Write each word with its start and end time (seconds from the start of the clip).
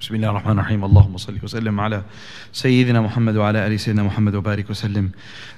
بسم 0.00 0.14
الله 0.14 0.30
الرحمن 0.30 0.52
الرحيم 0.52 0.84
اللهم 0.84 1.16
صل 1.16 1.38
وسلم 1.42 1.80
على 1.80 2.02
سيدنا 2.52 3.00
محمد 3.00 3.36
وعلى 3.36 3.66
ال 3.66 3.80
سيدنا 3.80 4.02
محمد 4.02 4.34
وبارك 4.34 4.70
وسلم 4.70 5.10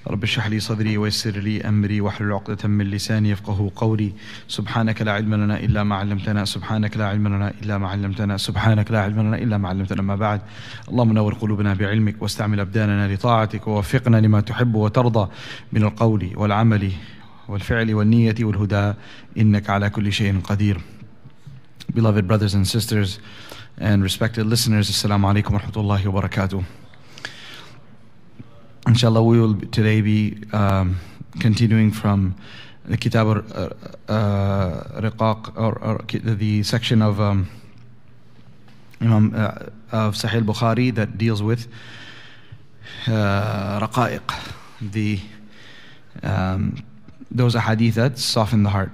رب 0.09 0.23
اشرح 0.23 0.47
لي 0.47 0.61
صدري 0.61 0.99
ويسر 0.99 1.31
لي 1.31 1.61
امري 1.69 2.01
واحلل 2.01 2.33
عقدة 2.33 2.69
من 2.69 2.85
لساني 2.91 3.31
يفقه 3.31 3.71
قولي 3.77 4.13
سبحانك 4.49 5.03
لا 5.03 5.13
علم 5.13 5.35
لنا 5.35 5.61
الا 5.61 5.83
ما 5.85 5.97
علمتنا 5.97 6.45
سبحانك 6.45 6.97
لا 6.97 7.07
علم 7.09 7.29
لنا 7.29 7.53
الا 7.63 7.79
ما 7.79 7.89
علمتنا 7.89 8.37
سبحانك 8.37 8.91
لا 8.91 9.01
علم 9.01 9.21
لنا 9.21 9.37
الا 9.39 9.59
ما 9.59 9.69
علمتنا 9.69 10.03
ما 10.03 10.17
بعد 10.17 10.41
اللهم 10.89 11.13
نور 11.13 11.35
قلوبنا 11.35 11.75
بعلمك 11.75 12.23
واستعمل 12.23 12.61
ابداننا 12.61 13.15
لطاعتك 13.15 13.69
ووفقنا 13.69 14.17
لما 14.17 14.41
تحب 14.41 14.75
وترضى 14.75 15.31
من 15.73 15.83
القول 15.83 16.31
والعمل 16.35 16.93
والفعل 17.49 17.95
والنية 17.95 18.35
والهدى 18.41 18.93
انك 19.39 19.71
على 19.71 19.91
كل 19.91 20.13
شيء 20.13 20.41
قدير 20.41 20.81
Beloved 21.99 22.25
brothers 22.31 22.55
and 22.55 22.67
sisters 22.77 23.19
and 23.81 24.03
respected 24.03 24.45
listeners, 24.45 24.91
Assalamu 24.91 25.33
alaikum 25.33 25.53
wa 25.53 25.59
rahmatullahi 25.59 26.07
wa 26.13 26.21
barakatuh. 26.21 26.63
Inshallah, 28.87 29.23
we 29.23 29.41
will 29.41 29.55
today 29.73 30.03
be 30.03 30.37
um, 30.53 31.01
continuing 31.41 31.91
from 31.91 32.37
the 32.85 32.99
Kitab 32.99 33.27
uh, 33.29 33.71
uh, 34.13 35.01
Riqaq, 35.01 35.57
or, 35.57 35.79
or 35.79 36.05
the 36.09 36.63
section 36.63 37.01
of 37.01 37.21
um, 37.21 37.49
Imam 39.01 39.35
uh, 39.35 39.71
of 39.93 40.15
Sahih 40.15 40.45
Bukhari 40.45 40.95
that 40.95 41.17
deals 41.17 41.43
with 41.43 41.67
uh, 43.07 43.81
Raqa'iq, 43.81 44.55
the 44.83 45.21
um, 46.23 46.85
those 47.31 47.55
ahadith 47.55 47.95
that 47.95 48.19
soften 48.19 48.63
the 48.63 48.71
heart. 48.71 48.93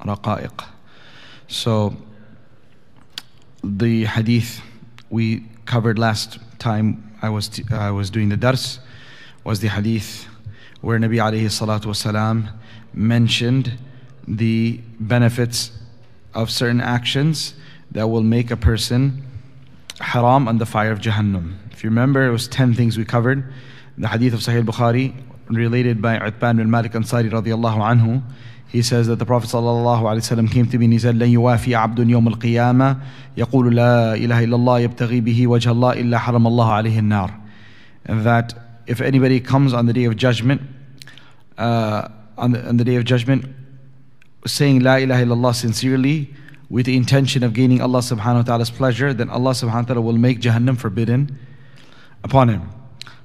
Raqa'iq. 0.00 0.66
So, 1.48 1.96
the 3.64 4.04
hadith 4.04 4.60
we 5.08 5.44
covered 5.64 5.98
last 5.98 6.38
time 6.58 7.16
I 7.22 7.30
was, 7.30 7.48
t- 7.48 7.64
I 7.70 7.90
was 7.90 8.10
doing 8.10 8.28
the 8.28 8.36
dars 8.36 8.78
was 9.42 9.60
the 9.60 9.68
hadith 9.68 10.26
where 10.82 10.98
Nabi 10.98 11.16
alayhi 11.16 11.46
salatu 11.46 11.86
wasalam 11.86 12.52
mentioned 12.92 13.78
the 14.28 14.80
benefits 15.00 15.70
of 16.34 16.50
certain 16.50 16.80
actions 16.80 17.54
that 17.92 18.06
will 18.06 18.22
make 18.22 18.50
a 18.50 18.56
person 18.56 19.22
haram 19.98 20.46
on 20.46 20.58
the 20.58 20.66
fire 20.66 20.92
of 20.92 20.98
Jahannam. 20.98 21.56
If 21.72 21.82
you 21.82 21.90
remember, 21.90 22.26
it 22.26 22.30
was 22.30 22.48
10 22.48 22.74
things 22.74 22.98
we 22.98 23.04
covered. 23.04 23.50
The 23.96 24.08
hadith 24.08 24.34
of 24.34 24.40
Sahih 24.40 24.64
Bukhari 24.64 25.14
related 25.48 26.02
by 26.02 26.18
Utban 26.18 26.56
bin 26.58 26.70
Malik 26.70 26.92
Ansari 26.92 27.30
radiallahu 27.30 27.78
anhu 27.78 28.22
he 28.73 28.83
says 28.83 29.07
that 29.07 29.17
the 29.17 29.25
Prophet 29.25 29.49
ﷺ 29.49 30.51
came 30.51 30.67
to 30.67 30.77
me 30.77 30.85
and 30.85 30.93
he 30.93 30.99
said, 30.99 31.15
لن 31.15 31.29
يوافي 31.29 31.75
عبد 31.75 32.09
يوم 32.09 32.27
القيامة 32.27 32.97
يقول 33.37 33.75
لا 33.75 34.13
إله 34.13 34.43
إلا 34.43 34.55
الله 34.55 34.79
يبتغي 34.79 35.21
به 35.21 35.47
وجه 35.47 35.71
الله 35.71 35.93
إلا 35.93 36.17
حرم 36.17 36.47
الله 36.47 36.71
عليه 36.71 36.99
النار. 36.99 37.31
And 38.05 38.23
that 38.25 38.53
if 38.85 39.01
anybody 39.01 39.39
comes 39.39 39.73
on 39.73 39.87
the 39.87 39.93
day 39.93 40.05
of 40.05 40.15
judgment, 40.15 40.61
uh, 41.57 42.09
on, 42.37 42.51
the, 42.51 42.67
on 42.67 42.77
the 42.77 42.83
day 42.83 42.95
of 42.95 43.05
judgment, 43.05 43.45
saying 44.45 44.81
La 44.81 44.95
ilaha 44.95 45.25
illallah 45.25 45.55
sincerely, 45.55 46.33
with 46.69 46.85
the 46.85 46.95
intention 46.95 47.43
of 47.43 47.53
gaining 47.53 47.81
Allah 47.81 47.99
subhanahu 47.99 48.35
wa 48.35 48.41
ta'ala's 48.43 48.69
pleasure, 48.69 49.13
then 49.13 49.29
Allah 49.29 49.51
subhanahu 49.51 49.73
wa 49.73 49.81
ta'ala 49.81 50.01
will 50.01 50.17
make 50.17 50.39
Jahannam 50.39 50.77
forbidden 50.77 51.39
upon 52.23 52.49
him. 52.49 52.69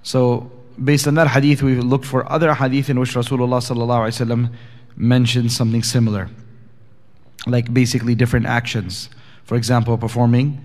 So, 0.02 0.50
based 0.82 1.06
on 1.06 1.14
that 1.16 1.28
hadith, 1.28 1.62
we've 1.62 1.84
looked 1.84 2.06
for 2.06 2.30
other 2.32 2.54
hadith 2.54 2.88
in 2.88 2.98
which 2.98 3.14
Rasulullah 3.14 3.60
sallallahu 3.60 4.08
alayhi 4.08 4.42
wa 4.42 4.48
mentioned 4.95 5.51
something 5.51 5.83
similar, 5.83 6.29
like 7.47 7.73
basically 7.73 8.15
different 8.15 8.45
actions. 8.45 9.09
For 9.43 9.55
example, 9.55 9.97
performing, 9.97 10.63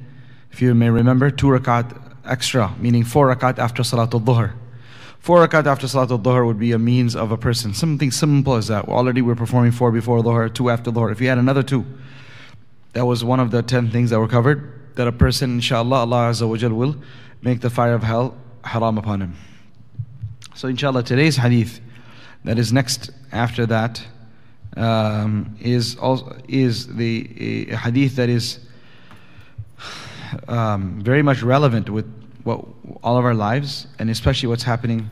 if 0.53 0.61
you 0.61 0.75
may 0.75 0.91
remember, 0.91 1.31
two 1.31 1.47
rakat 1.47 2.01
extra, 2.27 2.75
meaning 2.79 3.05
four 3.05 3.35
rakat 3.35 3.59
after 3.59 3.83
Salatul 3.83 4.25
Dhuhr. 4.25 4.53
Four 5.19 5.47
rakat 5.47 5.67
after 5.67 5.87
Salatul 5.87 6.23
Dhuhr 6.23 6.47
would 6.47 6.59
be 6.59 6.73
a 6.73 6.79
means 6.79 7.17
of 7.17 7.33
a 7.33 7.37
person. 7.37 7.73
Something 7.75 8.11
simple 8.11 8.55
as 8.55 8.69
that. 8.69 8.89
Already 8.89 9.23
we're 9.23 9.35
performing 9.35 9.73
four 9.73 9.91
before 9.91 10.23
Dhuhr, 10.23 10.53
two 10.53 10.71
after 10.71 10.91
Dhuhr. 10.91 11.11
If 11.11 11.21
you 11.21 11.29
had 11.29 11.39
another 11.39 11.63
two, 11.63 11.85
that 12.93 13.07
was 13.07 13.25
one 13.25 13.41
of 13.41 13.51
the 13.51 13.63
ten 13.63 13.91
things 13.91 14.11
that 14.11 14.21
were 14.21 14.29
covered. 14.29 14.71
That 14.97 15.09
a 15.09 15.13
person, 15.13 15.55
inshallah, 15.55 15.97
Allah 15.97 16.31
Azza 16.31 16.49
wa 16.49 16.77
will 16.77 16.97
make 17.43 17.61
the 17.61 17.71
fire 17.71 17.95
of 17.95 18.03
hell 18.03 18.37
haram 18.63 18.97
upon 18.97 19.23
him. 19.23 19.37
So, 20.55 20.69
inshallah, 20.69 21.03
today's 21.03 21.37
hadith 21.37 21.81
that 22.45 22.59
is 22.59 22.73
next 22.73 23.11
after 23.33 23.67
that 23.67 24.07
um, 24.77 25.57
is 25.61 25.97
also 25.97 26.37
is 26.49 26.95
the 26.95 27.67
hadith 27.67 28.17
that 28.17 28.29
is 28.29 28.61
um, 30.49 31.01
very 31.01 31.23
much 31.23 31.43
relevant 31.43 31.89
with 31.89 32.07
what 32.43 32.65
all 33.03 33.17
of 33.17 33.25
our 33.25 33.35
lives, 33.35 33.87
and 33.99 34.11
especially 34.11 34.49
what's 34.49 34.63
happening 34.63 35.09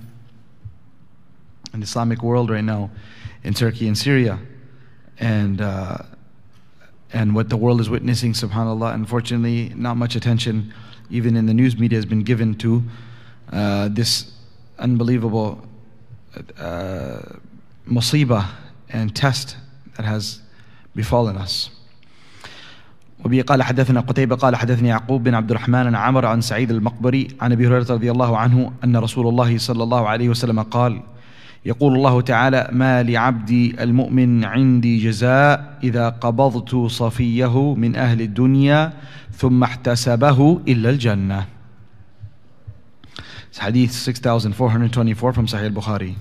in 1.72 1.80
the 1.80 1.84
Islamic 1.84 2.22
world 2.22 2.50
right 2.50 2.64
now, 2.64 2.90
in 3.44 3.54
Turkey 3.54 3.86
and 3.86 3.96
Syria, 3.96 4.38
and 5.18 5.60
uh, 5.60 5.98
and 7.12 7.34
what 7.34 7.48
the 7.48 7.56
world 7.56 7.80
is 7.80 7.88
witnessing. 7.88 8.32
Subhanallah. 8.32 8.94
Unfortunately, 8.94 9.72
not 9.76 9.96
much 9.96 10.16
attention, 10.16 10.74
even 11.10 11.36
in 11.36 11.46
the 11.46 11.54
news 11.54 11.78
media, 11.78 11.98
has 11.98 12.06
been 12.06 12.22
given 12.22 12.54
to 12.56 12.82
uh, 13.52 13.88
this 13.88 14.32
unbelievable 14.78 15.62
uh, 16.58 17.20
musibah 17.88 18.48
and 18.91 19.15
test 19.15 19.57
that 19.95 20.05
has 20.05 20.39
befallen 20.95 21.37
us. 21.37 21.69
وبه 23.25 23.41
قال 23.41 23.63
حدثنا 23.63 23.99
قتيبة 23.99 24.35
قال 24.35 24.55
حدثني 24.55 24.89
يعقوب 24.89 25.23
بن 25.23 25.33
عبد 25.33 25.51
الرحمن 25.51 25.75
عن 25.87 25.95
عمر 25.95 26.25
عن 26.25 26.41
سعيد 26.41 26.71
المقبري 26.71 27.27
عن 27.41 27.51
أبي 27.51 27.67
هريرة 27.67 27.85
رضي 27.89 28.11
الله 28.11 28.37
عنه 28.37 28.71
أن 28.83 28.97
رسول 28.97 29.27
الله 29.27 29.57
صلى 29.57 29.83
الله 29.83 30.07
عليه 30.07 30.29
وسلم 30.29 30.61
قال 30.61 31.01
يقول 31.65 31.95
الله 31.95 32.21
تعالى 32.21 32.69
ما 32.71 33.03
لعبدي 33.03 33.83
المؤمن 33.83 34.45
عندي 34.45 34.97
جزاء 34.97 35.77
إذا 35.83 36.09
قبضت 36.09 36.75
صفيه 36.91 37.75
من 37.75 37.95
أهل 37.95 38.21
الدنيا 38.21 38.93
ثم 39.31 39.63
احتسبه 39.63 40.61
إلا 40.67 40.89
الجنة 40.89 41.45
حديث 43.59 43.91
6424 44.09 45.33
from 45.33 45.47
Sahih 45.47 45.73
al-Bukhari 45.73 46.13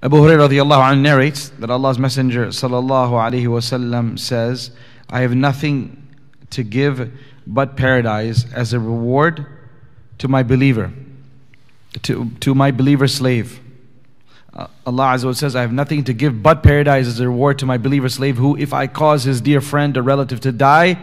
Abu 0.00 0.16
Hurairah 0.16 1.00
narrates 1.00 1.48
that 1.48 1.70
Allah's 1.70 1.98
Messenger 1.98 2.46
sallallahu 2.48 3.10
alaihi 3.10 3.46
wasallam 3.46 4.16
says, 4.16 4.70
I 5.10 5.22
have 5.22 5.34
nothing 5.34 6.06
to 6.50 6.62
give 6.62 7.10
but 7.46 7.76
paradise 7.76 8.46
as 8.52 8.72
a 8.72 8.78
reward 8.78 9.44
to 10.18 10.28
my 10.28 10.44
believer, 10.44 10.92
to, 12.02 12.30
to 12.40 12.54
my 12.54 12.70
believer 12.70 13.08
slave. 13.08 13.60
Uh, 14.54 14.68
Allah 14.86 15.14
Azza 15.14 15.34
says, 15.34 15.56
I 15.56 15.62
have 15.62 15.72
nothing 15.72 16.04
to 16.04 16.12
give 16.12 16.44
but 16.44 16.62
paradise 16.62 17.08
as 17.08 17.18
a 17.18 17.26
reward 17.26 17.58
to 17.58 17.66
my 17.66 17.76
believer 17.76 18.08
slave 18.08 18.36
who, 18.36 18.56
if 18.56 18.72
I 18.72 18.86
cause 18.86 19.24
his 19.24 19.40
dear 19.40 19.60
friend 19.60 19.96
or 19.96 20.02
relative 20.02 20.40
to 20.40 20.52
die, 20.52 20.96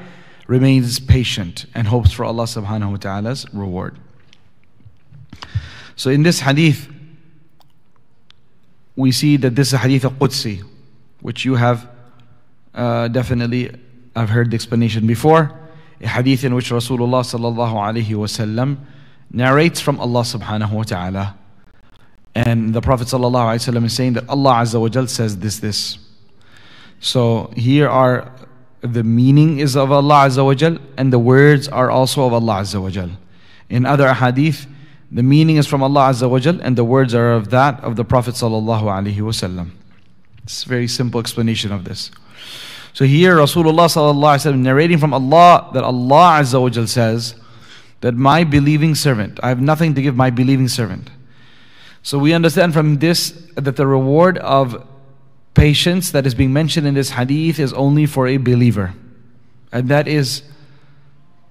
remains 0.48 1.00
patient 1.00 1.66
and 1.76 1.88
hopes 1.88 2.14
for 2.14 2.24
Allah 2.24 2.44
subhanahu 2.44 2.92
wa 2.92 2.98
ta'ala's 2.98 3.46
reward. 3.54 3.98
So 5.98 6.10
in 6.10 6.24
this 6.24 6.40
hadith, 6.40 6.90
we 8.96 9.12
see 9.12 9.38
that 9.38 9.56
this 9.56 9.74
is 9.74 9.80
hadith 9.80 10.06
of 10.06 10.14
Qudsi, 10.14 10.64
which 11.22 11.46
you 11.46 11.56
have 11.56 11.90
uh, 12.74 13.08
definitely, 13.08 13.72
I've 14.16 14.30
heard 14.30 14.52
the 14.52 14.56
explanation 14.56 15.08
before. 15.08 15.52
A 16.02 16.08
hadith 16.08 16.44
in 16.44 16.54
which 16.56 16.70
Rasulullah 16.72 17.24
sallallahu 17.24 17.74
alaihi 17.74 18.08
wasallam 18.08 18.78
narrates 19.32 19.80
from 19.80 20.00
Allah 20.00 20.22
subhanahu 20.22 20.72
wa 20.72 20.84
ta'ala. 20.84 21.38
And 22.36 22.74
the 22.74 22.82
Prophet 22.82 23.08
sallallahu 23.08 23.56
alaihi 23.56 23.74
wasallam 23.74 23.86
is 23.86 23.94
saying 23.94 24.14
that 24.14 24.28
Allah 24.28 24.56
azza 24.56 24.80
wa 24.80 24.90
jal 24.90 25.08
says 25.08 25.38
this, 25.40 25.60
this. 25.60 25.98
So 27.00 27.52
here 27.56 27.88
are 27.88 28.32
the 28.82 29.04
meaning 29.04 29.60
is 29.60 29.76
of 29.76 29.92
Allah 29.92 30.28
azza 30.28 30.44
wa 30.44 30.54
jal 30.54 30.78
and 30.98 31.12
the 31.14 31.20
words 31.20 31.68
are 31.68 31.90
also 31.90 32.26
of 32.26 32.34
Allah 32.34 32.62
azza 32.62 32.82
wa 32.82 32.90
jal. 32.90 33.10
In 33.70 33.86
other 33.86 34.14
hadith, 34.14 34.68
the 35.16 35.24
meaning 35.24 35.56
is 35.56 35.66
from 35.66 35.82
Allah 35.82 36.10
Azza 36.10 36.30
wa 36.30 36.40
Jal, 36.40 36.60
and 36.62 36.76
the 36.76 36.84
words 36.84 37.16
are 37.16 37.32
of 37.32 37.50
that 37.50 37.82
of 37.82 37.96
the 37.96 38.04
Prophet 38.04 38.36
Sallallahu 38.36 38.84
Alaihi 38.84 39.16
Wasallam. 39.16 39.70
It's 40.44 40.66
a 40.66 40.70
very 40.70 40.90
simple 40.90 41.22
explanation 41.22 41.72
of 41.72 41.86
this. 41.86 42.12
So 42.92 43.06
here 43.06 43.38
Rasulullah 43.38 43.88
Sallallahu 43.88 44.36
Alaihi 44.36 44.52
Wasallam 44.52 44.60
narrating 44.60 44.98
from 44.98 45.14
Allah 45.14 45.70
that 45.74 45.86
Allah 45.86 46.42
Azza 46.42 46.62
wa 46.62 46.68
Jal 46.68 46.86
says 46.86 47.36
that 48.02 48.14
my 48.14 48.44
believing 48.44 48.94
servant, 48.94 49.40
I 49.42 49.48
have 49.48 49.62
nothing 49.62 49.96
to 49.96 50.02
give 50.02 50.18
my 50.18 50.30
believing 50.32 50.68
servant. 50.68 51.10
So 52.04 52.20
we 52.20 52.34
understand 52.34 52.74
from 52.74 52.98
this 52.98 53.32
that 53.56 53.78
the 53.78 53.88
reward 53.88 54.38
of 54.40 54.86
patience 55.54 56.12
that 56.12 56.28
is 56.28 56.36
being 56.36 56.52
mentioned 56.52 56.88
in 56.88 56.94
this 56.94 57.12
hadith 57.12 57.58
is 57.58 57.72
only 57.72 58.06
for 58.06 58.28
a 58.28 58.36
believer. 58.36 58.94
And 59.72 59.88
that 59.88 60.10
is 60.10 60.44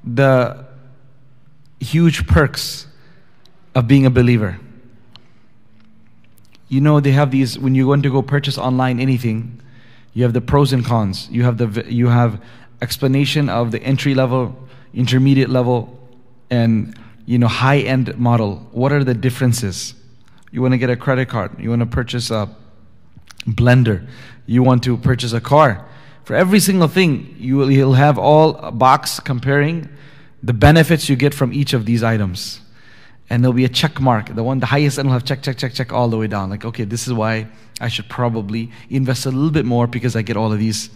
the 0.05 0.67
huge 1.81 2.27
perks 2.27 2.89
of 3.75 3.89
being 3.89 4.07
a 4.07 4.11
believer. 4.11 4.59
You 6.69 6.81
know, 6.81 7.01
they 7.01 7.13
have 7.13 7.31
these, 7.31 7.59
when 7.59 7.75
you're 7.75 7.87
going 7.87 8.03
to 8.03 8.11
go 8.11 8.23
purchase 8.23 8.59
online 8.59 8.99
anything, 9.01 9.61
you 10.13 10.23
have 10.23 10.33
the 10.33 10.41
pros 10.41 10.73
and 10.73 10.85
cons. 10.85 11.29
You 11.31 11.43
have 11.43 11.59
the 11.59 11.85
you 11.93 12.07
have 12.07 12.41
explanation 12.81 13.49
of 13.49 13.73
the 13.73 13.83
entry 13.83 14.15
level 14.15 14.57
intermediate 14.95 15.51
level, 15.51 15.99
and 16.51 16.99
you 17.27 17.39
know 17.39 17.49
high 17.49 17.79
end 17.79 18.17
model. 18.19 18.67
What 18.73 18.93
are 18.93 19.05
the 19.05 19.15
differences? 19.15 19.95
You 20.51 20.63
want 20.63 20.73
to 20.73 20.79
get 20.79 20.91
a 20.91 20.97
credit 20.97 21.29
card. 21.29 21.59
You 21.59 21.71
want 21.71 21.81
to 21.81 21.87
purchase 21.87 22.31
a 22.31 22.49
blender. 23.47 24.07
You 24.47 24.63
want 24.63 24.85
to 24.85 24.97
purchase 24.97 25.33
a 25.33 25.41
car. 25.41 25.87
For 26.25 26.35
every 26.35 26.61
single 26.61 26.89
thing, 26.89 27.35
you 27.39 27.57
will, 27.57 27.71
you'll 27.71 27.95
have 27.95 28.19
all 28.19 28.57
a 28.57 28.71
box 28.71 29.21
comparing 29.21 29.89
the 30.43 30.53
benefits 30.53 31.09
you 31.09 31.17
get 31.17 31.35
from 31.35 31.53
each 31.53 31.75
of 31.75 31.85
these 31.85 32.03
items. 32.03 32.61
And 33.31 33.43
there'll 33.43 33.55
be 33.55 33.65
a 33.65 33.71
check 33.71 34.01
mark. 34.01 34.35
The 34.35 34.43
one, 34.43 34.61
the 34.61 34.67
highest 34.67 34.99
end 34.99 35.09
will 35.09 35.15
have 35.15 35.25
check, 35.25 35.43
check, 35.43 35.57
check, 35.57 35.73
check 35.73 35.93
all 35.93 36.09
the 36.09 36.19
way 36.19 36.27
down. 36.27 36.51
Like, 36.51 36.65
okay, 36.65 36.85
this 36.85 37.07
is 37.07 37.13
why 37.13 37.49
I 37.81 37.89
should 37.89 38.09
probably 38.09 38.71
invest 38.91 39.27
a 39.27 39.31
little 39.31 39.51
bit 39.51 39.65
more 39.65 39.87
because 39.87 40.15
I 40.15 40.23
get 40.23 40.37
all 40.37 40.53
of 40.53 40.59
these 40.59 40.91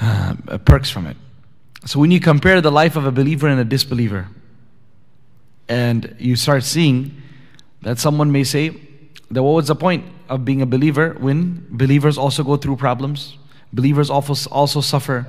uh, 0.00 0.34
perks 0.64 0.90
from 0.90 1.06
it. 1.06 1.16
So 1.84 2.00
when 2.00 2.10
you 2.10 2.18
compare 2.20 2.60
the 2.60 2.72
life 2.72 2.96
of 2.96 3.04
a 3.04 3.12
believer 3.12 3.46
and 3.46 3.60
a 3.60 3.64
disbeliever, 3.64 4.28
and 5.68 6.16
you 6.18 6.36
start 6.36 6.64
seeing 6.64 7.22
that 7.82 7.98
someone 7.98 8.32
may 8.32 8.44
say, 8.44 8.74
that 9.30 9.42
what 9.42 9.52
was 9.52 9.68
the 9.68 9.74
point 9.74 10.04
of 10.28 10.44
being 10.44 10.62
a 10.62 10.66
believer 10.66 11.16
when 11.18 11.66
believers 11.70 12.16
also 12.16 12.42
go 12.44 12.56
through 12.56 12.76
problems? 12.76 13.36
Believers 13.72 14.10
also, 14.10 14.48
also 14.50 14.80
suffer 14.80 15.26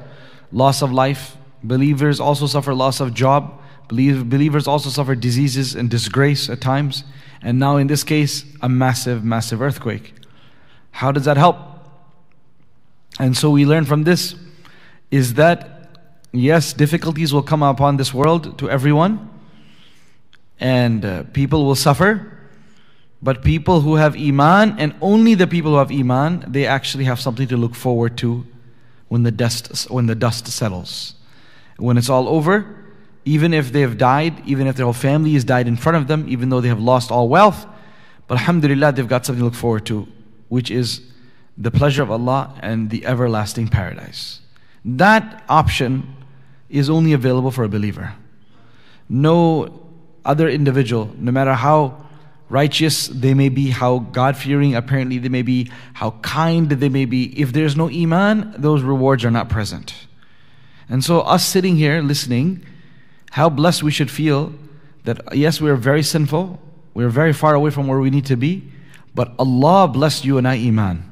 loss 0.52 0.82
of 0.82 0.92
life. 0.92 1.36
Believers 1.64 2.20
also 2.20 2.48
suffer 2.48 2.74
loss 2.74 3.00
of 3.00 3.14
job. 3.14 3.60
Believers 3.88 4.68
also 4.68 4.90
suffer 4.90 5.16
diseases 5.16 5.76
and 5.76 5.90
disgrace 5.90 6.50
at 6.50 6.62
times. 6.62 7.04
And 7.42 7.60
now, 7.60 7.78
in 7.78 7.88
this 7.88 8.04
case, 8.04 8.46
a 8.62 8.70
massive, 8.70 9.24
massive 9.24 9.62
earthquake. 9.62 10.14
How 10.92 11.12
does 11.12 11.26
that 11.26 11.38
help? 11.38 11.58
And 13.20 13.36
so 13.38 13.50
we 13.50 13.66
learn 13.66 13.86
from 13.86 14.04
this 14.04 14.36
is 15.10 15.36
that 15.36 15.78
yes, 16.32 16.74
difficulties 16.74 17.34
will 17.34 17.44
come 17.44 17.64
upon 17.64 17.98
this 17.98 18.14
world 18.14 18.58
to 18.60 18.70
everyone, 18.70 19.30
and 20.60 21.06
uh, 21.06 21.24
people 21.34 21.66
will 21.66 21.76
suffer. 21.76 22.34
But 23.22 23.44
people 23.44 23.82
who 23.82 23.96
have 23.96 24.16
Iman, 24.16 24.76
and 24.78 24.94
only 25.02 25.34
the 25.34 25.48
people 25.48 25.72
who 25.72 25.78
have 25.78 25.92
Iman, 25.92 26.46
they 26.48 26.68
actually 26.68 27.06
have 27.06 27.20
something 27.20 27.48
to 27.48 27.58
look 27.58 27.74
forward 27.74 28.18
to 28.20 28.46
when 29.08 29.24
the 29.24 29.32
dust, 29.32 29.90
when 29.90 30.06
the 30.06 30.16
dust 30.16 30.48
settles. 30.48 31.16
When 31.78 31.98
it's 31.98 32.10
all 32.10 32.28
over, 32.28 32.87
even 33.28 33.54
if 33.54 33.74
they 33.74 33.82
have 33.82 33.98
died, 33.98 34.42
even 34.48 34.68
if 34.68 34.78
their 34.78 34.86
whole 34.86 34.94
family 34.94 35.34
has 35.34 35.44
died 35.44 35.68
in 35.68 35.76
front 35.76 35.98
of 35.98 36.08
them, 36.08 36.26
even 36.30 36.48
though 36.48 36.62
they 36.62 36.70
have 36.70 36.80
lost 36.80 37.12
all 37.12 37.28
wealth, 37.28 37.66
but 38.28 38.38
alhamdulillah, 38.38 38.94
they've 38.94 39.08
got 39.08 39.26
something 39.26 39.42
to 39.42 39.46
look 39.46 39.54
forward 39.54 39.86
to, 39.88 40.08
which 40.48 40.72
is 40.72 41.02
the 41.58 41.70
pleasure 41.70 42.02
of 42.02 42.10
Allah 42.10 42.58
and 42.62 42.90
the 42.90 43.06
everlasting 43.06 43.68
paradise. 43.68 44.40
That 44.86 45.44
option 45.50 46.16
is 46.70 46.90
only 46.90 47.12
available 47.12 47.52
for 47.52 47.66
a 47.66 47.70
believer. 47.70 48.16
No 49.10 49.88
other 50.24 50.48
individual, 50.48 51.12
no 51.18 51.32
matter 51.32 51.54
how 51.54 52.06
righteous 52.50 53.08
they 53.08 53.34
may 53.34 53.50
be, 53.50 53.72
how 53.72 54.00
God 54.00 54.38
fearing 54.38 54.74
apparently 54.74 55.18
they 55.18 55.30
may 55.30 55.42
be, 55.42 55.70
how 55.94 56.12
kind 56.22 56.70
they 56.70 56.90
may 56.90 57.04
be, 57.04 57.38
if 57.38 57.52
there's 57.52 57.76
no 57.76 57.90
Iman, 57.90 58.56
those 58.58 58.84
rewards 58.84 59.26
are 59.26 59.32
not 59.32 59.50
present. 59.50 59.94
And 60.88 61.04
so, 61.04 61.20
us 61.22 61.46
sitting 61.46 61.76
here 61.76 62.02
listening, 62.02 62.66
how 63.32 63.50
blessed 63.50 63.84
we 63.84 63.92
should 63.92 64.12
feel 64.12 64.54
that 65.04 65.36
yes, 65.36 65.62
we 65.62 65.70
are 65.70 65.76
very 65.76 66.04
sinful, 66.04 66.60
we 66.94 67.04
are 67.04 67.10
very 67.10 67.34
far 67.34 67.54
away 67.54 67.70
from 67.70 67.88
where 67.88 68.00
we 68.00 68.10
need 68.10 68.26
to 68.26 68.36
be, 68.36 68.64
but 69.16 69.34
Allah 69.40 69.88
blessed 69.88 70.26
you 70.26 70.38
and 70.38 70.48
I 70.48 70.56
Iman. 70.56 71.04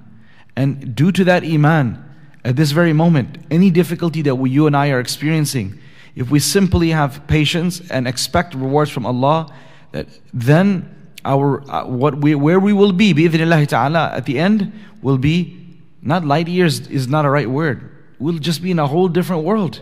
And 0.56 0.96
due 0.96 1.12
to 1.12 1.24
that 1.26 1.44
Iman, 1.44 2.04
at 2.44 2.56
this 2.56 2.72
very 2.72 2.94
moment, 2.94 3.38
any 3.50 3.72
difficulty 3.72 4.22
that 4.24 4.36
we, 4.36 4.50
you 4.50 4.68
and 4.68 4.76
I 4.76 4.90
are 4.92 5.00
experiencing, 5.00 5.80
if 6.16 6.30
we 6.30 6.40
simply 6.40 6.90
have 6.90 7.26
patience 7.28 7.82
and 7.90 8.08
expect 8.08 8.54
rewards 8.54 8.92
from 8.92 9.06
Allah, 9.06 9.52
that 9.92 10.08
then 10.34 10.96
our 11.26 11.62
uh, 11.70 11.86
what 11.86 12.16
we 12.22 12.36
where 12.36 12.60
we 12.60 12.72
will 12.72 12.92
be 12.92 13.14
bi'idhnillahi 13.14 13.68
ta'ala 13.68 14.12
at 14.14 14.26
the 14.26 14.38
end 14.38 14.72
will 15.02 15.18
be 15.18 15.58
not 16.02 16.24
light 16.24 16.48
years 16.48 16.88
is 16.88 17.08
not 17.08 17.26
a 17.26 17.30
right 17.30 17.50
word 17.50 17.90
we'll 18.20 18.38
just 18.38 18.62
be 18.62 18.72
in 18.72 18.80
a 18.80 18.88
whole 18.88 19.08
different 19.08 19.44
world 19.44 19.82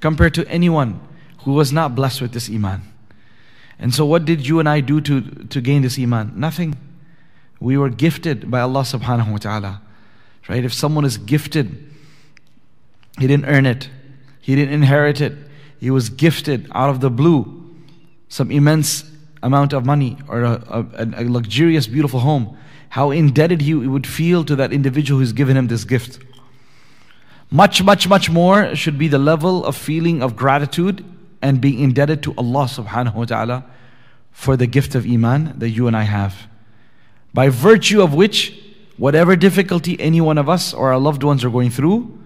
compared 0.00 0.32
to 0.34 0.46
anyone 0.48 1.00
who 1.44 1.52
was 1.52 1.72
not 1.72 1.94
blessed 1.94 2.20
with 2.20 2.32
this 2.32 2.50
iman. 2.50 2.82
And 3.78 3.94
so 3.94 4.04
what 4.04 4.24
did 4.24 4.46
you 4.46 4.60
and 4.60 4.68
I 4.68 4.80
do 4.80 5.00
to 5.00 5.20
to 5.20 5.60
gain 5.60 5.82
this 5.82 5.98
iman? 5.98 6.32
Nothing. 6.36 6.76
We 7.60 7.76
were 7.76 7.90
gifted 7.90 8.50
by 8.50 8.60
Allah 8.60 8.82
subhanahu 8.82 9.32
wa 9.32 9.38
ta'ala 9.38 9.80
right? 10.48 10.64
If 10.64 10.74
someone 10.74 11.04
is 11.04 11.16
gifted 11.16 11.90
he 13.18 13.26
didn't 13.26 13.46
earn 13.46 13.66
it. 13.66 13.88
He 14.40 14.56
didn't 14.56 14.74
inherit 14.74 15.20
it. 15.20 15.34
He 15.78 15.90
was 15.90 16.08
gifted 16.08 16.68
out 16.72 16.90
of 16.90 17.00
the 17.00 17.10
blue 17.10 17.60
some 18.28 18.50
immense 18.50 19.04
amount 19.42 19.72
of 19.72 19.86
money 19.86 20.18
or 20.26 20.42
a, 20.42 20.52
a, 20.68 21.04
a 21.16 21.24
luxurious, 21.28 21.86
beautiful 21.86 22.20
home, 22.20 22.56
how 22.88 23.10
indebted 23.10 23.60
he 23.60 23.74
would 23.74 24.06
feel 24.06 24.44
to 24.44 24.56
that 24.56 24.72
individual 24.72 25.20
who's 25.20 25.32
given 25.32 25.56
him 25.56 25.68
this 25.68 25.84
gift. 25.84 26.18
Much, 27.50 27.82
much, 27.82 28.08
much 28.08 28.30
more 28.30 28.74
should 28.74 28.98
be 28.98 29.06
the 29.06 29.18
level 29.18 29.64
of 29.64 29.76
feeling 29.76 30.22
of 30.22 30.34
gratitude 30.34 31.04
and 31.44 31.60
being 31.60 31.78
indebted 31.78 32.22
to 32.22 32.32
Allah 32.38 32.64
subhanahu 32.64 33.14
wa 33.14 33.24
ta'ala 33.26 33.64
for 34.32 34.56
the 34.56 34.66
gift 34.66 34.94
of 34.94 35.04
Iman 35.04 35.58
that 35.58 35.68
you 35.68 35.86
and 35.86 35.94
I 35.94 36.04
have. 36.04 36.48
By 37.34 37.50
virtue 37.50 38.00
of 38.00 38.14
which, 38.14 38.58
whatever 38.96 39.36
difficulty 39.36 40.00
any 40.00 40.22
one 40.22 40.38
of 40.38 40.48
us 40.48 40.72
or 40.72 40.90
our 40.90 40.98
loved 40.98 41.22
ones 41.22 41.44
are 41.44 41.50
going 41.50 41.68
through, 41.68 42.18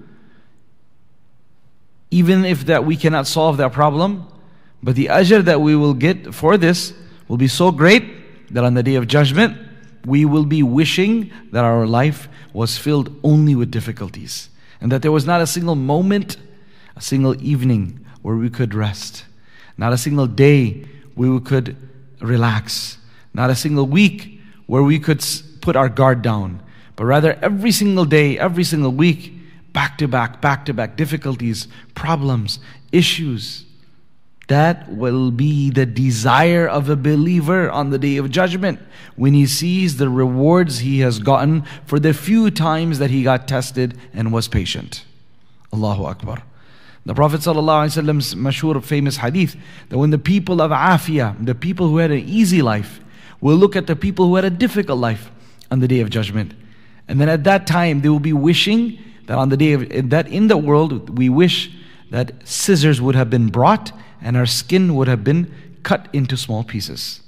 even 2.13 2.45
if 2.45 2.67
that 2.67 2.85
we 2.85 2.97
cannot 2.97 3.27
solve 3.27 3.57
that 3.57 3.73
problem, 3.73 4.25
but 4.85 4.95
the 4.95 5.07
ajr 5.07 5.45
that 5.45 5.61
we 5.61 5.75
will 5.75 5.95
get 5.95 6.33
for 6.33 6.57
this 6.57 6.95
will 7.27 7.37
be 7.37 7.49
so 7.49 7.73
great 7.73 8.55
that 8.55 8.63
on 8.63 8.75
the 8.75 8.85
day 8.85 8.95
of 8.95 9.09
judgment, 9.09 9.59
we 10.07 10.25
will 10.25 10.47
be 10.47 10.63
wishing 10.63 11.33
that 11.51 11.65
our 11.65 11.89
life 11.89 12.29
was 12.53 12.79
filled 12.79 13.11
only 13.25 13.57
with 13.57 13.73
difficulties 13.73 14.49
and 14.81 14.93
that 14.93 15.03
there 15.03 15.11
was 15.11 15.27
not 15.27 15.41
a 15.41 15.47
single 15.47 15.75
moment, 15.75 16.37
a 16.95 17.01
single 17.01 17.35
evening 17.43 18.05
where 18.29 18.37
we 18.37 18.51
could 18.51 18.75
rest, 18.75 19.25
not 19.79 19.91
a 19.91 19.97
single 19.97 20.27
day 20.27 20.85
where 21.15 21.31
we 21.31 21.41
could 21.41 21.75
relax, 22.21 22.99
not 23.33 23.49
a 23.49 23.55
single 23.55 23.87
week 23.87 24.39
where 24.67 24.83
we 24.83 24.99
could 24.99 25.25
put 25.63 25.77
our 25.77 25.89
guard 25.89 26.21
down, 26.21 26.63
but 26.95 27.07
rather 27.07 27.39
every 27.41 27.73
single 27.73 28.05
day, 28.05 28.39
every 28.39 28.65
single 28.65 28.93
week, 28.93 29.33
back 29.73 29.97
to 29.97 30.07
back, 30.07 30.43
back 30.43 30.67
to 30.67 30.75
back 30.75 30.95
difficulties, 30.95 31.69
problems, 31.95 32.59
issues. 32.93 33.65
That 34.49 34.93
will 34.93 35.31
be 35.31 35.71
the 35.71 35.87
desire 35.87 36.69
of 36.69 36.91
a 36.91 36.97
believer 36.97 37.71
on 37.71 37.89
the 37.89 37.99
day 37.99 38.19
of 38.19 38.31
judgment 38.31 38.79
when 39.17 39.33
he 39.33 39.47
sees 39.47 39.97
the 39.97 40.11
rewards 40.11 40.81
he 40.81 41.01
has 41.01 41.19
gotten 41.19 41.63
for 41.87 41.99
the 41.99 42.13
few 42.13 42.51
times 42.51 42.99
that 42.99 43.09
he 43.09 43.23
got 43.23 43.49
tested 43.49 43.97
and 44.13 44.35
was 44.35 44.49
patient. 44.49 45.07
Allahu 45.73 46.05
Akbar. 46.05 46.43
The 47.09 47.15
Prophet 47.15 47.41
ﷺ's 47.41 48.35
mashhur 48.35 48.85
famous 48.85 49.17
hadith 49.17 49.57
that 49.89 49.97
when 49.97 50.11
the 50.11 50.19
people 50.19 50.61
of 50.61 50.71
Afia, 50.71 51.43
the 51.43 51.55
people 51.55 51.89
who 51.89 51.97
had 51.97 52.11
an 52.11 52.19
easy 52.19 52.61
life, 52.61 53.01
will 53.41 53.57
look 53.57 53.77
at 53.77 53.87
the 53.87 53.97
people 53.97 54.27
who 54.27 54.37
had 54.37 54.45
a 54.45 54.51
difficult 54.51 54.99
life 54.99 55.31
on 55.71 55.81
the 55.81 55.89
day 55.89 56.01
of 56.01 56.11
judgment. 56.11 56.53
And 57.09 57.19
then 57.19 57.31
at 57.31 57.45
that 57.45 57.67
time 57.67 58.03
they 58.03 58.11
will 58.11 58.21
be 58.21 58.35
wishing 58.35 58.99
that 59.25 59.39
on 59.39 59.49
the 59.49 59.57
day 59.57 59.73
of 59.73 60.11
that 60.11 60.29
in 60.29 60.49
the 60.49 60.59
world 60.59 61.17
we 61.17 61.31
wish 61.31 61.71
that 62.11 62.47
scissors 62.47 63.01
would 63.01 63.15
have 63.15 63.31
been 63.31 63.49
brought 63.49 63.91
and 64.21 64.37
our 64.37 64.45
skin 64.45 64.95
would 64.95 65.09
have 65.09 65.25
been 65.25 65.51
cut 65.85 66.09
into 66.13 66.37
small 66.37 66.63
pieces. 66.63 67.23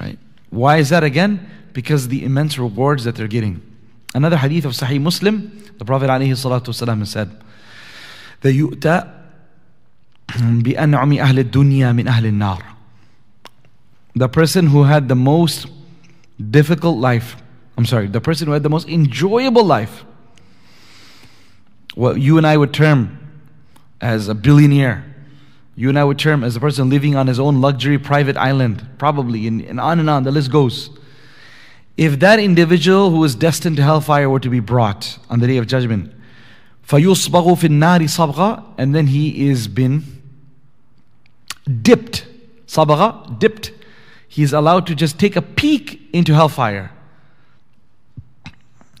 Right? 0.00 0.18
Why 0.50 0.78
is 0.78 0.88
that 0.88 1.04
again? 1.04 1.48
Because 1.74 2.08
the 2.08 2.24
immense 2.24 2.58
rewards 2.58 3.04
that 3.04 3.14
they're 3.14 3.28
getting. 3.28 3.62
Another 4.16 4.36
hadith 4.36 4.64
of 4.64 4.72
Sahih 4.72 5.00
Muslim, 5.00 5.62
the 5.78 5.84
Prophet 5.84 6.08
ﷺ 6.08 7.06
said, 7.06 7.40
The 8.43 8.53
yu'ta 8.53 9.19
بأنعم 10.37 11.19
أهل 11.19 11.39
الدنيا 11.39 11.91
من 11.91 12.07
أهل 12.07 12.25
النار. 12.25 12.61
The 14.15 14.29
person 14.29 14.67
who 14.67 14.83
had 14.83 15.07
the 15.07 15.15
most 15.15 15.67
difficult 16.51 16.97
life, 16.97 17.35
I'm 17.77 17.85
sorry, 17.85 18.07
the 18.07 18.21
person 18.21 18.47
who 18.47 18.53
had 18.53 18.63
the 18.63 18.69
most 18.69 18.87
enjoyable 18.87 19.63
life, 19.63 20.03
what 21.95 22.19
you 22.19 22.37
and 22.37 22.45
I 22.45 22.57
would 22.57 22.73
term 22.73 23.17
as 24.01 24.27
a 24.27 24.35
billionaire, 24.35 25.05
you 25.75 25.89
and 25.89 25.97
I 25.97 26.03
would 26.03 26.19
term 26.19 26.43
as 26.43 26.55
a 26.55 26.59
person 26.59 26.89
living 26.89 27.15
on 27.15 27.27
his 27.27 27.39
own 27.39 27.61
luxury 27.61 27.97
private 27.97 28.37
island, 28.37 28.85
probably, 28.97 29.47
and, 29.47 29.61
and 29.61 29.79
on 29.79 29.99
and 29.99 30.09
on, 30.09 30.23
the 30.23 30.31
list 30.31 30.51
goes. 30.51 30.89
If 31.97 32.19
that 32.19 32.39
individual 32.39 33.11
who 33.11 33.23
is 33.23 33.35
destined 33.35 33.77
to 33.77 33.83
hellfire 33.83 34.29
were 34.29 34.39
to 34.39 34.49
be 34.49 34.59
brought 34.59 35.19
on 35.29 35.39
the 35.39 35.47
day 35.47 35.57
of 35.57 35.67
judgment, 35.67 36.13
فَيُصْبَغُ 36.87 37.57
فِي 37.57 37.69
النَّارِ 37.69 38.01
صَبْغَ 38.03 38.63
And 38.77 38.95
then 38.95 39.07
he 39.07 39.47
is 39.47 39.67
been 39.67 40.03
dipped. 41.81 42.25
Sabagha, 42.65 43.37
dipped. 43.39 43.71
He 44.27 44.43
is 44.43 44.53
allowed 44.53 44.87
to 44.87 44.95
just 44.95 45.19
take 45.19 45.35
a 45.35 45.41
peek 45.41 46.01
into 46.13 46.33
hellfire. 46.33 46.91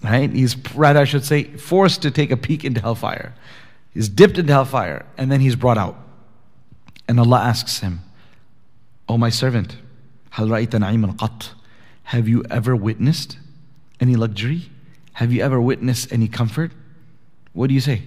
Right? 0.03 0.29
He's 0.31 0.55
rather, 0.75 0.99
I 0.99 1.03
should 1.03 1.25
say, 1.25 1.43
forced 1.43 2.01
to 2.03 2.11
take 2.11 2.31
a 2.31 2.37
peek 2.37 2.63
into 2.63 2.79
hellfire. 2.79 3.33
He's 3.93 4.07
dipped 4.07 4.37
into 4.37 4.53
hellfire 4.53 5.05
and 5.17 5.31
then 5.31 5.41
he's 5.41 5.55
brought 5.55 5.77
out. 5.77 5.97
And 7.07 7.19
Allah 7.19 7.39
asks 7.39 7.79
him, 7.79 8.01
O 9.07 9.17
my 9.17 9.29
servant, 9.29 9.75
هل 10.33 10.49
رأيت 10.49 10.75
نعيما 10.75 11.17
قط? 11.17 11.53
Have 12.03 12.27
you 12.27 12.43
ever 12.49 12.75
witnessed 12.75 13.37
any 13.99 14.15
luxury? 14.15 14.69
Have 15.13 15.33
you 15.33 15.41
ever 15.41 15.59
witnessed 15.59 16.11
any 16.13 16.27
comfort? 16.27 16.71
What 17.54 17.68
do 17.68 17.74
you 17.74 17.80
say? 17.80 18.02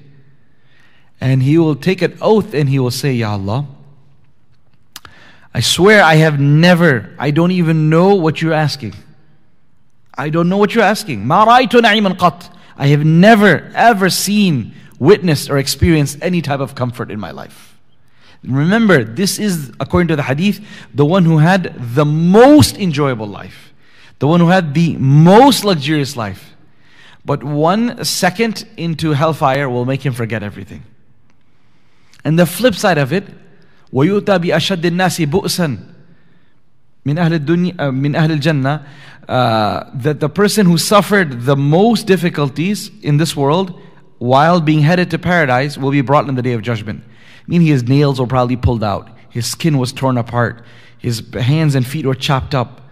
And 1.19 1.41
he 1.41 1.57
will 1.57 1.75
take 1.75 2.03
an 2.03 2.17
oath 2.21 2.53
and 2.53 2.69
he 2.69 2.77
will 2.77 2.91
say, 2.91 3.13
Ya 3.13 3.31
Allah, 3.31 3.65
I 5.53 5.61
swear 5.61 6.03
I 6.03 6.15
have 6.15 6.39
never, 6.39 7.15
I 7.17 7.31
don't 7.31 7.51
even 7.51 7.89
know 7.89 8.13
what 8.13 8.41
you're 8.41 8.53
asking. 8.53 8.93
I 10.15 10.29
don't 10.29 10.49
know 10.49 10.57
what 10.57 10.75
you're 10.75 10.83
asking. 10.83 11.25
Ma 11.25 11.45
ra'aytu 11.45 11.81
na'iman 11.81 12.17
qat. 12.17 12.53
I 12.75 12.87
have 12.87 13.03
never, 13.03 13.71
ever 13.73 14.09
seen, 14.09 14.73
witnessed, 14.99 15.49
or 15.49 15.57
experienced 15.57 16.19
any 16.21 16.41
type 16.41 16.59
of 16.59 16.75
comfort 16.75 17.09
in 17.09 17.19
my 17.19 17.31
life. 17.31 17.75
Remember, 18.43 19.03
this 19.03 19.39
is, 19.39 19.71
according 19.79 20.09
to 20.09 20.15
the 20.15 20.23
hadith, 20.23 20.63
the 20.93 21.05
one 21.05 21.25
who 21.25 21.39
had 21.39 21.73
the 21.95 22.05
most 22.05 22.77
enjoyable 22.77 23.27
life, 23.27 23.73
the 24.19 24.27
one 24.27 24.39
who 24.39 24.49
had 24.49 24.73
the 24.73 24.95
most 24.97 25.63
luxurious 25.63 26.15
life. 26.15 26.55
But 27.26 27.44
one 27.44 28.04
second 28.04 28.66
into 28.76 29.12
hellfire 29.12 29.68
will 29.68 29.84
make 29.84 30.04
him 30.04 30.12
forget 30.12 30.42
everything. 30.42 30.82
And 32.24 32.38
the 32.38 32.46
flip 32.46 32.74
side 32.74 32.98
of 32.98 33.12
it, 33.12 33.24
ويؤتى 33.92 34.38
بأشد 34.38 34.86
الناس 34.86 35.22
بؤسا 35.22 35.78
من 37.04 37.18
أهل 37.18 37.34
الدنيا 37.34 37.90
من 37.90 38.14
أهل 38.16 38.32
الجنة 38.32 38.80
uh, 39.28 39.90
that 39.94 40.20
the 40.20 40.28
person 40.28 40.66
who 40.66 40.78
suffered 40.78 41.42
the 41.42 41.56
most 41.56 42.06
difficulties 42.06 42.90
in 43.02 43.18
this 43.18 43.36
world 43.36 43.78
while 44.18 44.60
being 44.60 44.80
headed 44.80 45.10
to 45.10 45.18
paradise 45.18 45.76
will 45.76 45.90
be 45.90 46.00
brought 46.00 46.28
in 46.28 46.34
the 46.34 46.42
day 46.42 46.52
of 46.52 46.62
judgment. 46.62 47.02
Meaning 47.46 47.66
his 47.66 47.84
nails 47.84 48.20
were 48.20 48.26
probably 48.26 48.56
pulled 48.56 48.84
out, 48.84 49.10
his 49.28 49.46
skin 49.46 49.78
was 49.78 49.92
torn 49.92 50.16
apart, 50.16 50.64
his 50.98 51.22
hands 51.34 51.74
and 51.74 51.86
feet 51.86 52.06
were 52.06 52.14
chopped 52.14 52.54
up. 52.54 52.82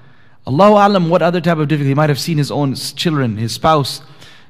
Allahu 0.47 0.75
Alam, 0.75 1.09
what 1.09 1.23
other 1.23 1.41
type 1.41 1.59
of 1.59 1.69
difficulty? 1.69 1.91
He 1.91 1.95
might 1.95 2.09
have 2.09 2.19
seen 2.19 2.39
his 2.39 2.51
own 2.51 2.75
children, 2.75 3.37
his 3.37 3.55
spouse, 3.55 4.03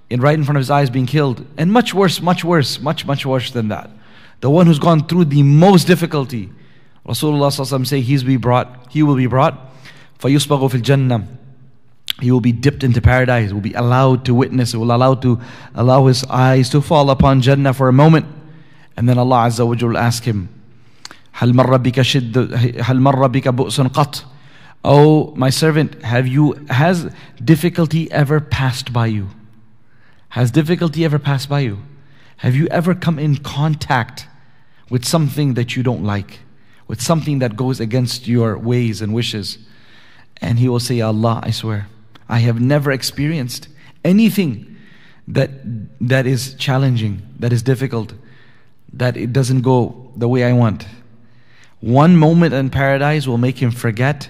in 0.09 0.21
right 0.21 0.35
in 0.35 0.45
front 0.45 0.57
of 0.57 0.61
his 0.61 0.71
eyes 0.71 0.91
being 0.91 1.07
killed. 1.07 1.47
And 1.57 1.73
much 1.73 1.95
worse, 1.95 2.21
much 2.21 2.45
worse, 2.45 2.81
much, 2.81 3.07
much 3.07 3.25
worse 3.25 3.51
than 3.51 3.69
that. 3.69 3.91
The 4.41 4.51
one 4.51 4.67
who's 4.67 4.79
gone 4.79 5.07
through 5.07 5.27
the 5.27 5.43
most 5.43 5.87
difficulty. 5.87 6.51
Rasulullah 7.07 7.87
say 7.87 8.01
he's 8.01 8.25
be 8.25 8.37
brought, 8.37 8.91
he 8.91 9.03
will 9.03 9.17
be 9.17 9.27
brought. 9.27 9.55
فَيُسْبَغُ 10.19 10.71
فِي 10.71 10.83
الْجَنَّةِ 10.83 11.37
he 12.21 12.31
will 12.31 12.41
be 12.41 12.53
dipped 12.53 12.85
into 12.85 13.01
paradise, 13.01 13.53
will 13.53 13.61
be 13.61 13.73
allowed 13.73 14.25
to 14.27 14.35
witness, 14.35 14.75
will 14.75 14.93
allow 14.93 15.15
to 15.15 15.41
allow 15.75 16.07
his 16.07 16.25
eyes 16.25 16.69
to 16.71 16.81
fall 16.81 17.11
upon 17.11 17.41
Jannah 17.41 17.73
for 17.73 17.89
a 17.89 17.93
moment. 17.93 18.27
And 18.97 19.09
then 19.09 19.19
Allah 19.19 19.49
Azza 19.49 19.67
wa 19.67 19.75
will 19.75 19.97
ask 19.97 20.25
him, 20.25 20.49
هل 21.33 21.55
مر 21.55 21.77
بك 21.77 22.03
شد 22.03 22.37
هل 22.83 23.01
مر 23.01 23.27
بك 23.27 23.49
بؤس 23.49 23.81
قط 23.81 24.25
Oh 24.83 25.35
my 25.37 25.51
servant, 25.51 26.03
have 26.03 26.27
you 26.27 26.55
has 26.71 27.11
difficulty 27.43 28.11
ever 28.11 28.41
passed 28.41 28.93
by 28.93 29.07
you? 29.07 29.29
has 30.36 30.52
difficulty 30.52 31.06
ever 31.06 31.18
passed 31.18 31.48
by 31.48 31.62
you? 31.62 31.82
Have 32.40 32.56
you 32.56 32.68
ever 32.68 32.94
come 32.94 33.18
in 33.18 33.38
contact 33.38 34.28
with 34.90 35.06
something 35.06 35.54
that 35.54 35.78
you 35.78 35.82
don't 35.82 36.04
like? 36.04 36.40
With 36.90 37.02
something 37.02 37.40
that 37.40 37.56
goes 37.56 37.80
against 37.80 38.28
your 38.28 38.58
ways 38.58 39.02
and 39.02 39.14
wishes? 39.14 39.60
And 40.42 40.60
he 40.60 40.68
will 40.68 40.82
say, 40.82 41.00
Allah, 41.00 41.40
I 41.42 41.52
swear, 41.52 41.88
I 42.28 42.40
have 42.40 42.60
never 42.60 42.92
experienced 42.92 43.70
anything 44.04 44.76
that 45.26 45.52
that 46.02 46.26
is 46.26 46.54
challenging, 46.56 47.22
that 47.40 47.54
is 47.54 47.64
difficult, 47.64 48.14
that 48.92 49.16
it 49.16 49.32
doesn't 49.32 49.62
go 49.62 50.12
the 50.18 50.28
way 50.28 50.44
I 50.44 50.52
want. 50.52 50.86
One 51.80 52.18
moment 52.18 52.54
in 52.54 52.72
paradise 52.72 53.26
will 53.26 53.38
make 53.38 53.62
him 53.62 53.72
forget 53.72 54.28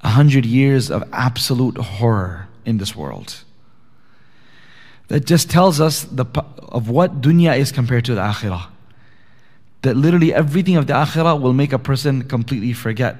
a 0.00 0.08
hundred 0.08 0.44
years 0.44 0.90
of 0.90 1.08
absolute 1.12 1.76
horror 1.78 2.48
in 2.64 2.78
this 2.78 2.96
world. 2.96 3.43
That 5.08 5.26
just 5.26 5.50
tells 5.50 5.80
us 5.80 6.04
the, 6.04 6.24
of 6.58 6.88
what 6.88 7.20
dunya 7.20 7.56
is 7.56 7.72
compared 7.72 8.04
to 8.06 8.14
the 8.14 8.20
akhirah. 8.20 8.66
That 9.82 9.96
literally 9.96 10.32
everything 10.32 10.76
of 10.76 10.86
the 10.86 10.94
akhirah 10.94 11.40
will 11.40 11.52
make 11.52 11.72
a 11.72 11.78
person 11.78 12.22
completely 12.26 12.72
forget. 12.72 13.16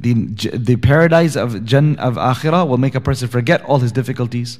The, 0.00 0.14
the 0.14 0.76
paradise 0.76 1.36
of, 1.36 1.54
of 1.54 1.62
akhirah 1.62 2.66
will 2.66 2.78
make 2.78 2.94
a 2.94 3.00
person 3.00 3.28
forget 3.28 3.62
all 3.62 3.78
his 3.78 3.92
difficulties. 3.92 4.58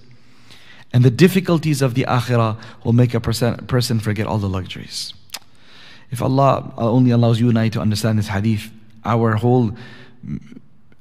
And 0.92 1.04
the 1.04 1.10
difficulties 1.10 1.82
of 1.82 1.94
the 1.94 2.04
akhirah 2.08 2.60
will 2.84 2.92
make 2.92 3.14
a 3.14 3.20
person, 3.20 3.56
person 3.66 3.98
forget 3.98 4.26
all 4.26 4.38
the 4.38 4.48
luxuries. 4.48 5.14
If 6.10 6.20
Allah 6.20 6.72
only 6.76 7.10
allows 7.10 7.40
you 7.40 7.48
and 7.48 7.58
I 7.58 7.70
to 7.70 7.80
understand 7.80 8.18
this 8.18 8.28
hadith, 8.28 8.70
our 9.04 9.36
whole 9.36 9.74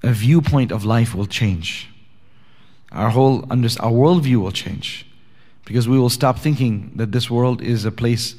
viewpoint 0.01 0.71
of 0.71 0.85
life 0.85 1.13
will 1.13 1.25
change. 1.25 1.89
Our 2.91 3.09
whole 3.09 3.45
under, 3.51 3.67
our 3.81 3.91
worldview 3.91 4.37
will 4.37 4.51
change. 4.51 5.05
Because 5.65 5.87
we 5.87 5.99
will 5.99 6.09
stop 6.09 6.39
thinking 6.39 6.91
that 6.95 7.11
this 7.11 7.29
world 7.29 7.61
is 7.61 7.85
a 7.85 7.91
place 7.91 8.35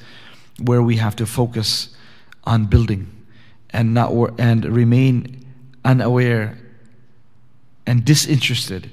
where 0.60 0.82
we 0.82 0.96
have 0.96 1.16
to 1.16 1.26
focus 1.26 1.94
on 2.44 2.66
building 2.66 3.08
and 3.70 3.94
not 3.94 4.12
and 4.38 4.64
remain 4.64 5.44
unaware 5.84 6.58
and 7.86 8.04
disinterested 8.04 8.90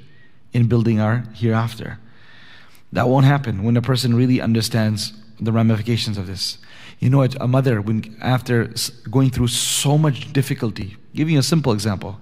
in 0.54 0.68
building 0.68 1.00
our 1.00 1.24
hereafter. 1.34 2.00
That 2.92 3.08
won't 3.08 3.26
happen 3.26 3.64
when 3.64 3.78
a 3.78 3.82
person 3.82 4.16
really 4.16 4.42
understands 4.42 5.14
the 5.40 5.52
ramifications 5.52 6.18
of 6.18 6.28
this. 6.28 6.58
You 7.00 7.10
know, 7.10 7.24
a 7.24 7.48
mother, 7.48 7.82
when 7.82 8.18
after 8.20 8.74
going 9.10 9.30
through 9.30 9.48
so 9.48 9.98
much 9.98 10.34
difficulty, 10.34 10.98
giving 11.14 11.38
a 11.38 11.44
simple 11.44 11.72
example, 11.72 12.20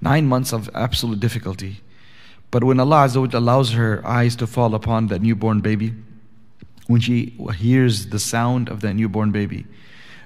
nine 0.00 0.26
months 0.26 0.52
of 0.52 0.70
absolute 0.74 1.20
difficulty, 1.20 1.80
but 2.54 2.62
when 2.62 2.78
Allah 2.78 3.08
allows 3.32 3.72
her 3.72 4.00
eyes 4.06 4.36
to 4.36 4.46
fall 4.46 4.76
upon 4.76 5.08
that 5.08 5.20
newborn 5.20 5.58
baby, 5.58 5.92
when 6.86 7.00
she 7.00 7.36
hears 7.56 8.10
the 8.10 8.20
sound 8.20 8.68
of 8.68 8.80
that 8.82 8.94
newborn 8.94 9.32
baby, 9.32 9.66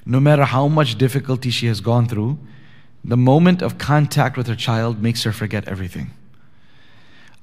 no 0.05 0.21
matter 0.21 0.45
how 0.45 0.69
much 0.69 0.99
difficulty 0.99 1.49
she 1.49 1.69
has 1.69 1.81
gone 1.81 2.07
through, 2.07 2.39
the 3.03 3.17
moment 3.17 3.63
of 3.63 3.79
contact 3.79 4.37
with 4.37 4.47
her 4.47 4.55
child 4.55 5.03
makes 5.03 5.23
her 5.23 5.33
forget 5.33 5.67
everything. 5.67 6.11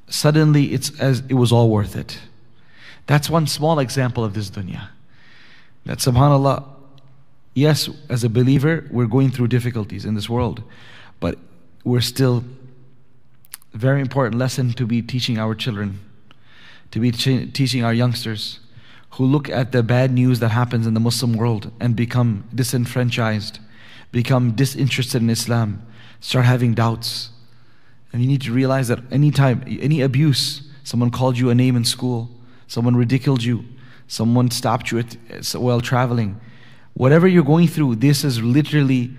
Suddenly, 0.08 0.66
it's 0.66 0.92
as 1.00 1.24
it 1.30 1.34
was 1.34 1.52
all 1.52 1.72
worth 1.72 1.96
it. 1.96 2.20
That's 3.08 3.28
one 3.28 3.48
small 3.48 3.80
example 3.80 4.24
of 4.24 4.36
this 4.36 4.52
dunya. 4.52 4.90
That 5.88 5.98
subhanAllah, 5.98 6.64
yes, 7.56 7.90
as 8.08 8.24
a 8.24 8.30
believer, 8.30 8.88
we're 8.92 9.08
going 9.08 9.32
through 9.32 9.48
difficulties 9.48 10.06
in 10.06 10.14
this 10.14 10.30
world, 10.30 10.62
but 11.20 11.40
we're 11.84 12.02
still 12.02 12.44
very 13.78 14.02
important 14.02 14.36
lesson 14.36 14.74
to 14.74 14.86
be 14.86 15.02
teaching 15.02 15.38
our 15.38 15.56
children, 15.56 16.00
to 16.92 17.00
be 17.00 17.12
teaching 17.12 17.84
our 17.84 17.94
youngsters 17.94 18.60
who 19.12 19.26
look 19.26 19.50
at 19.50 19.72
the 19.72 19.84
bad 19.84 20.12
news 20.12 20.40
that 20.40 20.50
happens 20.50 20.86
in 20.86 20.94
the 20.94 21.00
Muslim 21.00 21.34
world 21.34 21.72
and 21.80 21.96
become 21.96 22.44
disenfranchised 22.54 23.60
become 24.16 24.52
disinterested 24.52 25.22
in 25.22 25.30
Islam, 25.30 25.86
start 26.22 26.46
having 26.46 26.74
doubts. 26.74 27.32
And 28.14 28.22
you 28.22 28.30
need 28.30 28.42
to 28.44 28.54
realize 28.54 28.88
that 28.88 29.00
anytime, 29.12 29.62
any 29.68 30.00
abuse, 30.00 30.62
someone 30.86 31.12
called 31.12 31.38
you 31.38 31.50
a 31.50 31.56
name 31.56 31.76
in 31.76 31.84
school, 31.84 32.30
someone 32.68 32.96
ridiculed 32.96 33.44
you, 33.44 33.66
someone 34.08 34.50
stopped 34.52 34.90
you 34.90 35.00
at, 35.00 35.18
while 35.54 35.82
traveling, 35.82 36.40
whatever 36.94 37.28
you're 37.28 37.44
going 37.44 37.68
through, 37.68 37.96
this 37.96 38.24
is 38.24 38.42
literally, 38.42 39.12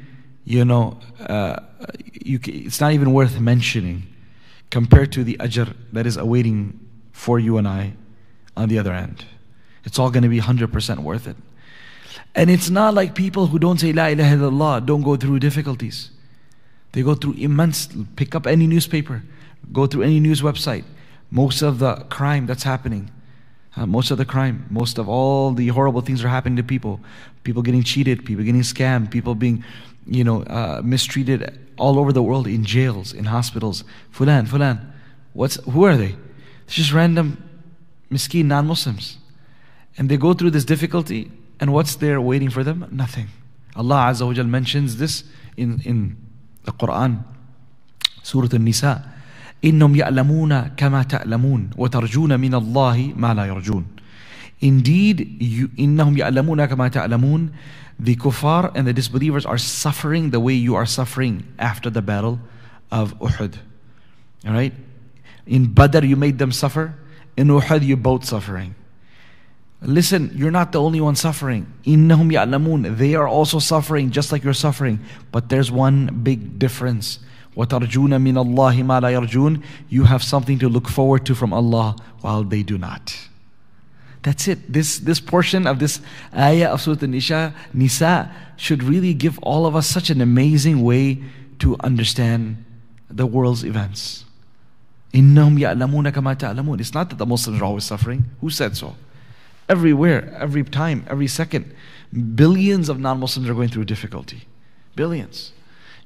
you 0.46 0.64
know, 0.64 0.98
uh, 1.20 1.56
you, 2.14 2.40
it's 2.44 2.80
not 2.80 2.92
even 2.92 3.12
worth 3.12 3.38
mentioning 3.38 4.06
compared 4.70 5.12
to 5.12 5.24
the 5.24 5.36
ajr 5.38 5.74
that 5.92 6.06
is 6.06 6.16
awaiting 6.16 6.78
for 7.12 7.38
you 7.38 7.56
and 7.56 7.66
I 7.66 7.94
on 8.56 8.68
the 8.68 8.78
other 8.78 8.92
end. 8.92 9.24
It's 9.84 9.98
all 9.98 10.10
going 10.10 10.24
to 10.24 10.28
be 10.28 10.40
100% 10.40 10.98
worth 10.98 11.26
it. 11.26 11.36
And 12.34 12.50
it's 12.50 12.68
not 12.68 12.92
like 12.94 13.14
people 13.14 13.46
who 13.46 13.58
don't 13.58 13.78
say 13.78 13.92
La 13.92 14.06
ilaha 14.06 14.36
illallah 14.36 14.86
don't 14.86 15.02
go 15.02 15.16
through 15.16 15.38
difficulties. 15.38 16.10
They 16.92 17.02
go 17.02 17.14
through 17.14 17.34
immense, 17.34 17.88
pick 18.16 18.34
up 18.34 18.46
any 18.46 18.66
newspaper, 18.66 19.22
go 19.72 19.86
through 19.86 20.02
any 20.02 20.20
news 20.20 20.42
website. 20.42 20.84
Most 21.30 21.62
of 21.62 21.78
the 21.78 21.96
crime 22.10 22.46
that's 22.46 22.62
happening, 22.62 23.10
uh, 23.76 23.86
most 23.86 24.10
of 24.10 24.18
the 24.18 24.24
crime, 24.24 24.66
most 24.70 24.98
of 24.98 25.08
all 25.08 25.52
the 25.52 25.68
horrible 25.68 26.00
things 26.00 26.24
are 26.24 26.28
happening 26.28 26.56
to 26.56 26.62
people. 26.62 27.00
People 27.44 27.62
getting 27.62 27.82
cheated, 27.82 28.24
people 28.24 28.44
getting 28.44 28.62
scammed, 28.62 29.10
people 29.10 29.34
being, 29.34 29.64
you 30.05 30.23
know, 30.23 30.43
uh, 30.43 30.81
mistreated 30.83 31.59
all 31.77 31.99
over 31.99 32.11
the 32.11 32.23
world 32.23 32.47
in 32.47 32.63
jails, 32.63 33.13
in 33.13 33.25
hospitals. 33.25 33.83
Fulan, 34.13 34.47
Fulan. 34.47 34.91
What's, 35.33 35.55
who 35.63 35.83
are 35.85 35.97
they? 35.97 36.15
It's 36.65 36.75
just 36.75 36.93
random 36.93 37.41
miskeen 38.11 38.45
non-Muslims. 38.45 39.17
And 39.97 40.09
they 40.09 40.17
go 40.17 40.33
through 40.33 40.51
this 40.51 40.65
difficulty 40.65 41.31
and 41.59 41.73
what's 41.73 41.95
there 41.95 42.19
waiting 42.19 42.49
for 42.49 42.63
them? 42.63 42.87
Nothing. 42.91 43.27
Allah 43.75 44.09
Azza 44.09 44.25
wa 44.25 44.33
Jal 44.33 44.45
mentions 44.45 44.97
this 44.97 45.23
in, 45.55 45.81
in 45.85 46.17
the 46.63 46.71
Quran, 46.71 47.23
Surah 48.23 48.49
An-Nisa. 48.53 49.07
إنهم 49.63 49.95
يعلمون 49.95 50.61
كما 50.77 51.03
تعلمون 51.03 51.69
وترجون 51.77 52.39
من 52.39 52.55
الله 52.55 53.13
ما 53.15 53.33
لا 53.33 53.45
يرجون 53.45 53.85
Indeed, 54.60 55.42
you, 55.42 55.70
The 57.98 58.16
kuffar 58.16 58.72
and 58.74 58.86
the 58.86 58.92
disbelievers 58.92 59.46
are 59.46 59.58
suffering 59.58 60.30
the 60.30 60.40
way 60.40 60.54
you 60.54 60.74
are 60.74 60.86
suffering 60.86 61.46
after 61.58 61.90
the 61.90 62.02
battle 62.02 62.40
of 62.90 63.18
Uhud. 63.18 63.58
Alright? 64.46 64.72
In 65.46 65.72
Badr, 65.72 66.04
you 66.04 66.16
made 66.16 66.38
them 66.38 66.52
suffer. 66.52 66.94
In 67.36 67.48
Uhud, 67.48 67.84
you 67.84 67.96
both 67.96 68.24
suffering. 68.24 68.74
Listen, 69.82 70.32
you're 70.34 70.50
not 70.50 70.72
the 70.72 70.80
only 70.80 71.00
one 71.00 71.16
suffering. 71.16 71.72
They 71.84 73.14
are 73.14 73.28
also 73.28 73.58
suffering 73.58 74.10
just 74.10 74.32
like 74.32 74.42
you're 74.42 74.54
suffering. 74.54 75.00
But 75.32 75.50
there's 75.50 75.70
one 75.70 76.20
big 76.22 76.58
difference. 76.58 77.18
Wa 77.54 77.66
tarjuna 77.66 78.16
اللَّهِ 78.16 78.82
مَا 78.82 79.00
لَا 79.00 79.62
You 79.88 80.04
have 80.04 80.22
something 80.22 80.58
to 80.58 80.68
look 80.68 80.88
forward 80.88 81.26
to 81.26 81.34
from 81.34 81.52
Allah 81.52 81.96
while 82.20 82.42
they 82.42 82.62
do 82.62 82.78
not. 82.78 83.16
That's 84.25 84.47
it. 84.47 84.71
This, 84.71 84.99
this 84.99 85.19
portion 85.19 85.65
of 85.65 85.79
this 85.79 85.99
ayah 86.35 86.69
of 86.69 86.81
Surah 86.81 87.07
Nisa, 87.07 87.53
Nisa 87.73 88.31
should 88.55 88.83
really 88.83 89.13
give 89.13 89.39
all 89.39 89.65
of 89.65 89.75
us 89.75 89.87
such 89.87 90.09
an 90.09 90.21
amazing 90.21 90.83
way 90.83 91.23
to 91.59 91.75
understand 91.79 92.63
the 93.09 93.25
world's 93.25 93.63
events. 93.63 94.25
إِنَّهُمْ 95.13 95.59
يَعْلَمُونَ 95.59 96.11
كَمَا 96.11 96.35
تَعْلَمُونَ 96.37 96.79
It's 96.79 96.93
not 96.93 97.09
that 97.09 97.17
the 97.17 97.25
Muslims 97.25 97.61
are 97.61 97.65
always 97.65 97.83
suffering. 97.83 98.25
Who 98.39 98.49
said 98.49 98.77
so? 98.77 98.95
Everywhere, 99.67 100.33
every 100.39 100.63
time, 100.63 101.05
every 101.09 101.27
second, 101.27 101.73
billions 102.35 102.89
of 102.89 102.99
non 102.99 103.19
Muslims 103.19 103.49
are 103.49 103.53
going 103.53 103.69
through 103.69 103.85
difficulty. 103.85 104.47
Billions. 104.95 105.51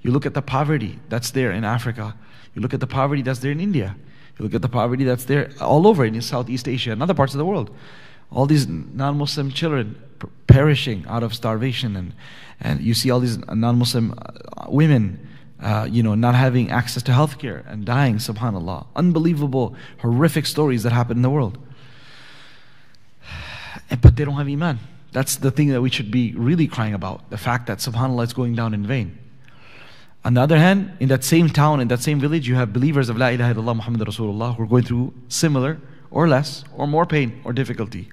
You 0.02 0.12
look 0.12 0.25
at 0.25 0.34
the 0.34 0.42
poverty 0.42 1.00
that's 1.10 1.32
there 1.32 1.52
in 1.52 1.64
Africa. 1.64 2.16
You 2.54 2.62
look 2.62 2.74
at 2.74 2.80
the 2.80 2.88
poverty 2.88 3.22
that's 3.22 3.40
there 3.40 3.52
in 3.52 3.60
India. 3.60 3.96
You 4.38 4.44
look 4.44 4.54
at 4.54 4.62
the 4.62 4.70
poverty 4.70 5.04
that's 5.04 5.25
there 5.25 5.52
all 5.62 5.88
over 5.88 6.06
in 6.06 6.20
Southeast 6.22 6.68
Asia 6.68 6.92
and 6.92 7.02
other 7.02 7.14
parts 7.14 7.34
of 7.34 7.38
the 7.38 7.46
world 7.46 7.72
all 8.33 8.47
these 8.47 8.67
non-Muslim 8.67 9.51
children 9.51 10.01
perishing 10.47 11.05
out 11.09 11.23
of 11.23 11.35
starvation, 11.35 11.97
and 11.97 12.15
and 12.61 12.81
you 12.81 12.95
see 12.95 13.11
all 13.11 13.21
these 13.21 13.39
non-Muslim 13.39 14.15
uh, 14.17 14.67
women, 14.69 15.27
uh, 15.61 15.89
you 15.91 16.03
know, 16.03 16.15
not 16.15 16.35
having 16.35 16.71
access 16.71 17.03
to 17.05 17.13
healthcare 17.13 17.67
and 17.71 17.85
dying. 17.85 18.17
Subhanallah, 18.17 18.87
unbelievable, 18.95 19.75
horrific 19.99 20.47
stories 20.47 20.83
that 20.83 20.93
happen 20.93 21.19
in 21.19 21.23
the 21.23 21.31
world. 21.31 21.59
But 24.03 24.17
they 24.17 24.25
don't 24.25 24.37
have 24.37 24.49
iman. 24.49 24.79
That's 25.13 25.37
the 25.37 25.51
thing 25.51 25.69
that 25.69 25.83
we 25.83 25.91
should 25.91 26.11
be 26.11 26.33
really 26.35 26.69
crying 26.69 26.95
about. 26.95 27.31
The 27.31 27.39
fact 27.39 27.67
that 27.67 27.79
Subhanallah 27.79 28.25
is 28.25 28.33
going 28.33 28.55
down 28.55 28.75
in 28.75 28.87
vain. 28.87 29.19
On 30.25 30.35
the 30.35 30.41
other 30.43 30.59
hand, 30.59 30.93
in 31.01 31.09
that 31.09 31.25
same 31.25 31.49
town, 31.49 31.81
in 31.81 31.89
that 31.89 32.01
same 32.01 32.21
village, 32.21 32.47
you 32.47 32.55
have 32.55 32.73
believers 32.73 33.09
of 33.09 33.17
La 33.17 33.29
ilaha 33.29 33.55
illallah 33.55 33.77
Muhammad 33.77 34.03
Rasulullah 34.03 34.55
who 34.55 34.63
are 34.63 34.67
going 34.67 34.85
through 34.85 35.15
similar 35.29 35.81
or 36.11 36.29
less 36.29 36.63
or 36.77 36.87
more 36.87 37.07
pain 37.07 37.41
or 37.45 37.53
difficulty 37.53 38.09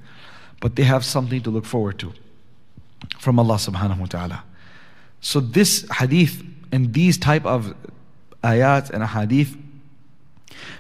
but 0.60 0.76
they 0.76 0.84
have 0.84 1.06
something 1.06 1.42
to 1.42 1.50
look 1.50 1.66
forward 1.66 2.00
to 2.00 2.14
from 3.20 3.40
Allah 3.40 3.56
subhanahu 3.56 4.00
wa 4.00 4.06
ta'ala. 4.06 4.44
So 5.22 5.40
this 5.40 5.88
hadith 5.98 6.44
and 6.72 6.94
these 6.94 7.18
type 7.18 7.46
of 7.46 7.76
ayat 8.44 8.90
and 8.90 9.04
hadith 9.04 9.56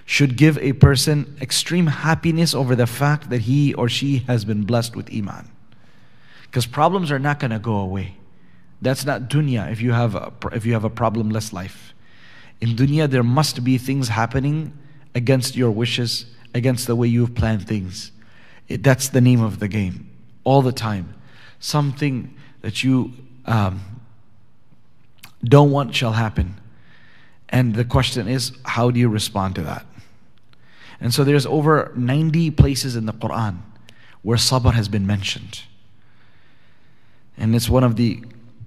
should 0.05 0.38
give 0.38 0.57
a 0.60 0.74
person 0.74 1.38
extreme 1.41 1.88
happiness 1.88 2.53
over 2.53 2.75
the 2.75 2.88
fact 2.88 3.29
that 3.29 3.41
he 3.41 3.74
or 3.74 3.89
she 3.89 4.19
has 4.19 4.46
been 4.46 4.63
blessed 4.63 4.96
with 4.96 5.13
iman. 5.13 5.50
Because 6.43 6.65
problems 6.65 7.12
are 7.12 7.19
not 7.19 7.39
going 7.39 7.51
to 7.51 7.60
go 7.60 7.75
away. 7.75 8.15
That's 8.81 9.05
not 9.05 9.29
dunya 9.29 9.72
if 9.72 9.81
you 9.81 9.91
have 9.91 10.15
a, 10.15 10.31
if 10.53 10.65
you 10.65 10.74
have 10.74 10.84
a 10.84 10.89
problemless 10.89 11.51
life. 11.51 11.93
In 12.62 12.69
dunya 12.69 13.10
there 13.10 13.24
must 13.24 13.63
be 13.63 13.77
things 13.77 14.07
happening 14.07 14.74
against 15.13 15.55
your 15.55 15.72
wishes, 15.72 16.25
against 16.53 16.88
the 16.88 16.96
way 16.96 17.07
you've 17.07 17.36
planned 17.36 17.67
things. 17.67 18.12
It, 18.67 18.83
that's 18.83 19.09
the 19.09 19.21
name 19.21 19.41
of 19.41 19.59
the 19.59 19.67
game 19.67 20.09
all 20.43 20.62
the 20.62 20.71
time. 20.71 21.13
Something 21.59 22.36
that 22.62 22.83
you 22.83 23.13
um, 23.45 24.01
don't 25.43 25.71
want 25.71 25.95
shall 25.95 26.13
happen. 26.13 26.59
And 27.50 27.75
the 27.75 27.85
question 27.85 28.27
is, 28.27 28.51
how 28.63 28.92
do 28.92 29.00
you 29.00 29.09
respond 29.09 29.55
to 29.55 29.61
that? 29.61 29.85
And 31.00 31.13
so 31.13 31.24
there's 31.24 31.46
over 31.46 31.92
90 31.96 32.51
places 32.51 32.96
in 32.96 33.05
the 33.05 33.13
Quran 33.13 33.59
where 34.24 34.37
sabr 34.37 34.74
has 34.74 34.89
been 34.89 35.05
mentioned. 35.05 35.61
And 37.37 37.55
it's 37.55 37.70
one 37.70 37.83
of 37.83 37.96
the 37.96 38.24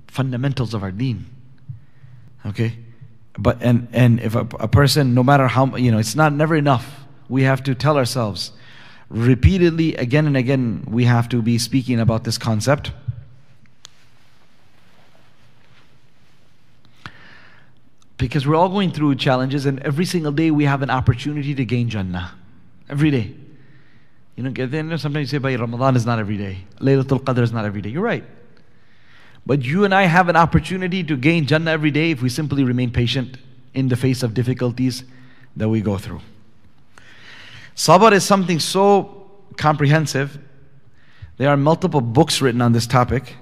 fundamentals 0.06 0.74
of 0.74 0.82
our 0.82 0.92
deen. 0.92 1.26
Okay? 2.46 2.76
But 3.38 3.58
and 3.60 3.88
and 3.92 4.20
if 4.20 4.34
a, 4.34 4.46
a 4.58 4.68
person, 4.68 5.14
no 5.14 5.22
matter 5.22 5.46
how 5.48 5.76
you 5.76 5.90
know, 5.90 5.98
it's 5.98 6.14
not 6.14 6.32
never 6.32 6.56
enough. 6.56 7.04
We 7.28 7.44
have 7.44 7.62
to 7.64 7.74
tell 7.74 7.96
ourselves, 7.96 8.52
repeatedly, 9.10 9.96
again 9.96 10.26
and 10.26 10.36
again, 10.36 10.84
we 10.88 11.04
have 11.04 11.28
to 11.28 11.42
be 11.42 11.58
speaking 11.58 12.00
about 12.00 12.24
this 12.24 12.38
concept. 12.38 12.92
Because 18.16 18.46
we're 18.46 18.56
all 18.56 18.68
going 18.68 18.92
through 18.92 19.16
challenges, 19.16 19.66
and 19.66 19.80
every 19.80 20.04
single 20.04 20.32
day 20.32 20.50
we 20.50 20.64
have 20.64 20.82
an 20.82 20.90
opportunity 20.90 21.54
to 21.54 21.64
gain 21.64 21.88
Jannah. 21.88 22.32
Every 22.88 23.10
day. 23.10 23.34
You 24.36 24.44
know, 24.44 24.66
then 24.66 24.96
sometimes 24.98 25.32
you 25.32 25.38
say, 25.38 25.38
but 25.38 25.58
Ramadan 25.58 25.96
is 25.96 26.06
not 26.06 26.18
every 26.18 26.36
day. 26.36 26.58
Laylatul 26.80 27.22
Qadr 27.22 27.42
is 27.42 27.52
not 27.52 27.64
every 27.64 27.82
day. 27.82 27.90
You're 27.90 28.02
right. 28.02 28.24
But 29.44 29.64
you 29.64 29.84
and 29.84 29.94
I 29.94 30.04
have 30.04 30.28
an 30.28 30.36
opportunity 30.36 31.02
to 31.04 31.16
gain 31.16 31.46
Jannah 31.46 31.70
every 31.70 31.90
day 31.90 32.10
if 32.10 32.22
we 32.22 32.28
simply 32.28 32.62
remain 32.62 32.90
patient 32.90 33.38
in 33.74 33.88
the 33.88 33.96
face 33.96 34.22
of 34.22 34.34
difficulties 34.34 35.04
that 35.56 35.68
we 35.68 35.80
go 35.80 35.98
through. 35.98 36.20
Sabr 37.76 38.12
is 38.12 38.24
something 38.24 38.58
so 38.58 39.30
comprehensive. 39.56 40.38
There 41.36 41.48
are 41.48 41.56
multiple 41.56 42.00
books 42.00 42.40
written 42.40 42.60
on 42.60 42.72
this 42.72 42.86
topic. 42.86 43.36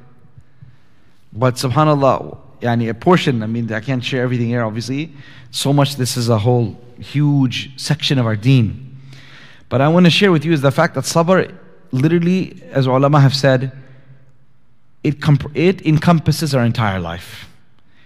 But 1.32 1.54
subhanAllah, 1.54 2.38
yani 2.60 2.88
a 2.88 2.94
portion, 2.94 3.42
I 3.42 3.46
mean, 3.46 3.72
I 3.72 3.80
can't 3.80 4.02
share 4.04 4.22
everything 4.22 4.48
here, 4.48 4.62
obviously. 4.62 5.12
So 5.50 5.72
much, 5.72 5.96
this 5.96 6.16
is 6.16 6.28
a 6.28 6.38
whole 6.38 6.78
huge 6.98 7.78
section 7.80 8.18
of 8.18 8.26
our 8.26 8.36
deen. 8.36 8.96
But 9.68 9.80
I 9.80 9.88
want 9.88 10.06
to 10.06 10.10
share 10.10 10.32
with 10.32 10.44
you 10.44 10.52
is 10.52 10.62
the 10.62 10.70
fact 10.70 10.94
that 10.94 11.04
sabr, 11.04 11.54
literally, 11.92 12.62
as 12.70 12.86
ulama 12.86 13.20
have 13.20 13.34
said, 13.34 13.72
it, 15.04 15.20
comp- 15.20 15.56
it 15.56 15.86
encompasses 15.86 16.54
our 16.54 16.64
entire 16.64 17.00
life. 17.00 17.48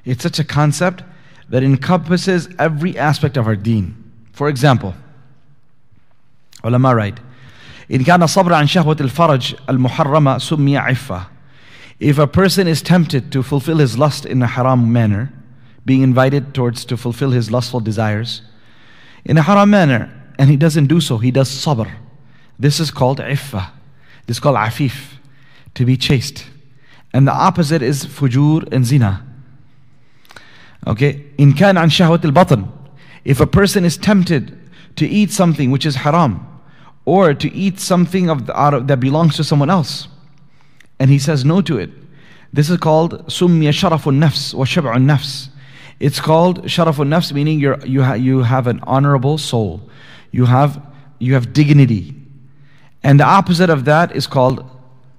It's 0.05 0.23
such 0.23 0.39
a 0.39 0.45
concept 0.45 1.03
that 1.49 1.63
encompasses 1.63 2.49
every 2.59 2.99
aspect 2.99 3.37
of 3.37 3.47
our 3.47 3.57
deen. 3.57 4.13
For 4.33 4.49
example, 4.49 4.95
علماء 6.64 6.96
write 6.96 7.20
إن 7.92 8.04
كان 8.04 8.24
الصبر 8.24 8.54
عن 8.54 8.68
شهوة 8.68 8.98
الفرج 9.02 9.56
المحرمة 9.70 10.38
سمي 10.38 10.78
عفة 10.78 11.28
If 12.00 12.20
a 12.20 12.28
person 12.28 12.68
is 12.68 12.82
tempted 12.84 13.32
to 13.32 13.42
fulfill 13.42 13.78
his 13.78 13.98
lust 13.98 14.26
in 14.26 14.44
a 14.44 14.48
haram 14.48 14.94
manner, 14.94 15.34
being 15.84 16.04
invited 16.04 16.54
towards 16.54 16.86
to 16.86 16.98
fulfill 16.98 17.32
his 17.32 17.50
lustful 17.50 17.80
desires, 17.80 18.44
in 19.26 19.38
a 19.38 19.42
haram 19.42 19.72
manner, 19.72 20.12
and 20.38 20.50
he 20.50 20.58
doesn't 20.58 20.86
do 20.86 21.02
so, 21.02 21.18
he 21.18 21.32
does 21.32 21.50
sabr. 21.50 21.92
This 22.60 22.80
is 22.80 22.92
called 22.92 23.18
iffa. 23.18 23.72
This 24.28 24.38
is 24.38 24.40
called 24.42 24.58
afif, 24.58 25.16
to 25.74 25.86
be 25.86 25.98
chaste. 25.98 26.46
And 27.14 27.28
the 27.28 27.32
opposite 27.32 27.82
is 27.82 28.06
fujur 28.06 28.72
and 28.72 28.86
zina. 28.86 29.26
Okay, 30.86 31.26
in 31.38 31.54
كان 31.54 31.78
عن 31.78 31.90
شهوة 31.90 32.22
البطن. 32.22 32.68
If 33.26 33.40
a 33.40 33.48
person 33.48 33.84
is 33.84 33.98
tempted 33.98 34.56
to 34.98 35.08
eat 35.08 35.32
something 35.32 35.72
which 35.72 35.86
is 35.86 35.96
haram, 35.96 36.46
or 37.05 37.35
to 37.35 37.53
eat 37.53 37.81
something 37.81 38.31
of, 38.31 38.47
the, 38.47 38.59
out 38.59 38.75
of 38.75 38.87
that 38.89 39.01
belongs 39.01 39.37
to 39.37 39.45
someone 39.45 39.71
else. 39.71 40.09
And 40.99 41.11
he 41.11 41.19
says 41.19 41.45
no 41.45 41.61
to 41.63 41.79
it. 41.79 41.91
This 42.53 42.71
is 42.71 42.79
called 42.79 43.27
sumya 43.27 43.71
sharafun 43.71 44.19
nafs 44.19 44.55
wa 44.55 44.65
shab'un 44.65 45.05
nafs. 45.05 45.49
It's 45.99 46.21
called 46.21 46.65
sharafun 46.65 47.09
nafs, 47.09 47.33
meaning 47.33 47.59
you're, 47.59 47.85
you, 47.87 48.03
ha, 48.03 48.15
you 48.15 48.43
have 48.43 48.67
an 48.67 48.81
honorable 48.85 49.39
soul. 49.39 49.89
You 50.31 50.45
have, 50.45 50.81
you 51.19 51.35
have 51.35 51.53
dignity. 51.53 52.15
And 53.03 53.19
the 53.19 53.25
opposite 53.25 53.71
of 53.71 53.85
that 53.87 54.15
is 54.15 54.27
called 54.27 54.69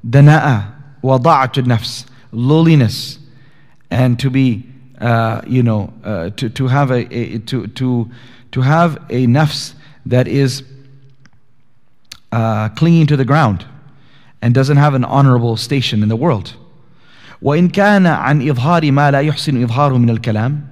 dana'a 0.08 0.74
wa 1.02 1.18
da'atun 1.18 1.66
nafs, 1.66 2.06
lowliness. 2.32 3.20
And 3.92 4.20
to 4.20 4.30
be, 4.30 4.66
uh, 5.00 5.42
you 5.46 5.64
know, 5.64 5.94
uh, 6.04 6.30
to, 6.32 6.50
to 6.50 6.68
have 6.68 6.92
a, 6.92 7.14
a, 7.14 7.40
to, 7.40 7.68
to, 7.68 8.10
to 8.52 8.62
have 8.62 8.96
a 9.10 9.28
nafs 9.28 9.74
that 10.06 10.28
is 10.28 10.64
uh, 12.33 12.69
clinging 12.71 13.07
to 13.07 13.17
the 13.17 13.25
ground 13.25 13.67
and 14.43 14.55
doesn't 14.55 14.77
have 14.77 14.95
an 14.95 15.05
honorable 15.05 15.57
station 15.57 16.03
in 16.03 16.09
the 16.09 16.17
world. 16.17 16.55
وإن 17.43 17.69
كان 17.69 18.07
عن 18.07 18.43
إظهار 18.43 18.91
ما 18.93 19.11
لا 19.11 19.21
يحسن 19.21 19.63
إظهاره 19.65 19.99
من 19.99 20.11
الكلام 20.11 20.67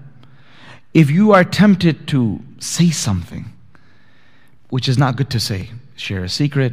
If 0.94 1.10
you 1.10 1.32
are 1.32 1.44
tempted 1.44 2.08
to 2.08 2.40
say 2.58 2.90
something 2.90 3.44
which 4.70 4.88
is 4.88 4.98
not 4.98 5.16
good 5.16 5.30
to 5.30 5.38
say, 5.38 5.70
share 5.96 6.24
a 6.24 6.28
secret, 6.28 6.72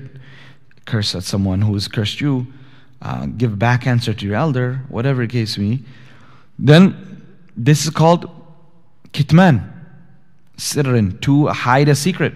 curse 0.85 1.13
at 1.13 1.23
someone 1.23 1.61
who 1.61 1.73
has 1.73 1.87
cursed 1.87 2.21
you, 2.21 2.47
uh, 3.01 3.25
give 3.25 3.53
a 3.53 3.57
back 3.57 3.85
answer 3.85 4.13
to 4.13 4.25
your 4.25 4.35
elder, 4.35 4.81
whatever 4.87 5.21
the 5.21 5.31
case 5.31 5.57
may 5.57 5.75
be, 5.75 5.83
then 6.57 7.23
this 7.57 7.83
is 7.83 7.89
called 7.89 8.29
kitman, 9.11 9.69
sirrin, 10.57 11.19
to 11.21 11.47
hide 11.47 11.89
a 11.89 11.95
secret. 11.95 12.33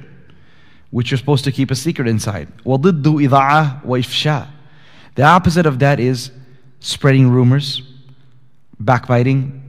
which 0.91 1.11
you're 1.11 1.17
supposed 1.17 1.43
to 1.43 1.51
keep 1.51 1.71
a 1.71 1.75
secret 1.75 2.07
inside. 2.07 2.47
وَضِدُّ 2.65 3.03
إِضَاعَةٌ 3.03 3.83
وَإِفْشَاء 3.85 4.47
The 5.15 5.23
opposite 5.23 5.65
of 5.65 5.79
that 5.79 5.99
is 5.99 6.31
spreading 6.79 7.29
rumors, 7.29 7.81
backbiting, 8.79 9.63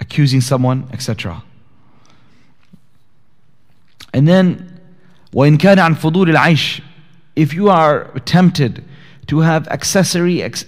accusing 0.00 0.40
someone, 0.40 0.88
etc. 0.92 1.42
And 4.12 4.26
then, 4.26 4.80
وَإِنْ 5.32 5.58
كَانَ 5.58 5.76
عَنْ 5.76 5.94
فُضُولِ 5.94 6.34
الْعَيْشِ 6.34 6.82
If 7.36 7.54
you 7.54 7.70
are 7.70 8.04
tempted 8.24 8.84
to 9.28 9.40
have 9.40 9.68
accessory, 9.68 10.42
ex, 10.42 10.64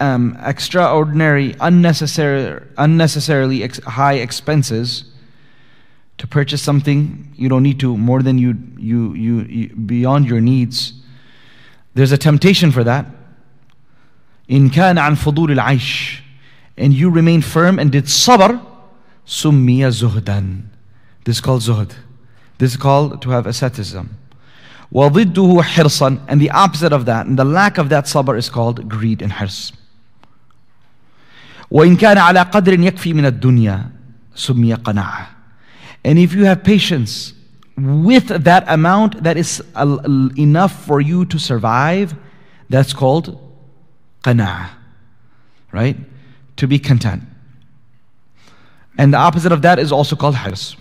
um, 0.00 0.36
extraordinary, 0.44 1.54
unnecessary, 1.60 2.62
unnecessarily 2.78 3.62
ex- 3.62 3.82
high 3.84 4.14
expenses, 4.14 5.04
to 6.18 6.26
purchase 6.26 6.62
something 6.62 7.32
you 7.36 7.48
don't 7.48 7.62
need 7.62 7.80
to 7.80 7.96
more 7.96 8.22
than 8.22 8.38
you, 8.38 8.56
you, 8.78 9.14
you, 9.14 9.40
you 9.42 9.76
beyond 9.76 10.26
your 10.26 10.40
needs 10.40 10.92
there's 11.94 12.12
a 12.12 12.18
temptation 12.18 12.70
for 12.70 12.84
that 12.84 13.06
in 14.48 14.70
كان 14.70 14.98
عن 14.98 15.14
فضول 15.14 15.50
العيش 15.52 16.22
and 16.76 16.92
you 16.92 17.10
remain 17.10 17.40
firm 17.40 17.78
and 17.78 17.90
did 17.90 18.06
sabr 18.06 18.60
سمي 19.26 19.90
زهدا 19.90 20.60
this 21.24 21.36
is 21.36 21.40
called 21.40 21.62
zuhd 21.62 21.92
this 22.58 22.72
is 22.72 22.76
called 22.76 23.22
to 23.22 23.30
have 23.30 23.46
asceticism 23.46 24.08
وضده 24.92 25.62
حرصا 25.62 26.18
and 26.28 26.40
the 26.40 26.50
opposite 26.50 26.92
of 26.92 27.06
that 27.06 27.26
and 27.26 27.38
the 27.38 27.44
lack 27.44 27.78
of 27.78 27.88
that 27.88 28.04
sabr 28.04 28.36
is 28.38 28.48
called 28.48 28.88
greed 28.88 29.22
and 29.22 29.32
hirs 29.32 29.72
وإن 31.70 31.96
كان 31.96 32.18
على 32.18 32.40
قدر 32.40 32.80
يكفي 32.80 33.12
من 33.14 33.26
الدنيا 33.26 33.90
سمي 34.34 34.74
قناعة 34.74 35.30
and 36.04 36.18
if 36.18 36.32
you 36.34 36.44
have 36.44 36.62
patience 36.62 37.32
with 37.76 38.28
that 38.44 38.64
amount 38.68 39.22
that 39.22 39.36
is 39.36 39.62
enough 39.76 40.84
for 40.84 41.00
you 41.00 41.24
to 41.24 41.38
survive, 41.38 42.14
that's 42.68 42.92
called 42.92 43.40
qana'ah. 44.22 44.70
Right? 45.72 45.96
To 46.56 46.66
be 46.68 46.78
content. 46.78 47.24
And 48.96 49.12
the 49.12 49.18
opposite 49.18 49.50
of 49.50 49.62
that 49.62 49.78
is 49.78 49.90
also 49.90 50.14
called 50.14 50.36
hirs. 50.36 50.76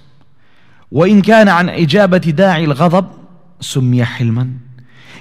وإن 0.92 1.24
كان 1.24 1.48
عن 1.48 1.70
إجابة 1.70 2.32
داعي 2.32 2.66
الغضب 2.66 3.10
سمي 3.60 4.06
حلما. 4.06 4.60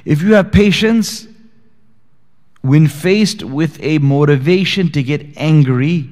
If 0.04 0.20
you 0.20 0.34
have 0.34 0.52
patience 0.52 1.26
when 2.60 2.86
faced 2.86 3.42
with 3.42 3.82
a 3.82 3.98
motivation 3.98 4.90
to 4.92 5.02
get 5.02 5.26
angry, 5.38 6.10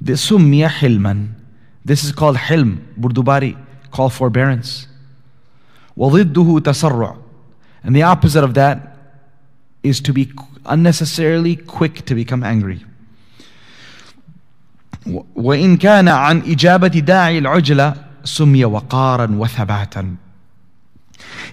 this 0.00 0.30
سمي 0.30 0.68
حلما. 0.68 1.28
This 1.86 2.04
is 2.04 2.12
called 2.12 2.36
hilm, 2.36 2.78
Burdubari, 2.98 3.56
called 3.90 4.12
forbearance. 4.12 4.86
وضده 5.96 6.60
تسرع. 6.60 7.16
And 7.84 7.96
the 7.96 8.02
opposite 8.02 8.44
of 8.44 8.54
that 8.54 8.96
is 9.82 10.00
to 10.00 10.12
be 10.12 10.32
unnecessarily 10.66 11.56
quick 11.56 12.04
to 12.06 12.14
become 12.14 12.44
angry. 12.44 12.84
وإن 15.34 15.76
كان 15.76 16.08
عن 16.08 16.42
إجابة 16.42 17.00
داعي 17.00 17.38
العجلة 17.38 17.94
سمي 18.24 18.64
وقارا 18.64 19.26
وثباتا. 19.26 20.16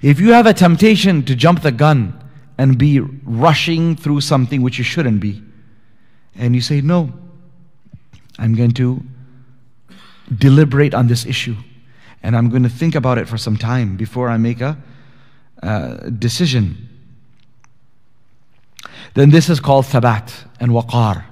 If 0.02 0.20
you 0.20 0.32
have 0.34 0.46
a 0.46 0.54
temptation 0.54 1.24
to 1.24 1.36
jump 1.36 1.62
the 1.62 1.72
gun 1.72 2.14
and 2.58 2.78
be 2.78 3.00
rushing 3.00 3.96
through 3.96 4.22
something 4.22 4.62
which 4.62 4.78
you 4.78 4.84
shouldn't 4.84 5.20
be, 5.20 5.42
and 6.36 6.54
you 6.54 6.62
say, 6.62 6.82
No, 6.82 7.12
I'm 8.38 8.54
going 8.54 8.72
to 8.74 9.02
deliberate 10.36 10.94
on 10.94 11.08
this 11.08 11.26
issue. 11.26 11.56
And 12.22 12.36
I'm 12.36 12.50
going 12.50 12.64
to 12.64 12.70
think 12.70 12.96
about 12.96 13.18
it 13.18 13.28
for 13.28 13.38
some 13.38 13.58
time 13.58 13.96
before 13.96 14.30
I 14.30 14.38
make 14.38 14.62
a 14.62 14.78
uh, 15.64 16.10
decision. 16.10 16.90
Then 19.14 19.30
this 19.30 19.50
is 19.50 19.60
called 19.60 19.86
thabat 19.86 20.34
and 20.60 20.72
waqar. 20.72 21.26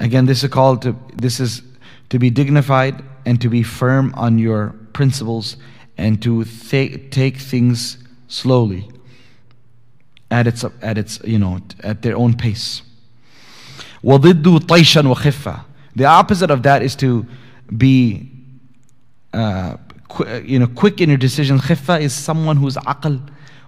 Again, 0.00 0.26
this 0.26 0.44
is 0.44 0.50
called 0.50 0.82
to, 0.82 0.96
this 1.16 1.40
is 1.40 1.62
to 2.10 2.18
be 2.18 2.30
dignified 2.30 3.02
and 3.26 3.40
to 3.40 3.48
be 3.48 3.62
firm 3.62 4.14
on 4.16 4.38
your 4.38 4.74
principles 4.92 5.56
and 5.96 6.22
to 6.22 6.44
th- 6.44 7.10
take 7.10 7.36
things 7.36 7.98
slowly 8.28 8.88
at 10.30 10.46
its, 10.46 10.64
at 10.82 10.98
its, 10.98 11.20
you 11.24 11.38
know, 11.38 11.60
at 11.82 12.02
their 12.02 12.16
own 12.16 12.34
pace. 12.34 12.82
وضد 14.04 14.66
طيشا 14.66 15.02
وخفة. 15.02 15.64
The 15.96 16.04
opposite 16.04 16.50
of 16.50 16.62
that 16.62 16.82
is 16.82 16.94
to 16.96 17.26
be 17.76 18.30
uh, 19.32 19.76
qu- 20.08 20.42
you 20.44 20.58
know, 20.58 20.66
quick 20.66 21.00
in 21.00 21.08
your 21.08 21.18
decisions. 21.18 21.62
Khifa 21.62 22.00
is 22.00 22.12
someone 22.12 22.56
whose 22.56 22.76
aql, 22.76 23.20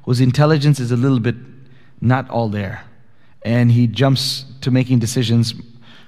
whose 0.04 0.20
intelligence 0.20 0.80
is 0.80 0.90
a 0.90 0.96
little 0.96 1.20
bit 1.20 1.36
not 2.00 2.28
all 2.30 2.48
there. 2.48 2.84
And 3.42 3.72
he 3.72 3.86
jumps 3.86 4.44
to 4.62 4.70
making 4.70 4.98
decisions 4.98 5.54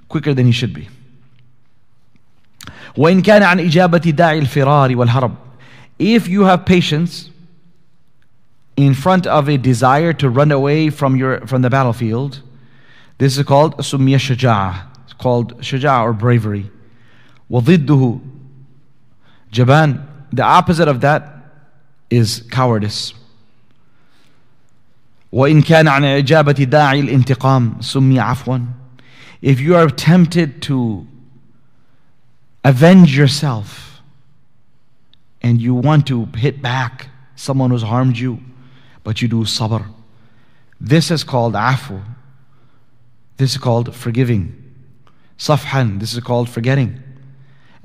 quicker 0.09 0.35
than 0.35 0.47
he 0.47 0.53
should 0.53 0.75
be. 0.75 0.89
وإن 2.97 3.23
كان 3.23 3.43
عن 3.43 3.61
إجابة 3.61 4.11
داعي 4.11 4.39
الفرار 4.39 4.97
والهرب 4.97 5.37
If 5.99 6.29
you 6.29 6.43
have 6.43 6.67
patience 6.67 7.31
in 8.77 8.95
front 8.95 9.27
of 9.27 9.49
a 9.49 9.57
desire 9.57 10.13
to 10.15 10.29
run 10.29 10.51
away 10.51 10.91
from, 10.91 11.17
your, 11.17 11.47
from 11.47 11.63
the 11.63 11.71
battlefield, 11.71 12.43
this 13.19 13.39
is 13.39 13.45
called 13.45 13.77
سمية 13.79 14.19
شجاعة. 14.19 14.89
It's 15.05 15.13
called 15.15 15.59
شجاعة 15.61 16.03
or 16.05 16.13
bravery. 16.13 16.71
وضده 17.51 18.19
جبان 19.53 20.05
the 20.33 20.43
opposite 20.43 20.89
of 20.89 21.01
that 21.01 21.23
is 22.11 22.43
cowardice 22.51 23.15
وإن 25.33 25.63
كان 25.63 25.89
عن 25.89 26.05
إجابة 26.05 26.53
داعي 26.53 27.01
الانتقام 27.01 27.81
سمي 27.81 28.21
عفوا 28.21 28.59
if 29.43 29.61
you 29.61 29.75
are 29.75 29.89
tempted 29.89 30.63
to 30.63 31.07
avenge 32.65 33.17
yourself 33.17 34.01
and 35.43 35.61
you 35.61 35.75
want 35.75 36.07
to 36.07 36.27
hit 36.37 36.63
back 36.63 37.09
someone 37.35 37.71
who's 37.71 37.83
harmed 37.83 38.17
you 38.17 38.39
but 39.03 39.21
you 39.21 39.29
do 39.29 39.45
sabr 39.45 39.85
this 40.81 41.11
is 41.11 41.25
called 41.25 41.55
afu 41.55 42.01
this 43.39 43.53
is 43.53 43.59
called 43.59 43.95
forgiving 43.95 44.45
safhan 45.39 45.99
this 45.99 46.13
is 46.15 46.21
called 46.21 46.49
forgetting 46.49 47.03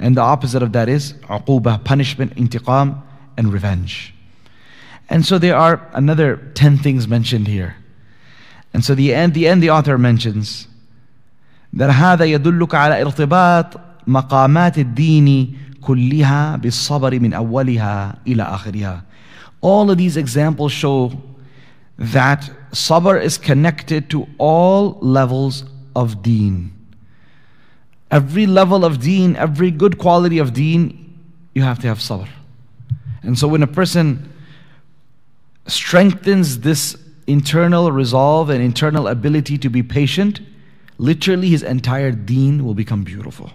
and 0.01 0.15
the 0.15 0.21
opposite 0.21 0.61
of 0.61 0.73
that 0.73 0.89
is 0.89 1.13
uquba, 1.23 1.83
punishment, 1.83 2.35
intiqam, 2.35 3.01
and 3.37 3.51
revenge. 3.51 4.13
And 5.09 5.25
so 5.25 5.37
there 5.37 5.55
are 5.55 5.87
another 5.93 6.37
10 6.53 6.77
things 6.79 7.07
mentioned 7.07 7.47
here. 7.47 7.75
And 8.73 8.83
so 8.83 8.93
the 8.93 9.13
end, 9.13 9.33
the 9.33 9.47
end 9.47 9.63
the 9.63 9.69
author 9.69 9.97
mentions 9.97 10.67
that 11.73 11.89
هذا 11.89 12.25
يدلك 12.25 12.75
على 12.75 13.01
ارتباط 13.01 13.79
مقامات 14.07 14.77
الدين 14.77 15.57
كلها 15.81 16.55
بالصبر 16.55 17.19
من 17.19 17.33
أولها 17.33 18.15
إلى 18.27 18.43
آخرها. 18.43 19.03
All 19.61 19.89
of 19.89 19.97
these 19.97 20.17
examples 20.17 20.71
show 20.71 21.11
that 21.97 22.49
sabr 22.71 23.21
is 23.21 23.37
connected 23.37 24.09
to 24.09 24.27
all 24.37 24.97
levels 25.01 25.63
of 25.95 26.21
deen. 26.21 26.71
Every 28.12 28.46
level 28.46 28.84
of 28.84 29.00
deen, 29.00 29.34
every 29.34 29.70
good 29.70 29.98
quality 29.98 30.38
of 30.38 30.52
deen, 30.52 31.18
you 31.54 31.62
have 31.62 31.80
to 31.80 31.88
have 31.88 31.98
sabr. 31.98 32.28
And 33.22 33.38
so 33.38 33.48
when 33.48 33.62
a 33.62 33.66
person 33.66 34.32
strengthens 35.66 36.60
this 36.60 36.96
internal 37.26 37.90
resolve 37.90 38.50
and 38.50 38.62
internal 38.62 39.08
ability 39.08 39.56
to 39.58 39.70
be 39.70 39.82
patient, 39.82 40.40
literally 40.98 41.48
his 41.48 41.62
entire 41.62 42.10
deen 42.12 42.64
will 42.64 42.74
become 42.74 43.02
beautiful. 43.02 43.50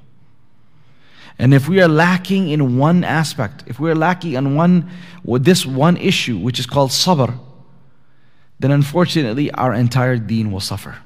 And 1.38 1.54
if 1.54 1.70
we 1.70 1.80
are 1.82 1.88
lacking 1.88 2.50
in 2.50 2.78
one 2.80 3.04
aspect, 3.04 3.63
if 3.67 3.80
we 3.80 3.91
are 3.91 3.96
lacking 3.96 4.36
on 4.38 4.56
one 4.56 4.89
this 5.24 5.67
one 5.67 5.98
issue, 5.98 6.38
which 6.38 6.60
is 6.60 6.65
called 6.65 6.89
sabr, 6.89 7.38
then 8.60 8.72
unfortunately 8.72 9.52
our 9.52 9.72
entire 9.74 10.17
deen 10.17 10.52
will 10.52 10.62
suffer. 10.62 10.98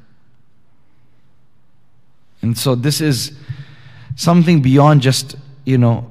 And 2.42 2.58
so 2.58 2.76
this 2.76 3.02
is 3.02 3.38
something 4.16 4.62
beyond 4.62 5.02
just, 5.02 5.36
you 5.66 5.78
know, 5.78 6.08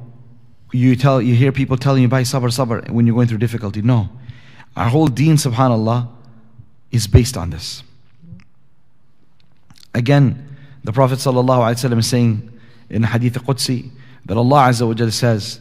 you 0.72 0.94
tell 0.94 1.20
you 1.20 1.34
hear 1.34 1.50
people 1.50 1.76
telling 1.76 2.02
you 2.02 2.08
by 2.08 2.22
sabr 2.22 2.48
sabr 2.48 2.88
when 2.90 3.06
you're 3.06 3.14
going 3.14 3.26
through 3.26 3.38
difficulty. 3.38 3.82
No. 3.82 4.08
Our 4.76 4.88
whole 4.88 5.08
deen, 5.08 5.34
subhanAllah, 5.34 6.08
is 6.92 7.06
based 7.06 7.36
on 7.36 7.50
this. 7.50 7.82
Again, 9.94 10.56
the 10.84 10.92
Prophet 10.92 11.18
ﷺ 11.18 11.98
is 11.98 12.06
saying 12.06 12.60
in 12.88 13.02
Hadith 13.02 13.34
Qudsi 13.34 13.90
that 14.26 14.36
Allah 14.36 14.68
Azza 14.68 15.12
says 15.12 15.60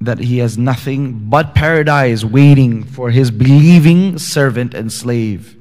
that 0.00 0.18
He 0.18 0.38
has 0.38 0.56
nothing 0.56 1.28
but 1.28 1.54
paradise 1.54 2.24
waiting 2.24 2.84
for 2.84 3.10
His 3.10 3.30
believing 3.30 4.18
servant 4.18 4.74
and 4.74 4.92
slave. 4.92 5.56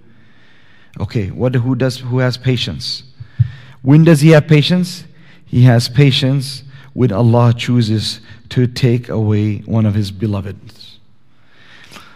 Okay, 0.99 1.31
what 1.31 1.55
who 1.55 1.75
does 1.75 1.97
who 1.97 2.19
has 2.19 2.37
patience? 2.37 3.03
When 3.83 4.03
does 4.03 4.21
he 4.21 4.29
have 4.29 4.47
patience? 4.47 5.03
He 5.45 5.63
has 5.63 5.87
patience 5.87 6.63
when 6.93 7.11
Allah 7.11 7.53
chooses 7.55 8.21
to 8.49 8.65
take 8.65 9.09
away 9.09 9.59
one 9.59 9.85
of 9.85 9.93
his 9.93 10.11
beloveds. 10.11 10.99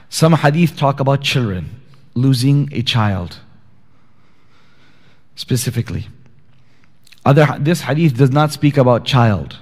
Some 0.10 0.34
hadith 0.34 0.77
talk 0.77 0.99
about 0.99 1.21
children, 1.21 1.82
losing 2.15 2.69
a 2.71 2.82
child 2.82 3.39
specifically. 5.36 6.08
Other, 7.25 7.45
this 7.60 7.82
hadith 7.82 8.17
does 8.17 8.32
not 8.32 8.53
speak 8.53 8.77
about 8.77 9.03
child. 9.06 9.58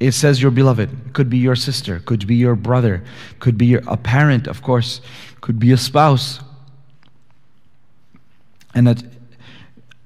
It 0.00 0.12
says 0.12 0.42
your 0.42 0.50
beloved. 0.50 1.14
Could 1.14 1.30
be 1.30 1.38
your 1.38 1.56
sister, 1.56 2.00
could 2.00 2.26
be 2.26 2.34
your 2.34 2.56
brother, 2.56 3.04
could 3.38 3.56
be 3.56 3.66
your, 3.66 3.82
a 3.86 3.96
parent, 3.96 4.46
of 4.46 4.62
course, 4.62 5.00
could 5.40 5.58
be 5.58 5.70
a 5.72 5.76
spouse. 5.76 6.40
And 8.74 8.88
that 8.88 9.02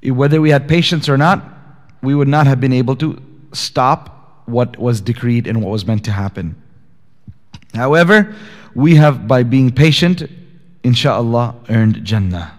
whether 0.03 0.41
we 0.41 0.51
had 0.51 0.69
patience 0.69 1.09
or 1.09 1.19
not, 1.19 1.45
we 2.03 2.15
would 2.15 2.29
not 2.29 2.47
have 2.47 2.61
been 2.61 2.73
able 2.73 2.97
to 2.97 3.21
stop 3.53 4.43
what 4.47 4.79
was 4.79 5.01
decreed 5.01 5.47
and 5.47 5.63
what 5.63 5.71
was 5.71 5.87
meant 5.87 6.05
to 6.05 6.13
happen. 6.13 6.61
However, 7.75 8.35
we 8.75 8.97
have, 8.97 9.29
by 9.29 9.43
being 9.43 9.71
patient, 9.71 10.23
inshallah, 10.83 11.55
earned 11.69 12.05
Jannah. 12.05 12.59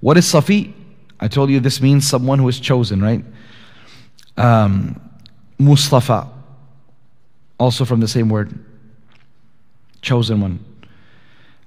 What 0.00 0.16
is 0.16 0.26
Safi? 0.26 0.72
I 1.20 1.28
told 1.28 1.50
you 1.50 1.60
this 1.60 1.80
means 1.80 2.08
someone 2.08 2.38
who 2.38 2.48
is 2.48 2.58
chosen, 2.58 3.02
right? 3.02 3.24
Um, 4.36 5.00
Mustafa, 5.58 6.28
also 7.58 7.84
from 7.84 8.00
the 8.00 8.08
same 8.08 8.28
word, 8.28 8.58
chosen 10.00 10.40
one. 10.40 10.64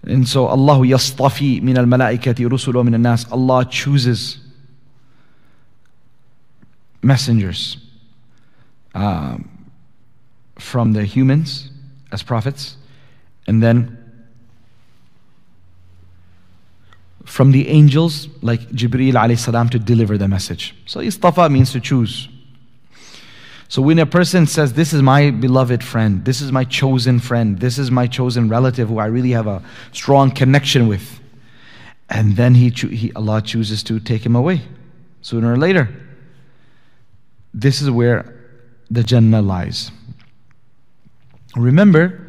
And 0.04 0.28
so 0.28 0.46
Allah 0.48 0.80
yastafi 0.80 1.62
min 1.62 1.78
al 1.78 1.86
malaikati 1.86 2.48
rusulu 2.48 2.84
min 2.84 3.02
nas. 3.02 3.26
Allah 3.32 3.66
chooses 3.66 4.45
messengers 7.06 7.78
um, 8.96 9.70
from 10.58 10.94
the 10.94 11.04
humans 11.04 11.70
as 12.12 12.24
prophets, 12.24 12.78
and 13.48 13.62
then 13.62 13.98
from 17.26 17.52
the 17.52 17.68
angels 17.68 18.28
like 18.42 18.62
Jibreel 18.70 19.14
alayhi 19.14 19.38
salam 19.38 19.70
to 19.70 19.80
deliver 19.80 20.18
the 20.18 20.28
message. 20.28 20.76
So 20.86 21.00
istafa 21.00 21.52
means 21.52 21.72
to 21.74 21.80
choose. 21.80 22.30
So 23.68 23.82
when 23.82 24.00
a 24.00 24.06
person 24.06 24.46
says, 24.46 24.74
This 24.74 24.94
is 24.94 25.02
my 25.02 25.32
beloved 25.32 25.84
friend, 25.84 26.24
this 26.24 26.40
is 26.40 26.52
my 26.52 26.64
chosen 26.64 27.20
friend, 27.20 27.60
this 27.60 27.78
is 27.78 27.92
my 27.92 28.08
chosen 28.08 28.48
relative 28.48 28.90
who 28.90 29.00
I 29.00 29.08
really 29.08 29.32
have 29.32 29.48
a 29.48 29.62
strong 29.92 30.32
connection 30.32 30.88
with, 30.88 31.20
and 32.10 32.36
then 32.36 32.56
he, 32.56 32.70
he 32.70 33.12
Allah 33.14 33.42
chooses 33.42 33.84
to 33.84 34.00
take 34.00 34.26
him 34.26 34.36
away 34.36 34.62
sooner 35.22 35.52
or 35.52 35.58
later. 35.58 35.90
This 37.56 37.82
is 37.82 37.90
where 37.90 38.36
the 38.92 39.02
Jannah 39.02 39.42
lies. 39.42 39.90
Remember, 41.56 42.22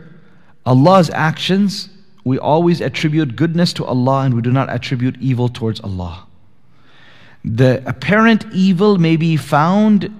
Allah's 0.65 1.11
actions, 1.11 1.89
we 2.25 2.39
always 2.39 2.81
attribute 2.81 3.35
goodness 3.35 3.73
to 3.75 3.85
Allah 3.85 4.21
and 4.21 4.35
we 4.35 4.41
do 4.41 4.53
not 4.53 4.71
attribute 4.71 5.17
evil 5.21 5.49
towards 5.49 5.81
Allah. 5.81 6.27
The 7.45 7.83
apparent 7.87 8.47
evil 8.53 8.99
may 8.99 9.17
be 9.17 9.37
found 9.37 10.15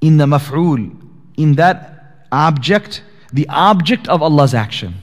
in 0.00 0.18
the 0.18 0.26
maf'ul, 0.26 0.96
in 1.36 1.54
that 1.54 2.26
object, 2.30 3.02
the 3.32 3.48
object 3.48 4.06
of 4.06 4.22
Allah's 4.22 4.54
action. 4.54 4.94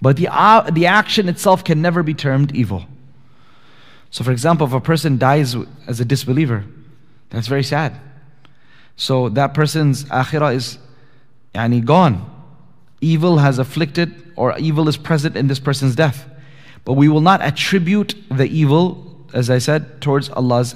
But 0.00 0.16
the, 0.16 0.28
uh, 0.28 0.70
the 0.70 0.86
action 0.86 1.28
itself 1.28 1.64
can 1.64 1.82
never 1.82 2.04
be 2.04 2.14
termed 2.14 2.54
evil. 2.54 2.86
So, 4.10 4.22
for 4.22 4.30
example, 4.30 4.64
if 4.68 4.72
a 4.72 4.80
person 4.80 5.18
dies 5.18 5.56
as 5.88 5.98
a 5.98 6.04
disbeliever, 6.04 6.64
that's 7.30 7.48
very 7.48 7.64
sad. 7.64 7.98
So, 8.96 9.28
that 9.30 9.54
person's 9.54 10.04
akhirah 10.04 10.54
is 10.54 10.78
yani, 11.54 11.84
gone. 11.84 12.30
Evil 13.00 13.38
has 13.38 13.58
afflicted, 13.58 14.32
or 14.36 14.56
evil 14.58 14.88
is 14.88 14.96
present 14.96 15.36
in 15.36 15.48
this 15.48 15.58
person's 15.58 15.94
death. 15.94 16.26
But 16.84 16.94
we 16.94 17.08
will 17.08 17.20
not 17.20 17.42
attribute 17.42 18.14
the 18.30 18.46
evil, 18.46 19.26
as 19.32 19.50
I 19.50 19.58
said, 19.58 20.00
towards 20.00 20.28
Allah's, 20.30 20.74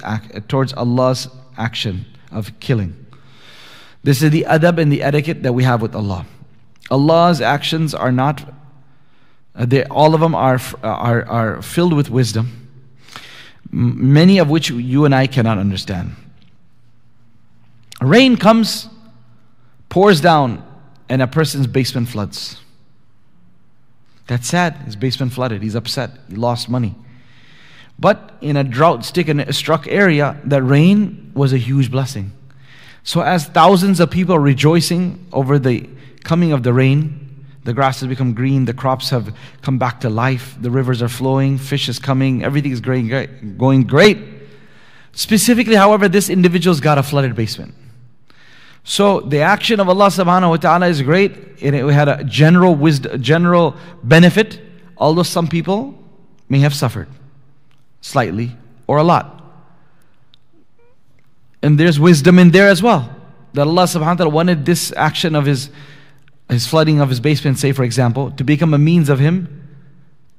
towards 0.48 0.72
Allah's 0.72 1.28
action 1.56 2.06
of 2.30 2.58
killing. 2.60 3.06
This 4.02 4.22
is 4.22 4.30
the 4.30 4.46
adab 4.48 4.78
and 4.78 4.92
the 4.92 5.02
etiquette 5.02 5.42
that 5.42 5.52
we 5.52 5.64
have 5.64 5.82
with 5.82 5.94
Allah. 5.94 6.26
Allah's 6.90 7.40
actions 7.40 7.94
are 7.94 8.12
not, 8.12 8.54
uh, 9.54 9.66
they, 9.66 9.84
all 9.84 10.14
of 10.14 10.20
them 10.20 10.34
are, 10.34 10.60
are, 10.82 11.24
are 11.26 11.62
filled 11.62 11.92
with 11.92 12.08
wisdom, 12.08 12.68
many 13.70 14.38
of 14.38 14.48
which 14.48 14.70
you 14.70 15.04
and 15.04 15.14
I 15.14 15.26
cannot 15.26 15.58
understand. 15.58 16.14
Rain 18.00 18.36
comes, 18.36 18.88
pours 19.88 20.20
down, 20.20 20.64
and 21.08 21.22
a 21.22 21.26
person's 21.26 21.66
basement 21.66 22.08
floods. 22.08 22.60
That's 24.26 24.46
sad. 24.46 24.74
His 24.84 24.94
basement 24.94 25.32
flooded. 25.32 25.62
He's 25.62 25.74
upset. 25.74 26.10
He 26.28 26.36
lost 26.36 26.68
money. 26.68 26.94
But 27.98 28.36
in 28.40 28.56
a 28.56 28.62
drought 28.62 29.04
struck 29.04 29.88
area, 29.88 30.40
the 30.44 30.62
rain 30.62 31.32
was 31.34 31.52
a 31.52 31.58
huge 31.58 31.90
blessing. 31.90 32.32
So, 33.02 33.22
as 33.22 33.46
thousands 33.46 34.00
of 34.00 34.10
people 34.10 34.34
are 34.34 34.40
rejoicing 34.40 35.26
over 35.32 35.58
the 35.58 35.88
coming 36.24 36.52
of 36.52 36.62
the 36.62 36.72
rain, 36.72 37.46
the 37.64 37.72
grass 37.72 38.00
has 38.00 38.08
become 38.08 38.34
green, 38.34 38.66
the 38.66 38.74
crops 38.74 39.10
have 39.10 39.34
come 39.62 39.78
back 39.78 40.00
to 40.00 40.10
life, 40.10 40.56
the 40.60 40.70
rivers 40.70 41.02
are 41.02 41.08
flowing, 41.08 41.58
fish 41.58 41.88
is 41.88 41.98
coming, 41.98 42.44
everything 42.44 42.70
is 42.70 42.80
going 42.80 43.84
great. 43.84 44.18
Specifically, 45.12 45.74
however, 45.74 46.06
this 46.08 46.28
individual's 46.28 46.80
got 46.80 46.98
a 46.98 47.02
flooded 47.02 47.34
basement. 47.34 47.74
So 48.88 49.20
the 49.20 49.40
action 49.40 49.80
of 49.80 49.88
Allah 49.90 50.06
subhanahu 50.06 50.48
wa 50.48 50.56
ta'ala 50.56 50.86
is 50.88 51.02
great. 51.02 51.60
And 51.60 51.76
it 51.76 51.86
had 51.92 52.08
a 52.08 52.24
general 52.24 52.74
wisdom, 52.74 53.20
general 53.20 53.76
benefit, 54.02 54.62
although 54.96 55.24
some 55.24 55.46
people 55.46 56.02
may 56.48 56.60
have 56.60 56.74
suffered 56.74 57.06
slightly 58.00 58.56
or 58.86 58.96
a 58.96 59.04
lot. 59.04 59.44
And 61.62 61.78
there's 61.78 62.00
wisdom 62.00 62.38
in 62.38 62.50
there 62.50 62.68
as 62.68 62.82
well. 62.82 63.14
That 63.52 63.66
Allah 63.66 63.82
subhanahu 63.82 64.00
wa 64.00 64.14
ta'ala 64.14 64.30
wanted 64.30 64.64
this 64.64 64.90
action 64.96 65.34
of 65.34 65.44
his, 65.44 65.68
his 66.48 66.66
flooding 66.66 66.98
of 66.98 67.10
his 67.10 67.20
basement, 67.20 67.58
say 67.58 67.72
for 67.72 67.84
example, 67.84 68.30
to 68.32 68.42
become 68.42 68.72
a 68.72 68.78
means 68.78 69.10
of 69.10 69.18
him 69.18 69.68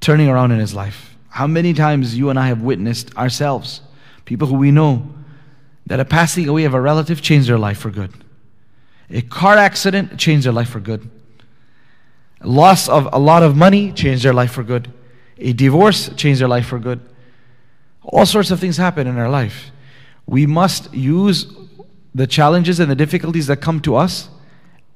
turning 0.00 0.28
around 0.28 0.50
in 0.50 0.58
his 0.58 0.74
life. 0.74 1.16
How 1.28 1.46
many 1.46 1.72
times 1.72 2.18
you 2.18 2.30
and 2.30 2.38
I 2.38 2.48
have 2.48 2.62
witnessed 2.62 3.16
ourselves, 3.16 3.80
people 4.24 4.48
who 4.48 4.56
we 4.56 4.72
know, 4.72 5.08
that 5.86 6.00
a 6.00 6.04
passing 6.04 6.48
away 6.48 6.64
of 6.64 6.74
a 6.74 6.80
relative 6.80 7.22
changed 7.22 7.48
their 7.48 7.58
life 7.58 7.78
for 7.78 7.90
good. 7.90 8.12
A 9.10 9.22
car 9.22 9.56
accident 9.56 10.18
changed 10.18 10.46
their 10.46 10.52
life 10.52 10.68
for 10.68 10.80
good. 10.80 11.08
Loss 12.42 12.88
of 12.88 13.08
a 13.12 13.18
lot 13.18 13.42
of 13.42 13.56
money 13.56 13.92
changed 13.92 14.24
their 14.24 14.32
life 14.32 14.52
for 14.52 14.62
good. 14.62 14.92
A 15.38 15.52
divorce 15.52 16.08
changed 16.16 16.40
their 16.40 16.48
life 16.48 16.66
for 16.66 16.78
good. 16.78 17.00
All 18.02 18.24
sorts 18.24 18.50
of 18.50 18.60
things 18.60 18.76
happen 18.76 19.06
in 19.06 19.18
our 19.18 19.28
life 19.28 19.70
we 20.30 20.46
must 20.46 20.94
use 20.94 21.52
the 22.14 22.24
challenges 22.24 22.78
and 22.78 22.88
the 22.88 22.94
difficulties 22.94 23.48
that 23.48 23.56
come 23.56 23.80
to 23.80 23.96
us 23.96 24.28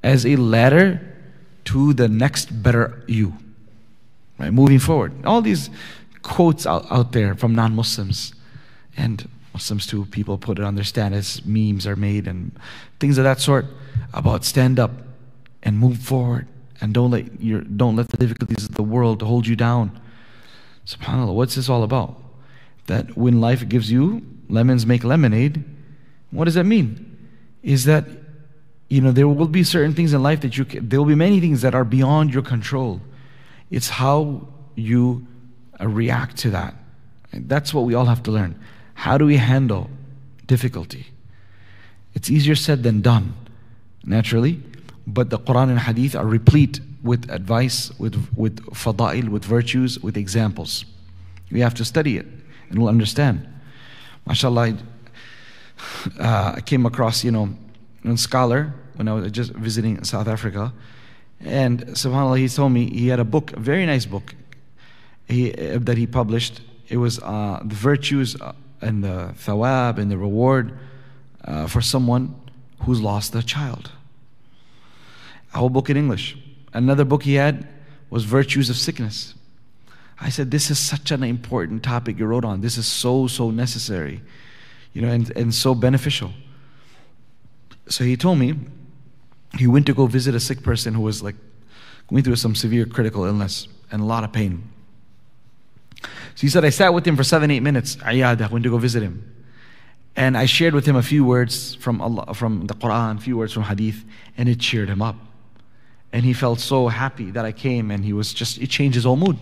as 0.01 0.25
a 0.25 0.37
ladder 0.37 1.01
to 1.65 1.93
the 1.93 2.07
next 2.07 2.63
better 2.63 3.03
you. 3.05 3.33
Right, 4.39 4.53
moving 4.53 4.79
forward. 4.79 5.25
All 5.25 5.41
these 5.41 5.69
quotes 6.21 6.65
out, 6.65 6.89
out 6.89 7.11
there 7.11 7.35
from 7.35 7.53
non 7.53 7.75
Muslims 7.75 8.33
and 8.95 9.27
Muslims 9.53 9.85
too, 9.85 10.05
people 10.05 10.37
put 10.37 10.57
it 10.57 10.63
on 10.63 10.75
their 10.75 10.85
status, 10.85 11.45
memes 11.45 11.85
are 11.85 11.97
made 11.97 12.27
and 12.27 12.57
things 12.99 13.17
of 13.17 13.25
that 13.25 13.41
sort 13.41 13.65
about 14.13 14.43
stand 14.45 14.79
up 14.79 14.91
and 15.63 15.77
move 15.77 15.97
forward 15.99 16.47
and 16.81 16.93
don't 16.93 17.11
let 17.11 17.41
your 17.41 17.61
don't 17.61 17.95
let 17.95 18.09
the 18.09 18.17
difficulties 18.17 18.65
of 18.65 18.75
the 18.75 18.83
world 18.83 19.21
hold 19.21 19.47
you 19.47 19.55
down. 19.55 19.99
SubhanAllah, 20.85 21.33
what's 21.33 21.55
this 21.55 21.69
all 21.69 21.83
about? 21.83 22.21
That 22.87 23.17
when 23.17 23.41
life 23.41 23.67
gives 23.67 23.91
you 23.91 24.21
lemons 24.49 24.85
make 24.85 25.03
lemonade. 25.03 25.63
What 26.31 26.45
does 26.45 26.55
that 26.55 26.65
mean? 26.65 27.17
Is 27.63 27.85
that 27.85 28.05
you 28.89 29.01
know 29.01 29.11
there 29.11 29.27
will 29.27 29.47
be 29.47 29.63
certain 29.63 29.93
things 29.93 30.13
in 30.13 30.21
life 30.21 30.41
that 30.41 30.57
you 30.57 30.65
can, 30.65 30.87
there 30.87 30.99
will 30.99 31.07
be 31.07 31.15
many 31.15 31.39
things 31.39 31.61
that 31.61 31.73
are 31.73 31.83
beyond 31.83 32.33
your 32.33 32.43
control. 32.43 33.01
It's 33.71 33.89
how 33.89 34.47
you 34.75 35.25
uh, 35.79 35.87
react 35.87 36.37
to 36.37 36.49
that. 36.51 36.75
That's 37.33 37.73
what 37.73 37.85
we 37.85 37.93
all 37.93 38.05
have 38.05 38.21
to 38.23 38.31
learn. 38.31 38.59
How 38.93 39.17
do 39.17 39.25
we 39.25 39.37
handle 39.37 39.89
difficulty? 40.45 41.07
It's 42.13 42.29
easier 42.29 42.55
said 42.55 42.83
than 42.83 43.01
done, 43.01 43.33
naturally. 44.05 44.61
But 45.07 45.29
the 45.29 45.39
Quran 45.39 45.69
and 45.69 45.79
Hadith 45.79 46.15
are 46.15 46.25
replete 46.25 46.79
with 47.03 47.29
advice, 47.29 47.91
with, 47.99 48.15
with 48.35 48.65
fada'il, 48.67 49.29
with 49.29 49.45
virtues, 49.45 49.99
with 49.99 50.17
examples. 50.17 50.85
We 51.51 51.59
have 51.59 51.75
to 51.75 51.85
study 51.85 52.17
it 52.17 52.25
and 52.69 52.79
we'll 52.79 52.89
understand 52.89 53.47
mashallah, 54.25 54.77
uh, 56.19 56.53
I 56.55 56.61
came 56.61 56.85
across, 56.85 57.23
you 57.23 57.31
know, 57.31 57.49
a 58.03 58.17
scholar 58.17 58.73
when 58.95 59.07
I 59.07 59.13
was 59.13 59.31
just 59.31 59.51
visiting 59.53 60.03
South 60.03 60.27
Africa. 60.27 60.73
And 61.39 61.85
subhanAllah, 61.87 62.39
he 62.39 62.47
told 62.47 62.71
me 62.71 62.89
he 62.89 63.07
had 63.07 63.19
a 63.19 63.23
book, 63.23 63.51
a 63.53 63.59
very 63.59 63.85
nice 63.85 64.05
book 64.05 64.35
he, 65.27 65.53
uh, 65.53 65.79
that 65.79 65.97
he 65.97 66.07
published. 66.07 66.61
It 66.87 66.97
was 66.97 67.19
uh, 67.19 67.61
the 67.63 67.75
virtues 67.75 68.39
uh, 68.39 68.53
and 68.81 69.03
the 69.03 69.33
thawab 69.37 69.97
and 69.97 70.09
the 70.09 70.17
reward 70.17 70.77
uh, 71.43 71.67
for 71.67 71.81
someone 71.81 72.35
who's 72.85 73.01
lost 73.01 73.33
their 73.33 73.41
child. 73.41 73.91
A 75.53 75.57
whole 75.57 75.69
book 75.69 75.89
in 75.89 75.97
English. 75.97 76.37
Another 76.73 77.05
book 77.05 77.23
he 77.23 77.35
had 77.35 77.67
was 78.09 78.23
virtues 78.23 78.69
of 78.69 78.77
sickness. 78.77 79.33
I 80.19 80.29
said, 80.29 80.51
This 80.51 80.71
is 80.71 80.79
such 80.79 81.11
an 81.11 81.23
important 81.23 81.83
topic 81.83 82.19
you 82.19 82.25
wrote 82.25 82.45
on. 82.45 82.61
This 82.61 82.77
is 82.77 82.87
so, 82.87 83.27
so 83.27 83.51
necessary, 83.51 84.21
you 84.93 85.01
know, 85.01 85.09
and, 85.09 85.29
and 85.35 85.53
so 85.53 85.75
beneficial. 85.75 86.31
So 87.87 88.03
he 88.03 88.15
told 88.17 88.39
me 88.39 88.55
he 89.57 89.67
went 89.67 89.85
to 89.87 89.93
go 89.93 90.07
visit 90.07 90.35
a 90.35 90.39
sick 90.39 90.63
person 90.63 90.93
who 90.93 91.01
was 91.01 91.21
like 91.21 91.35
going 92.07 92.23
through 92.23 92.35
some 92.35 92.55
severe 92.55 92.85
critical 92.85 93.25
illness 93.25 93.67
and 93.91 94.01
a 94.01 94.05
lot 94.05 94.23
of 94.23 94.31
pain. 94.31 94.69
So 96.01 96.41
he 96.41 96.49
said, 96.49 96.65
I 96.65 96.69
sat 96.69 96.93
with 96.93 97.07
him 97.07 97.15
for 97.15 97.23
seven, 97.23 97.49
eight 97.51 97.61
minutes. 97.61 97.95
Ayad, 97.97 98.49
went 98.51 98.63
to 98.63 98.69
go 98.69 98.77
visit 98.77 99.01
him. 99.01 99.34
And 100.15 100.37
I 100.37 100.45
shared 100.45 100.73
with 100.73 100.85
him 100.85 100.95
a 100.95 101.03
few 101.03 101.25
words 101.25 101.75
from 101.75 102.01
Allah, 102.01 102.33
from 102.33 102.67
the 102.67 102.73
Quran, 102.73 103.17
a 103.17 103.21
few 103.21 103.37
words 103.37 103.51
from 103.51 103.63
Hadith, 103.63 104.05
and 104.37 104.47
it 104.47 104.59
cheered 104.59 104.89
him 104.89 105.01
up. 105.01 105.17
And 106.13 106.23
he 106.23 106.31
felt 106.31 106.59
so 106.61 106.87
happy 106.87 107.31
that 107.31 107.43
I 107.43 107.51
came 107.51 107.91
and 107.91 108.05
he 108.05 108.13
was 108.13 108.33
just, 108.33 108.57
it 108.59 108.69
changed 108.69 108.95
his 108.95 109.03
whole 109.03 109.17
mood. 109.17 109.37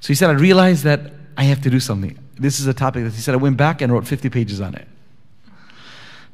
So 0.00 0.08
he 0.08 0.14
said, 0.14 0.30
I 0.30 0.34
realized 0.34 0.84
that 0.84 1.12
I 1.36 1.44
have 1.44 1.60
to 1.62 1.70
do 1.70 1.80
something. 1.80 2.16
This 2.36 2.60
is 2.60 2.68
a 2.68 2.74
topic 2.74 3.02
that 3.02 3.12
he 3.12 3.20
said, 3.20 3.34
I 3.34 3.38
went 3.38 3.56
back 3.56 3.80
and 3.80 3.92
wrote 3.92 4.06
50 4.06 4.30
pages 4.30 4.60
on 4.60 4.74
it. 4.74 4.86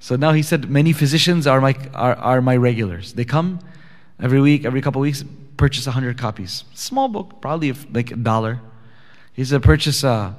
So 0.00 0.16
now 0.16 0.32
he 0.32 0.42
said, 0.42 0.68
many 0.68 0.92
physicians 0.92 1.46
are 1.46 1.62
my, 1.62 1.74
are, 1.94 2.14
are 2.16 2.42
my 2.42 2.58
regulars. 2.58 3.14
They 3.14 3.24
come 3.24 3.60
every 4.20 4.40
week, 4.40 4.66
every 4.66 4.82
couple 4.82 5.00
of 5.00 5.04
weeks, 5.04 5.24
purchase 5.56 5.86
100 5.86 6.18
copies. 6.18 6.64
Small 6.74 7.08
book, 7.08 7.40
probably 7.40 7.72
like 7.90 8.10
a 8.10 8.16
dollar. 8.16 8.60
He 9.32 9.46
said, 9.46 9.62
purchase, 9.62 10.04
uh, 10.04 10.34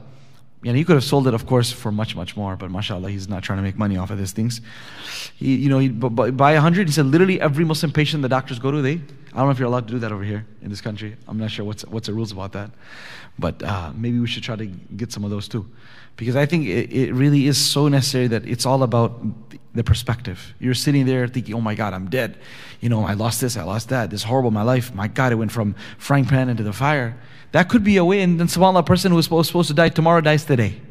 you 0.63 0.71
know, 0.71 0.77
he 0.77 0.83
could 0.83 0.95
have 0.95 1.03
sold 1.03 1.27
it, 1.27 1.33
of 1.33 1.45
course, 1.45 1.71
for 1.71 1.91
much, 1.91 2.15
much 2.15 2.35
more, 2.35 2.55
but 2.55 2.71
mashallah, 2.71 3.09
he's 3.09 3.27
not 3.27 3.43
trying 3.43 3.57
to 3.57 3.63
make 3.63 3.77
money 3.77 3.97
off 3.97 4.09
of 4.09 4.17
these 4.17 4.31
things. 4.31 4.61
He, 5.35 5.55
you 5.55 5.69
know, 5.69 5.79
he, 5.79 5.89
buy 5.89 6.53
100, 6.53 6.87
he 6.87 6.93
said, 6.93 7.05
literally 7.05 7.39
every 7.39 7.65
Muslim 7.65 7.91
patient 7.91 8.23
the 8.23 8.29
doctors 8.29 8.57
go 8.57 8.71
to, 8.71 8.81
they, 8.81 8.93
I 8.93 9.39
don't 9.39 9.45
know 9.45 9.51
if 9.51 9.59
you're 9.59 9.67
allowed 9.67 9.87
to 9.87 9.93
do 9.93 9.99
that 9.99 10.11
over 10.11 10.23
here 10.23 10.45
in 10.61 10.69
this 10.69 10.81
country. 10.81 11.17
I'm 11.27 11.37
not 11.37 11.51
sure 11.51 11.65
what's, 11.65 11.85
what's 11.85 12.07
the 12.07 12.13
rules 12.13 12.31
about 12.31 12.53
that. 12.53 12.71
But 13.37 13.61
uh, 13.61 13.91
maybe 13.93 14.19
we 14.19 14.27
should 14.27 14.43
try 14.43 14.55
to 14.55 14.65
get 14.65 15.11
some 15.11 15.23
of 15.23 15.29
those 15.29 15.47
too. 15.47 15.69
Because 16.15 16.35
I 16.35 16.45
think 16.45 16.67
it, 16.67 16.91
it 16.93 17.13
really 17.13 17.47
is 17.47 17.57
so 17.57 17.87
necessary 17.89 18.27
that 18.27 18.47
it's 18.47 18.65
all 18.65 18.81
about 18.83 19.21
the 19.73 19.83
perspective. 19.83 20.53
You're 20.59 20.73
sitting 20.73 21.05
there 21.05 21.27
thinking, 21.27 21.53
oh 21.53 21.61
my 21.61 21.75
God, 21.75 21.93
I'm 21.93 22.09
dead. 22.09 22.37
You 22.79 22.87
know, 22.87 23.03
I 23.03 23.13
lost 23.13 23.41
this, 23.41 23.57
I 23.57 23.63
lost 23.63 23.89
that. 23.89 24.09
This 24.09 24.23
horrible, 24.23 24.51
my 24.51 24.61
life. 24.61 24.95
My 24.95 25.09
God, 25.09 25.33
it 25.33 25.35
went 25.35 25.51
from 25.51 25.75
frying 25.97 26.25
pan 26.25 26.47
into 26.47 26.63
the 26.63 26.73
fire. 26.73 27.17
That 27.55 27.69
could 27.69 27.85
be 27.85 27.95
a 27.95 28.03
way, 28.03 28.21
and 28.21 28.37
then 28.37 28.47
subhanAllah, 28.47 28.79
a 28.79 28.83
person 28.83 29.11
who 29.11 29.15
was 29.15 29.27
supposed, 29.27 29.69
to 29.69 29.73
die 29.73 29.87
tomorrow 29.87 30.19
dies 30.19 30.43
today 30.43 30.81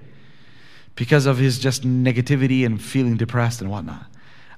because 0.96 1.26
of 1.26 1.36
his 1.36 1.58
just 1.58 1.82
negativity 1.82 2.64
and 2.64 2.80
feeling 2.80 3.18
depressed 3.18 3.60
and 3.60 3.70
whatnot. 3.70 4.06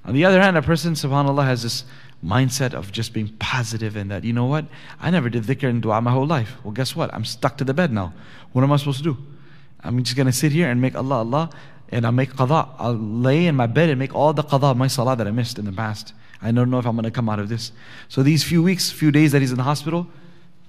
On 0.05 0.13
the 0.13 0.23
other 0.23 0.41
hand, 0.41 0.55
a 0.55 0.61
person, 0.61 0.93
subhanAllah, 0.93 1.43
has 1.43 1.63
this 1.63 1.83
mindset 2.25 2.73
of 2.73 2.93
just 2.93 3.11
being 3.11 3.35
positive 3.39 3.97
and 3.97 4.09
that, 4.09 4.23
you 4.23 4.31
know 4.31 4.45
what, 4.45 4.67
I 5.01 5.11
never 5.11 5.29
did 5.29 5.43
dhikr 5.43 5.67
and 5.67 5.81
dua 5.81 5.99
my 5.99 6.11
whole 6.11 6.25
life. 6.25 6.55
Well, 6.63 6.71
guess 6.71 6.95
what? 6.95 7.13
I'm 7.13 7.25
stuck 7.25 7.57
to 7.57 7.65
the 7.65 7.73
bed 7.73 7.91
now. 7.91 8.13
What 8.53 8.63
am 8.63 8.71
I 8.71 8.77
supposed 8.77 8.99
to 8.99 9.03
do? 9.03 9.17
I'm 9.83 10.01
just 10.01 10.15
going 10.15 10.27
to 10.27 10.31
sit 10.31 10.53
here 10.53 10.69
and 10.69 10.79
make 10.79 10.95
Allah, 10.95 11.15
Allah, 11.15 11.49
and 11.89 12.05
I'll 12.05 12.13
make 12.13 12.31
qada. 12.31 12.69
I'll 12.79 12.93
lay 12.93 13.47
in 13.47 13.55
my 13.57 13.67
bed 13.67 13.89
and 13.89 13.99
make 13.99 14.15
all 14.15 14.31
the 14.31 14.43
qada 14.43 14.71
of 14.71 14.77
my 14.77 14.87
salah 14.87 15.17
that 15.17 15.27
I 15.27 15.31
missed 15.31 15.59
in 15.59 15.65
the 15.65 15.73
past. 15.73 16.13
I 16.41 16.53
don't 16.53 16.69
know 16.69 16.79
if 16.79 16.85
I'm 16.85 16.95
going 16.95 17.03
to 17.03 17.11
come 17.11 17.27
out 17.27 17.39
of 17.39 17.49
this. 17.49 17.73
So 18.07 18.23
these 18.23 18.45
few 18.45 18.63
weeks, 18.63 18.91
few 18.91 19.11
days 19.11 19.33
that 19.33 19.41
he's 19.41 19.51
in 19.51 19.57
the 19.57 19.63
hospital 19.63 20.07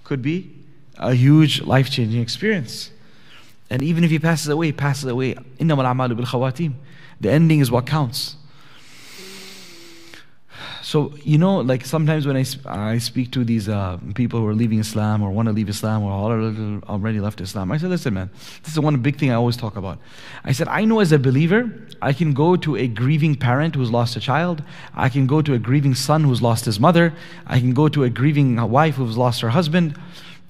could 0.03 0.21
be 0.21 0.65
a 0.99 1.15
huge 1.15 1.63
life 1.63 1.91
changing 1.91 2.21
experience. 2.21 2.91
And 3.71 3.83
even 3.83 4.05
if 4.05 4.11
he 4.11 4.19
passes 4.19 4.49
away, 4.49 4.67
he 4.67 4.73
passes 4.73 5.09
away. 5.11 5.37
The 5.61 7.31
ending 7.31 7.61
is 7.61 7.71
what 7.71 7.87
counts. 7.87 8.37
So, 10.83 11.13
you 11.23 11.37
know, 11.37 11.59
like 11.59 11.85
sometimes 11.85 12.27
when 12.27 12.35
I, 12.35 12.45
I 12.65 12.97
speak 12.97 13.31
to 13.33 13.45
these 13.45 13.69
uh, 13.69 13.99
people 14.15 14.41
who 14.41 14.47
are 14.47 14.55
leaving 14.55 14.79
Islam 14.79 15.23
or 15.23 15.31
want 15.31 15.47
to 15.47 15.53
leave 15.53 15.69
Islam 15.69 16.03
or 16.03 16.11
already 16.89 17.21
left 17.21 17.43
Islam, 17.43 17.71
I 17.71 17.77
said, 17.77 17.91
listen, 17.91 18.15
man, 18.15 18.31
this 18.63 18.73
is 18.73 18.81
one 18.81 18.97
big 19.03 19.19
thing 19.19 19.31
I 19.31 19.35
always 19.35 19.59
talk 19.59 19.77
about. 19.77 19.99
I 20.45 20.53
said, 20.53 20.67
I 20.69 20.87
know 20.87 21.01
as 21.01 21.13
a 21.13 21.19
believer, 21.19 21.71
I 22.01 22.15
can 22.15 22.33
go 22.33 22.57
to 22.57 22.77
a 22.77 22.89
grieving 22.89 23.35
parent 23.35 23.75
who's 23.75 23.91
lost 23.91 24.17
a 24.17 24.21
child. 24.21 24.63
I 24.95 25.11
can 25.11 25.27
go 25.27 25.43
to 25.43 25.53
a 25.53 25.59
grieving 25.59 25.95
son 25.95 26.25
who's 26.25 26.41
lost 26.41 26.65
his 26.65 26.81
mother. 26.81 27.13
I 27.47 27.59
can 27.59 27.75
go 27.75 27.89
to 27.91 28.05
a 28.05 28.09
grieving 28.09 28.57
wife 28.71 28.95
who's 28.95 29.19
lost 29.19 29.43
her 29.43 29.51
husband. 29.51 29.95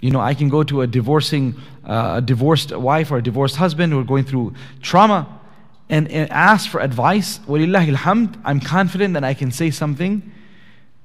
You 0.00 0.10
know, 0.10 0.20
I 0.20 0.34
can 0.34 0.48
go 0.48 0.62
to 0.62 0.82
a 0.82 0.86
divorcing, 0.86 1.56
uh, 1.84 2.14
a 2.16 2.20
divorced 2.20 2.76
wife 2.76 3.10
or 3.10 3.18
a 3.18 3.22
divorced 3.22 3.56
husband 3.56 3.92
who 3.92 3.98
are 3.98 4.04
going 4.04 4.24
through 4.24 4.54
trauma 4.80 5.40
and, 5.88 6.08
and 6.10 6.30
ask 6.30 6.70
for 6.70 6.80
advice, 6.80 7.38
walillahi 7.40 8.36
I'm 8.44 8.60
confident 8.60 9.14
that 9.14 9.24
I 9.24 9.34
can 9.34 9.50
say 9.50 9.70
something 9.70 10.32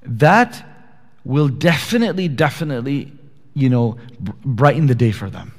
that 0.03 0.63
will 1.23 1.47
definitely, 1.47 2.27
definitely, 2.27 3.11
you 3.53 3.69
know, 3.69 3.97
brighten 4.19 4.87
the 4.87 4.95
day 4.95 5.11
for 5.11 5.29
them. 5.29 5.53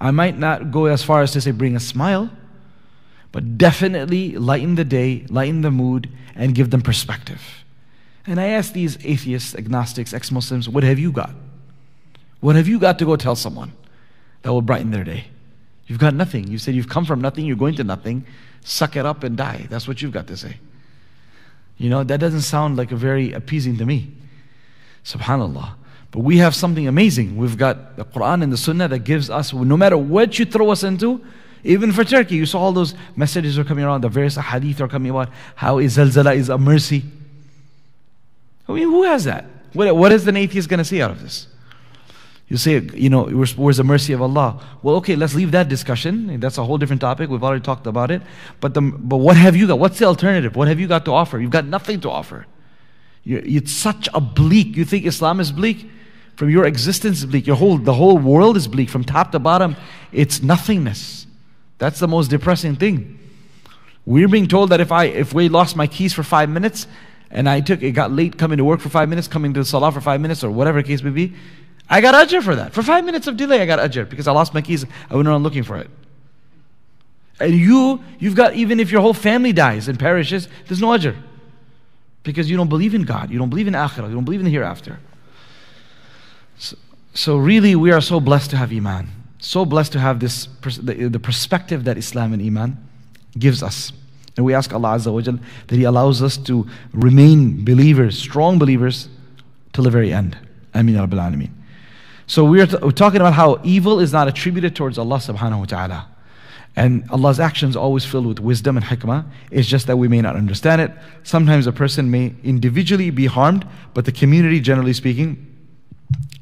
I 0.00 0.10
might 0.10 0.38
not 0.38 0.70
go 0.70 0.86
as 0.86 1.02
far 1.02 1.22
as 1.22 1.32
to 1.32 1.40
say 1.40 1.52
bring 1.52 1.74
a 1.74 1.80
smile, 1.80 2.30
but 3.32 3.58
definitely 3.58 4.36
lighten 4.36 4.74
the 4.74 4.84
day, 4.84 5.24
lighten 5.28 5.62
the 5.62 5.70
mood, 5.70 6.10
and 6.34 6.54
give 6.54 6.70
them 6.70 6.82
perspective. 6.82 7.64
And 8.26 8.38
I 8.38 8.48
ask 8.48 8.72
these 8.72 8.98
atheists, 9.04 9.54
agnostics, 9.54 10.12
ex 10.12 10.30
Muslims, 10.30 10.68
what 10.68 10.84
have 10.84 10.98
you 10.98 11.12
got? 11.12 11.30
What 12.40 12.56
have 12.56 12.68
you 12.68 12.78
got 12.78 12.98
to 12.98 13.04
go 13.04 13.16
tell 13.16 13.36
someone 13.36 13.72
that 14.42 14.52
will 14.52 14.62
brighten 14.62 14.90
their 14.90 15.04
day? 15.04 15.26
You've 15.86 15.98
got 15.98 16.14
nothing. 16.14 16.48
You 16.48 16.58
said 16.58 16.74
you've 16.74 16.88
come 16.88 17.04
from 17.04 17.20
nothing, 17.20 17.46
you're 17.46 17.56
going 17.56 17.76
to 17.76 17.84
nothing 17.84 18.26
suck 18.66 18.96
it 18.96 19.06
up 19.06 19.22
and 19.22 19.36
die. 19.36 19.66
That's 19.70 19.86
what 19.86 20.02
you've 20.02 20.12
got 20.12 20.26
to 20.26 20.36
say. 20.36 20.58
You 21.78 21.88
know, 21.88 22.02
that 22.02 22.18
doesn't 22.18 22.40
sound 22.40 22.76
like 22.76 22.90
a 22.90 22.96
very 22.96 23.32
appeasing 23.32 23.76
to 23.78 23.86
me. 23.86 24.12
Subhanallah. 25.04 25.74
But 26.10 26.20
we 26.20 26.38
have 26.38 26.54
something 26.54 26.88
amazing. 26.88 27.36
We've 27.36 27.56
got 27.56 27.96
the 27.96 28.04
Quran 28.04 28.42
and 28.42 28.52
the 28.52 28.56
Sunnah 28.56 28.88
that 28.88 29.00
gives 29.00 29.30
us, 29.30 29.52
no 29.52 29.76
matter 29.76 29.96
what 29.96 30.38
you 30.38 30.44
throw 30.46 30.70
us 30.70 30.82
into, 30.82 31.24
even 31.62 31.92
for 31.92 32.04
Turkey, 32.04 32.36
you 32.36 32.46
saw 32.46 32.60
all 32.60 32.72
those 32.72 32.94
messages 33.14 33.58
are 33.58 33.64
coming 33.64 33.84
around, 33.84 34.02
the 34.02 34.08
various 34.08 34.36
hadith 34.36 34.80
are 34.80 34.88
coming 34.88 35.10
about 35.10 35.30
how 35.54 35.78
is 35.78 35.96
Zalzala 35.96 36.34
is 36.34 36.48
a 36.48 36.58
mercy. 36.58 37.04
I 38.68 38.72
mean, 38.72 38.84
who 38.84 39.04
has 39.04 39.24
that? 39.24 39.44
What, 39.72 39.94
what 39.96 40.12
is 40.12 40.26
an 40.26 40.36
atheist 40.36 40.68
going 40.68 40.78
to 40.78 40.84
see 40.84 41.02
out 41.02 41.10
of 41.10 41.22
this? 41.22 41.46
You 42.48 42.56
say, 42.56 42.80
you 42.94 43.10
know, 43.10 43.24
where's 43.24 43.76
the 43.76 43.84
mercy 43.84 44.12
of 44.12 44.22
Allah? 44.22 44.62
Well, 44.82 44.96
okay, 44.96 45.16
let's 45.16 45.34
leave 45.34 45.50
that 45.50 45.68
discussion. 45.68 46.38
That's 46.38 46.58
a 46.58 46.64
whole 46.64 46.78
different 46.78 47.00
topic. 47.00 47.28
We've 47.28 47.42
already 47.42 47.62
talked 47.62 47.88
about 47.88 48.12
it. 48.12 48.22
But, 48.60 48.74
the, 48.74 48.82
but 48.82 49.16
what 49.16 49.36
have 49.36 49.56
you 49.56 49.66
got? 49.66 49.80
What's 49.80 49.98
the 49.98 50.04
alternative? 50.04 50.54
What 50.54 50.68
have 50.68 50.78
you 50.78 50.86
got 50.86 51.04
to 51.06 51.12
offer? 51.12 51.40
You've 51.40 51.50
got 51.50 51.64
nothing 51.64 52.00
to 52.02 52.10
offer. 52.10 52.46
You're, 53.24 53.40
it's 53.40 53.72
such 53.72 54.08
a 54.14 54.20
bleak. 54.20 54.76
You 54.76 54.84
think 54.84 55.06
Islam 55.06 55.40
is 55.40 55.50
bleak? 55.50 55.90
From 56.36 56.50
your 56.50 56.66
existence 56.66 57.18
is 57.18 57.26
bleak. 57.26 57.48
Your 57.48 57.56
whole, 57.56 57.78
the 57.78 57.94
whole 57.94 58.18
world 58.18 58.56
is 58.56 58.68
bleak. 58.68 58.90
From 58.90 59.02
top 59.02 59.32
to 59.32 59.40
bottom, 59.40 59.74
it's 60.12 60.40
nothingness. 60.40 61.26
That's 61.78 61.98
the 61.98 62.06
most 62.08 62.28
depressing 62.28 62.76
thing. 62.76 63.18
We're 64.04 64.28
being 64.28 64.46
told 64.46 64.70
that 64.70 64.80
if 64.80 64.92
I 64.92 65.06
if 65.06 65.34
we 65.34 65.48
lost 65.48 65.74
my 65.74 65.88
keys 65.88 66.12
for 66.12 66.22
five 66.22 66.48
minutes 66.48 66.86
and 67.30 67.48
I 67.48 67.60
took 67.60 67.82
it 67.82 67.90
got 67.90 68.12
late 68.12 68.38
coming 68.38 68.58
to 68.58 68.64
work 68.64 68.80
for 68.80 68.88
five 68.88 69.08
minutes, 69.08 69.26
coming 69.26 69.52
to 69.54 69.60
the 69.60 69.66
salah 69.66 69.90
for 69.90 70.00
five 70.00 70.20
minutes, 70.20 70.44
or 70.44 70.50
whatever 70.50 70.80
case 70.82 71.02
may 71.02 71.10
be, 71.10 71.34
I 71.88 72.00
got 72.00 72.14
ajr 72.14 72.42
for 72.42 72.56
that. 72.56 72.72
For 72.72 72.82
five 72.82 73.04
minutes 73.04 73.26
of 73.26 73.36
delay, 73.36 73.60
I 73.60 73.66
got 73.66 73.78
ajr 73.78 74.08
because 74.08 74.26
I 74.26 74.32
lost 74.32 74.54
my 74.54 74.62
keys. 74.62 74.84
I 75.08 75.14
went 75.14 75.28
around 75.28 75.42
looking 75.42 75.62
for 75.62 75.76
it. 75.76 75.88
And 77.38 77.54
you, 77.54 78.02
you've 78.18 78.34
got, 78.34 78.54
even 78.54 78.80
if 78.80 78.90
your 78.90 79.00
whole 79.00 79.14
family 79.14 79.52
dies 79.52 79.88
and 79.88 79.98
perishes, 79.98 80.48
there's 80.66 80.80
no 80.80 80.88
ajr. 80.88 81.14
Because 82.22 82.50
you 82.50 82.56
don't 82.56 82.68
believe 82.68 82.94
in 82.94 83.02
God. 83.02 83.30
You 83.30 83.38
don't 83.38 83.50
believe 83.50 83.68
in 83.68 83.74
akhirah. 83.74 84.08
You 84.08 84.14
don't 84.14 84.24
believe 84.24 84.40
in 84.40 84.46
the 84.46 84.50
hereafter. 84.50 84.98
So, 86.58 86.76
so 87.14 87.36
really, 87.36 87.76
we 87.76 87.92
are 87.92 88.00
so 88.00 88.18
blessed 88.18 88.50
to 88.50 88.56
have 88.56 88.72
iman. 88.72 89.08
So 89.38 89.64
blessed 89.64 89.92
to 89.92 90.00
have 90.00 90.18
this, 90.18 90.46
the, 90.80 91.08
the 91.08 91.20
perspective 91.20 91.84
that 91.84 91.96
Islam 91.96 92.32
and 92.32 92.42
iman 92.42 92.78
gives 93.38 93.62
us. 93.62 93.92
And 94.36 94.44
we 94.44 94.54
ask 94.54 94.72
Allah 94.72 94.96
Azza 94.96 95.12
wa 95.12 95.20
Jal 95.20 95.38
that 95.68 95.76
He 95.76 95.84
allows 95.84 96.22
us 96.22 96.36
to 96.38 96.66
remain 96.92 97.64
believers, 97.64 98.18
strong 98.18 98.58
believers, 98.58 99.08
till 99.72 99.84
the 99.84 99.90
very 99.90 100.12
end. 100.12 100.36
Ameen 100.74 100.96
Rabbil 100.96 101.20
Alameen. 101.20 101.55
So 102.26 102.44
we're, 102.44 102.66
we're 102.82 102.90
talking 102.90 103.20
about 103.20 103.34
how 103.34 103.60
evil 103.62 104.00
is 104.00 104.12
not 104.12 104.26
attributed 104.28 104.74
towards 104.74 104.98
Allah 104.98 105.18
subhanahu 105.18 105.60
wa 105.60 105.64
ta'ala. 105.64 106.08
And 106.74 107.08
Allah's 107.10 107.40
actions 107.40 107.74
always 107.74 108.04
filled 108.04 108.26
with 108.26 108.38
wisdom 108.38 108.76
and 108.76 108.84
hikmah. 108.84 109.24
It's 109.50 109.66
just 109.66 109.86
that 109.86 109.96
we 109.96 110.08
may 110.08 110.20
not 110.20 110.36
understand 110.36 110.82
it. 110.82 110.90
Sometimes 111.22 111.66
a 111.66 111.72
person 111.72 112.10
may 112.10 112.34
individually 112.44 113.10
be 113.10 113.26
harmed, 113.26 113.66
but 113.94 114.04
the 114.04 114.12
community, 114.12 114.60
generally 114.60 114.92
speaking, 114.92 115.54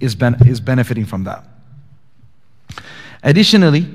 is, 0.01 0.17
ben- 0.17 0.37
is 0.47 0.61
benefiting 0.61 1.05
from 1.05 1.25
that. 1.25 1.45
Additionally, 3.23 3.87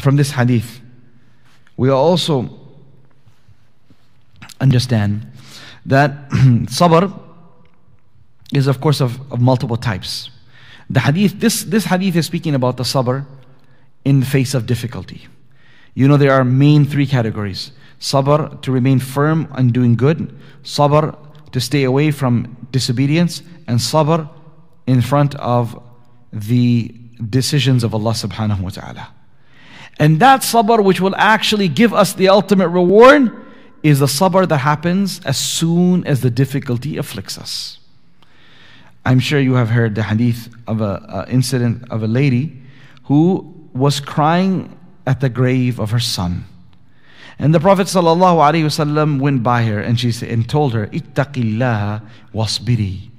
from 0.00 0.16
this 0.16 0.30
hadith, 0.30 0.80
we 1.76 1.90
also 1.90 2.48
understand 4.60 5.26
that 5.84 6.30
sabr 6.30 7.20
is, 8.54 8.66
of 8.66 8.80
course, 8.80 9.00
of, 9.00 9.20
of 9.32 9.40
multiple 9.40 9.76
types. 9.76 10.30
The 10.90 11.00
hadith, 11.00 11.40
this, 11.40 11.64
this 11.64 11.84
hadith 11.84 12.16
is 12.16 12.26
speaking 12.26 12.54
about 12.54 12.76
the 12.76 12.82
sabr 12.82 13.26
in 14.04 14.20
the 14.20 14.26
face 14.26 14.54
of 14.54 14.66
difficulty. 14.66 15.26
You 15.94 16.08
know, 16.08 16.16
there 16.16 16.32
are 16.32 16.44
main 16.44 16.84
three 16.84 17.06
categories 17.06 17.72
sabr 18.02 18.60
to 18.62 18.72
remain 18.72 18.98
firm 18.98 19.48
and 19.52 19.72
doing 19.72 19.94
good, 19.94 20.36
sabr 20.64 21.16
to 21.52 21.60
stay 21.60 21.84
away 21.84 22.10
from 22.10 22.56
disobedience, 22.72 23.42
and 23.68 23.78
sabr 23.78 24.28
in 24.86 25.00
front 25.00 25.34
of 25.36 25.80
the 26.32 26.92
decisions 27.30 27.84
of 27.84 27.94
Allah 27.94 28.12
subhanahu 28.12 28.60
wa 28.60 28.70
ta'ala. 28.70 29.08
And 29.98 30.18
that 30.18 30.40
sabr 30.40 30.82
which 30.82 31.00
will 31.00 31.14
actually 31.16 31.68
give 31.68 31.94
us 31.94 32.14
the 32.14 32.28
ultimate 32.28 32.68
reward 32.68 33.30
is 33.82 34.00
the 34.00 34.06
sabr 34.06 34.48
that 34.48 34.58
happens 34.58 35.20
as 35.24 35.38
soon 35.38 36.04
as 36.06 36.22
the 36.22 36.30
difficulty 36.30 36.96
afflicts 36.96 37.38
us. 37.38 37.78
I'm 39.05 39.19
sure 39.19 39.39
you 39.39 39.53
have 39.53 39.69
heard 39.69 39.95
the 39.95 40.03
hadith 40.03 40.49
of 40.67 40.81
an 40.81 41.29
incident 41.29 41.89
of 41.89 42.03
a 42.03 42.07
lady 42.07 42.61
who 43.05 43.53
was 43.73 43.99
crying 43.99 44.77
at 45.05 45.21
the 45.21 45.29
grave 45.29 45.79
of 45.79 45.91
her 45.91 45.99
son. 45.99 46.43
And 47.39 47.53
the 47.53 47.59
Prophet 47.59 47.87
ﷺ 47.87 49.19
went 49.19 49.43
by 49.43 49.63
her 49.63 49.79
and 49.79 49.99
she 49.99 50.11
said, 50.11 50.29
and 50.29 50.49
told 50.49 50.73
her, 50.73 50.87
Ittaqillah 50.87 52.01
wasbiri. 52.33 53.09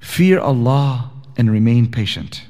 Fear 0.00 0.40
Allah 0.40 1.10
and 1.36 1.50
remain 1.50 1.90
patient. 1.90 2.44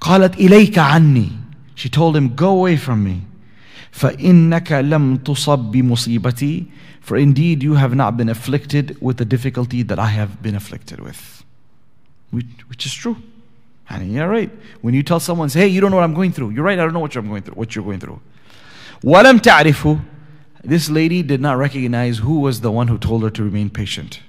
قالت 0.00 0.36
إليك 0.36 0.74
عني. 0.74 1.38
She 1.74 1.88
told 1.88 2.16
him, 2.16 2.34
Go 2.34 2.50
away 2.50 2.76
from 2.76 3.02
me. 3.02 3.22
فإنك 3.92 4.72
لم 4.72 5.16
تصب 5.18 5.72
بمصيبتي 5.72 6.66
For 7.00 7.16
indeed 7.16 7.62
you 7.62 7.74
have 7.74 7.94
not 7.94 8.16
been 8.16 8.28
afflicted 8.28 8.96
with 9.00 9.16
the 9.16 9.24
difficulty 9.24 9.82
that 9.82 9.98
I 9.98 10.06
have 10.06 10.40
been 10.42 10.54
afflicted 10.54 11.00
with. 11.00 11.35
Which, 12.30 12.46
which 12.68 12.86
is 12.86 12.94
true. 12.94 13.16
And 13.88 14.12
you're 14.12 14.28
right. 14.28 14.50
When 14.80 14.94
you 14.94 15.02
tell 15.02 15.20
someone, 15.20 15.48
hey, 15.48 15.66
you 15.66 15.80
don't 15.80 15.90
know 15.90 15.98
what 15.98 16.04
I'm 16.04 16.14
going 16.14 16.32
through. 16.32 16.50
You're 16.50 16.64
right, 16.64 16.78
I 16.78 16.82
don't 16.82 16.94
know 16.94 17.00
what 17.00 17.14
you're 17.14 17.22
going 17.22 17.42
through. 17.42 17.54
What 17.54 17.74
you're 17.74 17.84
going 17.84 18.00
through. 18.00 18.20
وَلَمْ 19.02 19.40
تَعْرِفُ 19.40 20.02
This 20.64 20.88
lady 20.88 21.22
did 21.22 21.40
not 21.40 21.58
recognize 21.58 22.18
who 22.18 22.40
was 22.40 22.60
the 22.62 22.70
one 22.70 22.88
who 22.88 22.96
told 22.96 23.22
her 23.22 23.30
to 23.30 23.42
remain 23.42 23.68
patient 23.68 24.20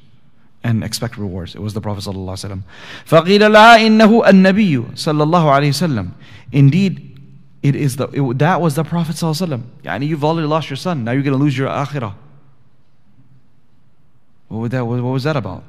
and 0.63 0.83
expect 0.83 1.17
rewards. 1.17 1.55
It 1.55 1.61
was 1.61 1.73
the 1.73 1.81
Prophet 1.81 2.03
ﷺ. 2.03 2.63
فَقِيلَ 3.05 3.39
لَهَا 3.39 3.79
إِنَّهُ 3.79 4.25
النَّبِيُّ 4.25 4.93
صلى 4.93 5.23
الله 5.23 5.51
عليه 5.51 5.69
وسلم. 5.69 6.11
Indeed, 6.51 7.17
it 7.61 7.75
is 7.75 7.95
the, 7.95 8.07
it, 8.09 8.39
that 8.39 8.59
was 8.59 8.75
the 8.75 8.83
Prophet 8.83 9.15
ﷺ. 9.15 9.61
Yani 9.83 10.07
you've 10.07 10.23
already 10.23 10.47
lost 10.47 10.69
your 10.69 10.77
son. 10.77 11.03
Now 11.03 11.11
you're 11.11 11.23
going 11.23 11.37
to 11.37 11.43
lose 11.43 11.57
your 11.57 11.69
akhirah. 11.69 12.15
What, 14.49 14.71
that, 14.71 14.85
what 14.85 15.01
was 15.01 15.23
that 15.23 15.35
about? 15.35 15.63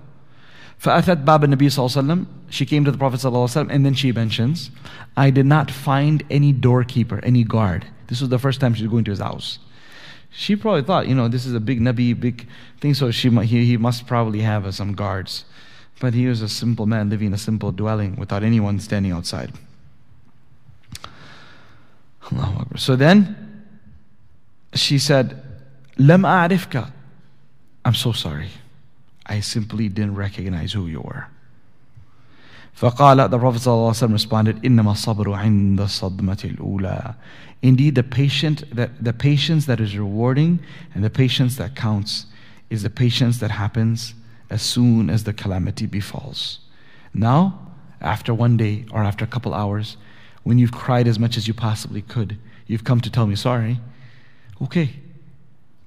فأتت 0.78 1.18
باب 1.18 1.44
النبي 1.44 1.68
صلى 1.70 1.86
الله 1.86 1.96
عليه 1.96 2.04
وسلم 2.04 2.26
she 2.50 2.66
came 2.66 2.84
to 2.84 2.90
the 2.90 2.98
Prophet 2.98 3.20
صلى 3.20 3.28
الله 3.28 3.48
عليه 3.48 3.66
وسلم 3.66 3.70
and 3.70 3.86
then 3.86 3.94
she 3.94 4.12
mentions 4.12 4.70
I 5.16 5.30
did 5.30 5.46
not 5.46 5.70
find 5.70 6.22
any 6.30 6.52
doorkeeper 6.52 7.20
any 7.22 7.44
guard 7.44 7.86
this 8.08 8.20
was 8.20 8.28
the 8.28 8.38
first 8.38 8.60
time 8.60 8.74
she 8.74 8.82
was 8.82 8.90
going 8.90 9.04
to 9.04 9.10
his 9.10 9.20
house 9.20 9.58
she 10.30 10.56
probably 10.56 10.82
thought 10.82 11.06
you 11.06 11.14
know 11.14 11.28
this 11.28 11.46
is 11.46 11.54
a 11.54 11.60
big 11.60 11.80
Nabi 11.80 12.18
big 12.18 12.46
thing 12.80 12.94
so 12.94 13.10
she 13.10 13.30
he, 13.30 13.64
he 13.64 13.76
must 13.76 14.06
probably 14.06 14.40
have 14.40 14.66
uh, 14.66 14.72
some 14.72 14.92
guards 14.92 15.44
but 16.00 16.12
he 16.12 16.26
was 16.26 16.42
a 16.42 16.48
simple 16.48 16.86
man 16.86 17.08
living 17.08 17.28
in 17.28 17.34
a 17.34 17.38
simple 17.38 17.70
dwelling 17.70 18.16
without 18.16 18.42
anyone 18.42 18.78
standing 18.80 19.12
outside 19.12 19.52
so 22.76 22.96
then 22.96 23.64
she 24.74 24.98
said 24.98 25.40
لم 25.98 26.26
أعرفك 26.26 26.90
I'm 27.84 27.94
so 27.94 28.12
sorry 28.12 28.48
I 29.28 29.40
simply 29.40 29.88
didn't 29.88 30.14
recognize 30.14 30.72
who 30.72 30.86
you 30.86 31.00
were. 31.00 31.26
فقال 32.76 33.30
the 33.30 33.38
Prophet 33.38 33.62
ﷺ 33.62 34.12
responded 34.12 34.62
إنما 34.62 34.92
الصبر 34.92 35.32
عند 35.34 35.80
الصدمة 35.80 36.56
الأولى 36.56 37.14
Indeed 37.62 37.94
the 37.94 38.02
patient 38.02 38.64
that 38.74 39.02
the 39.02 39.12
patience 39.12 39.66
that 39.66 39.80
is 39.80 39.96
rewarding 39.96 40.60
and 40.94 41.02
the 41.02 41.10
patience 41.10 41.56
that 41.56 41.74
counts 41.74 42.26
is 42.68 42.82
the 42.82 42.90
patience 42.90 43.38
that 43.38 43.52
happens 43.52 44.14
as 44.50 44.60
soon 44.60 45.08
as 45.08 45.24
the 45.24 45.32
calamity 45.32 45.86
befalls. 45.86 46.58
Now, 47.14 47.72
after 48.00 48.34
one 48.34 48.58
day 48.58 48.84
or 48.90 49.02
after 49.02 49.24
a 49.24 49.28
couple 49.28 49.54
hours, 49.54 49.96
when 50.42 50.58
you've 50.58 50.72
cried 50.72 51.08
as 51.08 51.18
much 51.18 51.38
as 51.38 51.48
you 51.48 51.54
possibly 51.54 52.02
could, 52.02 52.36
you've 52.66 52.84
come 52.84 53.00
to 53.00 53.10
tell 53.10 53.26
me 53.26 53.34
sorry. 53.34 53.80
Okay. 54.60 54.96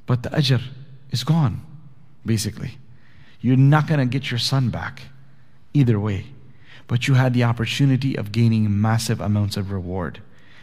But 0.08 0.24
the 0.24 0.30
ajr 0.30 0.62
is 1.12 1.24
gone, 1.24 1.62
basically. 2.26 2.78
You're 3.42 3.58
not 3.58 3.88
going 3.88 4.00
to 4.00 4.06
get 4.06 4.32
your 4.32 4.40
son 4.40 4.70
back 4.70 5.04
either 5.74 6.00
way. 6.00 6.26
But 6.88 7.08
you 7.08 7.16
had 7.16 7.34
the 7.34 7.44
opportunity 7.44 8.16
of 8.16 8.32
gaining 8.32 8.82
massive 8.82 9.20
amounts 9.20 9.58
of 9.58 9.72
reward 9.72 10.22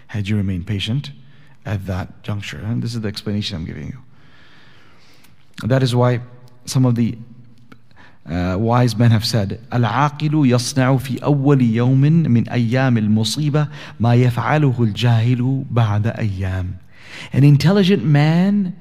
had 0.08 0.28
you 0.28 0.36
remained 0.36 0.66
patient 0.66 1.10
at 1.66 1.86
that 1.86 2.22
juncture. 2.22 2.58
And 2.58 2.82
this 2.82 2.94
is 2.94 3.00
the 3.00 3.08
explanation 3.08 3.56
I'm 3.56 3.64
giving 3.64 3.88
you. 3.88 3.98
That 5.66 5.82
is 5.82 5.94
why 5.94 6.20
some 6.66 6.84
of 6.84 6.94
the 6.94 7.16
uh, 8.28 8.56
wise 8.58 8.96
men 8.96 9.10
have 9.10 9.24
said 9.24 9.60
العاقل 9.72 10.46
يصنع 10.46 10.96
في 10.96 11.22
أول 11.22 11.62
يوم 11.62 12.00
من 12.00 12.48
أيام 12.48 12.98
المصيبة 12.98 13.68
ما 14.00 14.14
يفعله 14.14 14.74
الجاهل 14.80 15.64
بعد 15.70 16.06
أيام 16.06 16.76
An 17.32 17.44
intelligent 17.44 18.02
man 18.02 18.72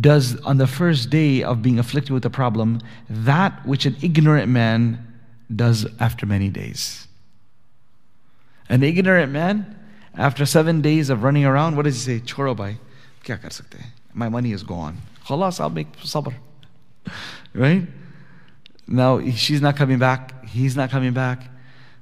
does 0.00 0.38
on 0.40 0.58
the 0.58 0.66
first 0.66 1.10
day 1.10 1.42
of 1.42 1.62
being 1.62 1.78
afflicted 1.78 2.12
with 2.12 2.24
a 2.24 2.30
problem 2.30 2.80
that 3.08 3.64
which 3.66 3.86
an 3.86 3.96
ignorant 4.02 4.48
man 4.48 5.06
does 5.54 5.86
after 6.00 6.26
many 6.26 6.48
days. 6.48 7.06
An 8.68 8.82
ignorant 8.82 9.32
man, 9.32 9.76
after 10.14 10.44
seven 10.44 10.80
days 10.80 11.08
of 11.08 11.22
running 11.22 11.44
around, 11.44 11.76
what 11.76 11.84
does 11.84 12.04
he 12.04 12.18
say? 12.18 12.24
Choro 12.24 12.56
bhai, 12.56 12.78
kya 13.24 13.40
kar 13.40 13.50
sakte 13.50 13.80
My 14.12 14.28
money 14.28 14.52
is 14.52 14.62
gone. 14.62 14.98
Khalas, 15.24 15.60
I'll 15.60 15.70
make 15.70 15.92
sabr. 15.98 16.34
Right? 17.54 17.86
Now 18.86 19.20
she's 19.30 19.62
not 19.62 19.76
coming 19.76 19.98
back. 19.98 20.44
He's 20.44 20.76
not 20.76 20.90
coming 20.90 21.12
back. 21.12 21.48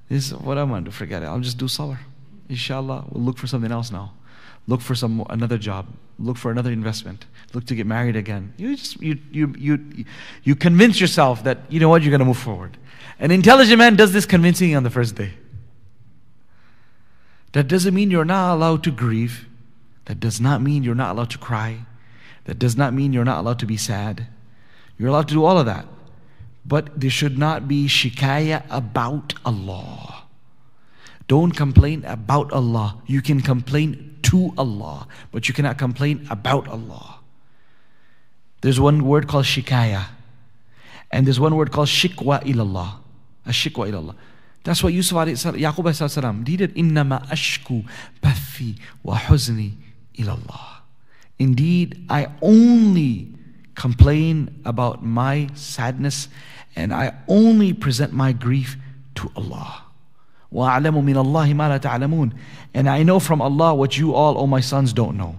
This 0.09 0.27
is 0.27 0.35
what 0.35 0.59
I'm 0.59 0.69
going 0.69 0.85
to 0.85 0.91
forget 0.91 1.23
it. 1.23 1.27
I'll 1.27 1.41
just 1.41 1.59
do 1.59 1.67
sabr. 1.67 1.99
Inshallah, 2.49 3.07
we'll 3.11 3.23
look 3.25 3.39
for 3.39 3.47
something 3.47 3.71
else 3.71 3.91
now. 3.91 4.13
Look 4.67 4.81
for 4.81 4.95
some 4.95 5.25
another 5.29 5.59
job. 5.59 5.87
Look 6.19 6.37
for 6.37 6.51
another 6.51 6.71
investment. 6.71 7.27
Look 7.53 7.67
to 7.67 7.75
get 7.75 7.87
married 7.87 8.17
again. 8.17 8.55
You 8.57 8.77
just 8.77 9.01
you 9.01 9.19
you 9.31 9.55
you 9.59 10.05
you 10.43 10.57
convince 10.57 11.01
yourself 11.01 11.45
that 11.45 11.59
you 11.69 11.81
know 11.81 11.89
what 11.89 12.03
you're 12.03 12.11
going 12.11 12.21
to 12.21 12.25
move 12.25 12.39
forward. 12.39 12.79
An 13.19 13.31
intelligent 13.31 13.79
man 13.79 13.97
does 13.97 14.13
this 14.13 14.27
convincing 14.27 14.75
on 14.75 14.83
the 14.83 14.91
first 14.91 15.15
day. 15.17 15.35
That 17.53 17.69
doesn't 17.69 17.95
mean 17.95 18.11
you're 18.11 18.25
not 18.25 18.55
allowed 18.55 18.83
to 18.85 18.91
grieve. 18.91 19.47
That 20.07 20.19
does 20.19 20.41
not 20.41 20.61
mean 20.61 20.83
you're 20.83 20.95
not 20.95 21.15
allowed 21.15 21.31
to 21.31 21.39
cry. 21.39 21.87
That 22.45 22.59
does 22.59 22.77
not 22.77 22.93
mean 22.93 23.13
you're 23.13 23.25
not 23.25 23.39
allowed 23.39 23.59
to 23.61 23.67
be 23.67 23.77
sad. 23.77 24.27
You're 24.99 25.09
allowed 25.09 25.29
to 25.29 25.35
do 25.35 25.45
all 25.45 25.59
of 25.59 25.67
that. 25.67 25.87
But 26.67 26.99
there 26.99 27.11
should 27.11 27.39
not 27.39 27.69
be 27.69 27.87
shikaya 27.87 28.65
about 28.71 29.35
Allah. 29.45 30.14
Don't 31.27 31.53
complain 31.53 32.05
about 32.05 32.53
Allah. 32.53 33.01
You 33.07 33.23
can 33.23 33.41
complain 33.41 34.19
to 34.25 34.53
Allah, 34.59 35.09
but 35.33 35.49
you 35.49 35.55
cannot 35.55 35.79
complain 35.79 36.27
about 36.31 36.69
Allah. 36.69 37.21
There's 38.61 38.81
one 38.81 39.05
word 39.05 39.29
called 39.29 39.45
shikaya, 39.45 40.07
and 41.11 41.27
there's 41.27 41.41
one 41.41 41.55
word 41.55 41.71
called 41.71 41.89
shikwa 41.89 42.43
ilallah. 42.43 42.99
A 43.47 43.51
shikwa 43.51 43.91
ilallah. 43.91 44.15
That's 44.65 44.83
what 44.83 44.95
Yusuf 44.95 45.17
Yaqub 45.29 45.95
salam 45.95 46.43
did. 46.43 46.75
Innama 46.75 47.27
ashku 47.29 47.87
bathi 48.23 48.79
wa 49.03 49.17
huzni 49.19 49.73
ilallah. 50.17 50.81
Indeed, 51.39 52.07
I 52.09 52.29
only 52.41 53.29
complain 53.75 54.63
about 54.65 55.05
my 55.05 55.49
sadness 55.55 56.29
and 56.77 56.95
I 56.95 57.13
only 57.29 57.73
present 57.73 58.13
my 58.13 58.33
grief 58.33 58.77
to 59.17 59.31
Allah. 59.37 59.84
وَأَعْلَمُ 60.54 61.04
مِنَ 61.04 61.16
اللَّهِ 61.16 61.54
مَا 61.54 61.70
لَا 61.70 61.80
تَعْلَمُونَ 61.80 62.34
And 62.74 62.90
I 62.90 63.04
know 63.04 63.20
from 63.20 63.42
Allah 63.42 63.76
what 63.76 63.98
you 63.98 64.16
all, 64.16 64.38
oh 64.38 64.48
my 64.48 64.62
sons, 64.62 64.94
don't 64.94 65.16
know. 65.16 65.38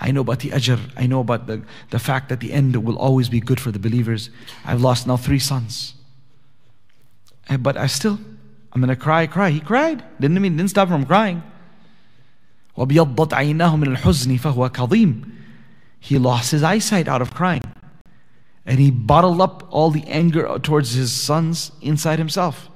I 0.00 0.10
know 0.10 0.20
about 0.20 0.40
the 0.40 0.50
ajr. 0.50 0.78
I 0.96 1.06
know 1.06 1.20
about 1.20 1.46
the, 1.46 1.62
the 1.90 1.98
fact 1.98 2.28
that 2.28 2.40
the 2.40 2.52
end 2.52 2.76
will 2.84 2.98
always 2.98 3.28
be 3.28 3.40
good 3.40 3.60
for 3.60 3.70
the 3.70 3.78
believers. 3.78 4.30
I've 4.64 4.80
lost 4.80 5.06
now 5.06 5.16
three 5.16 5.38
sons. 5.38 5.94
And, 7.48 7.62
but 7.62 7.76
I 7.76 7.86
still, 7.86 8.18
I'm 8.72 8.80
going 8.80 8.88
to 8.88 8.96
cry, 8.96 9.26
cry. 9.26 9.50
He 9.50 9.60
cried. 9.60 10.04
Didn't 10.20 10.40
mean, 10.40 10.56
didn't 10.56 10.70
stop 10.70 10.88
from 10.88 11.04
crying. 11.04 11.42
وَبْيَضَّتْ 12.76 13.30
عَيْنَاهُ 13.30 13.76
مِنَ 13.76 13.96
الْحُزْنِ 13.96 14.38
فَهُوَ 14.38 14.70
كَظِيمٌ 14.70 15.32
He 15.98 16.16
lost 16.16 16.52
his 16.52 16.62
eyesight 16.62 17.08
out 17.08 17.22
of 17.22 17.34
crying. 17.34 17.62
And 18.64 18.78
he 18.78 18.90
bottled 18.90 19.40
up 19.40 19.66
all 19.70 19.90
the 19.90 20.04
anger 20.04 20.58
towards 20.60 20.92
his 20.92 21.10
sons 21.10 21.72
inside 21.80 22.18
himself. 22.18 22.68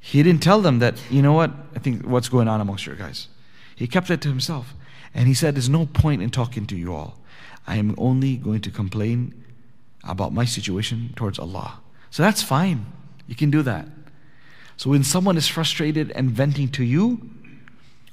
He 0.00 0.22
didn't 0.22 0.42
tell 0.42 0.60
them 0.60 0.78
that, 0.78 1.00
you 1.10 1.22
know 1.22 1.34
what, 1.34 1.50
I 1.76 1.78
think 1.78 2.06
what's 2.06 2.28
going 2.28 2.48
on 2.48 2.60
amongst 2.60 2.86
your 2.86 2.96
guys. 2.96 3.28
He 3.76 3.86
kept 3.86 4.10
it 4.10 4.20
to 4.22 4.28
himself. 4.28 4.74
And 5.14 5.28
he 5.28 5.34
said, 5.34 5.54
There's 5.54 5.68
no 5.68 5.86
point 5.86 6.22
in 6.22 6.30
talking 6.30 6.66
to 6.66 6.76
you 6.76 6.94
all. 6.94 7.18
I 7.66 7.76
am 7.76 7.94
only 7.98 8.36
going 8.36 8.60
to 8.62 8.70
complain 8.70 9.34
about 10.04 10.32
my 10.32 10.44
situation 10.44 11.12
towards 11.16 11.38
Allah. 11.38 11.80
So 12.10 12.22
that's 12.22 12.42
fine. 12.42 12.86
You 13.26 13.36
can 13.36 13.50
do 13.50 13.62
that. 13.62 13.86
So 14.76 14.90
when 14.90 15.04
someone 15.04 15.36
is 15.36 15.46
frustrated 15.46 16.10
and 16.12 16.30
venting 16.30 16.68
to 16.68 16.84
you, 16.84 17.20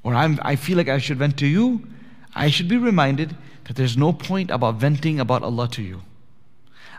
or 0.03 0.13
I'm, 0.13 0.39
I 0.41 0.55
feel 0.55 0.77
like 0.77 0.89
I 0.89 0.97
should 0.97 1.17
vent 1.17 1.37
to 1.39 1.47
you, 1.47 1.87
I 2.35 2.49
should 2.49 2.67
be 2.67 2.77
reminded 2.77 3.35
that 3.65 3.75
there's 3.75 3.97
no 3.97 4.13
point 4.13 4.51
about 4.51 4.75
venting 4.75 5.19
about 5.19 5.43
Allah 5.43 5.67
to 5.69 5.81
you. 5.81 6.01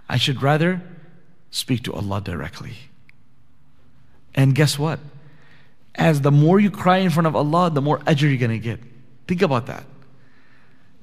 I 0.09 0.17
should 0.17 0.43
rather 0.43 0.83
speak 1.51 1.83
to 1.85 1.93
Allah 1.93 2.21
directly. 2.21 2.75
And 4.39 4.55
guess 4.55 4.79
what? 4.79 5.01
as 5.99 6.21
the 6.21 6.31
more 6.31 6.61
you 6.61 6.71
cry 6.71 6.99
in 6.99 7.11
front 7.11 7.27
of 7.27 7.35
Allah, 7.35 7.71
the 7.71 7.83
more 7.83 7.99
ajr 8.01 8.23
you're 8.23 8.37
going 8.37 8.53
to 8.53 8.59
get. 8.59 8.81
Think 9.27 9.43
about 9.43 9.67
that. 9.67 9.85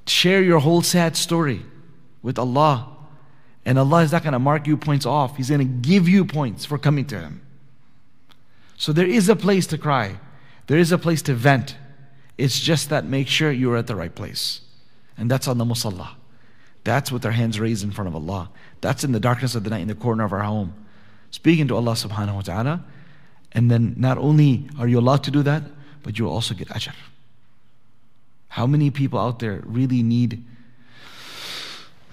Share 0.06 0.42
your 0.42 0.58
whole 0.58 0.82
sad 0.82 1.16
story 1.16 1.62
with 2.22 2.38
Allah. 2.38 2.88
And 3.66 3.78
Allah 3.78 4.02
is 4.02 4.12
not 4.12 4.22
going 4.22 4.32
to 4.32 4.38
mark 4.38 4.66
you 4.66 4.76
points 4.76 5.04
off. 5.04 5.36
He's 5.36 5.50
going 5.50 5.60
to 5.60 5.88
give 5.88 6.08
you 6.08 6.24
points 6.24 6.64
for 6.64 6.78
coming 6.78 7.04
to 7.06 7.20
Him. 7.20 7.42
So 8.76 8.92
there 8.92 9.06
is 9.06 9.28
a 9.28 9.36
place 9.36 9.66
to 9.68 9.78
cry. 9.78 10.18
There 10.66 10.78
is 10.78 10.92
a 10.92 10.98
place 10.98 11.22
to 11.22 11.34
vent. 11.34 11.76
It's 12.38 12.58
just 12.58 12.88
that 12.88 13.04
make 13.04 13.28
sure 13.28 13.50
you're 13.50 13.76
at 13.76 13.86
the 13.86 13.96
right 13.96 14.14
place. 14.14 14.62
And 15.18 15.30
that's 15.30 15.48
on 15.48 15.58
the 15.58 15.64
musalla. 15.64 16.10
That's 16.84 17.10
with 17.10 17.26
our 17.26 17.32
hands 17.32 17.58
raised 17.58 17.82
in 17.82 17.90
front 17.90 18.08
of 18.08 18.14
Allah. 18.14 18.50
That's 18.80 19.02
in 19.02 19.12
the 19.12 19.20
darkness 19.20 19.54
of 19.54 19.64
the 19.64 19.70
night 19.70 19.80
in 19.80 19.88
the 19.88 19.94
corner 19.94 20.24
of 20.24 20.32
our 20.32 20.42
home. 20.42 20.74
Speaking 21.30 21.68
to 21.68 21.76
Allah 21.76 21.92
subhanahu 21.92 22.34
wa 22.36 22.40
ta'ala. 22.42 22.84
And 23.52 23.70
then 23.70 23.94
not 23.96 24.18
only 24.18 24.68
are 24.78 24.88
you 24.88 24.98
allowed 24.98 25.24
to 25.24 25.30
do 25.30 25.42
that, 25.42 25.62
but 26.02 26.18
you'll 26.18 26.32
also 26.32 26.54
get 26.54 26.68
ajr. 26.68 26.94
How 28.48 28.66
many 28.66 28.90
people 28.90 29.18
out 29.18 29.38
there 29.38 29.62
really 29.64 30.02
need 30.02 30.42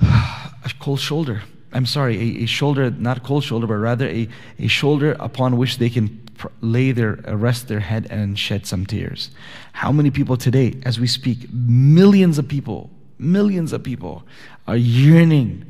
a 0.02 0.72
cold 0.80 1.00
shoulder? 1.00 1.44
I'm 1.72 1.86
sorry, 1.86 2.18
a, 2.18 2.44
a 2.44 2.46
shoulder, 2.46 2.92
not 2.92 3.24
cold 3.24 3.44
shoulder, 3.44 3.68
but 3.68 3.76
rather 3.76 4.08
a, 4.08 4.28
a 4.60 4.68
shoulder 4.68 5.16
upon 5.20 5.58
which 5.58 5.78
they 5.78 5.90
can 5.90 6.24
lay 6.62 6.92
their 6.92 7.20
uh, 7.28 7.36
rest 7.36 7.68
their 7.68 7.80
head 7.80 8.08
and 8.10 8.38
shed 8.38 8.66
some 8.66 8.86
tears. 8.86 9.32
How 9.74 9.92
many 9.92 10.12
people 10.12 10.38
today, 10.38 10.76
as 10.84 11.00
we 11.00 11.08
speak, 11.08 11.52
millions 11.52 12.38
of 12.38 12.48
people, 12.48 12.90
millions 13.18 13.74
of 13.74 13.84
people 13.84 14.24
are 14.68 14.78
yearning 14.78 15.66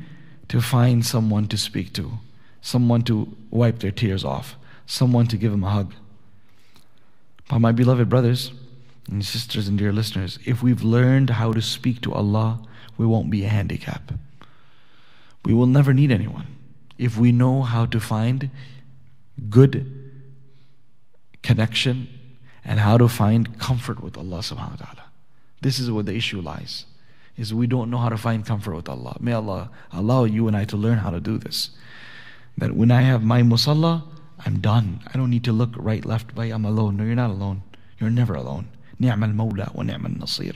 to 0.48 0.60
find 0.60 1.04
someone 1.04 1.48
to 1.48 1.56
speak 1.56 1.92
to, 1.94 2.12
someone 2.60 3.02
to 3.02 3.34
wipe 3.50 3.78
their 3.78 3.90
tears 3.90 4.24
off, 4.24 4.56
someone 4.86 5.26
to 5.28 5.36
give 5.36 5.52
him 5.52 5.64
a 5.64 5.70
hug. 5.70 5.94
But 7.48 7.58
my 7.58 7.72
beloved 7.72 8.08
brothers 8.08 8.52
and 9.10 9.24
sisters 9.24 9.68
and 9.68 9.78
dear 9.78 9.92
listeners, 9.92 10.38
if 10.44 10.62
we've 10.62 10.82
learned 10.82 11.30
how 11.30 11.52
to 11.52 11.60
speak 11.60 12.00
to 12.02 12.12
Allah, 12.12 12.60
we 12.96 13.06
won't 13.06 13.30
be 13.30 13.44
a 13.44 13.48
handicap. 13.48 14.12
We 15.44 15.52
will 15.52 15.66
never 15.66 15.92
need 15.92 16.10
anyone 16.10 16.46
if 16.98 17.18
we 17.18 17.32
know 17.32 17.62
how 17.62 17.86
to 17.86 18.00
find 18.00 18.50
good 19.50 19.90
connection 21.42 22.08
and 22.64 22.80
how 22.80 22.96
to 22.96 23.08
find 23.08 23.58
comfort 23.58 24.02
with 24.02 24.16
Allah 24.16 24.38
subhanahu 24.38 24.80
wa 24.80 24.86
ta'ala. 24.86 25.04
This 25.60 25.78
is 25.78 25.90
where 25.90 26.02
the 26.02 26.14
issue 26.14 26.40
lies. 26.40 26.86
Is 27.36 27.52
we 27.52 27.66
don't 27.66 27.90
know 27.90 27.98
how 27.98 28.08
to 28.08 28.16
find 28.16 28.46
comfort 28.46 28.74
with 28.76 28.88
Allah. 28.88 29.16
May 29.20 29.32
Allah 29.32 29.70
allow 29.92 30.24
you 30.24 30.46
and 30.46 30.56
I 30.56 30.64
to 30.66 30.76
learn 30.76 30.98
how 30.98 31.10
to 31.10 31.20
do 31.20 31.36
this. 31.36 31.70
That 32.56 32.76
when 32.76 32.92
I 32.92 33.00
have 33.02 33.24
my 33.24 33.42
musalla, 33.42 34.04
I'm 34.45 34.59
done. 34.59 35.01
I 35.13 35.17
don't 35.17 35.29
need 35.29 35.43
to 35.45 35.51
look 35.51 35.73
right, 35.75 36.05
left, 36.05 36.31
right. 36.35 36.51
I'm 36.51 36.65
alone. 36.65 36.97
No, 36.97 37.03
you're 37.03 37.15
not 37.15 37.29
alone. 37.29 37.63
You're 37.99 38.09
never 38.09 38.35
alone. 38.35 38.67
نعم 39.01 39.23
المولى 39.23 39.71
ونعم 39.75 40.05
النصير. 40.05 40.55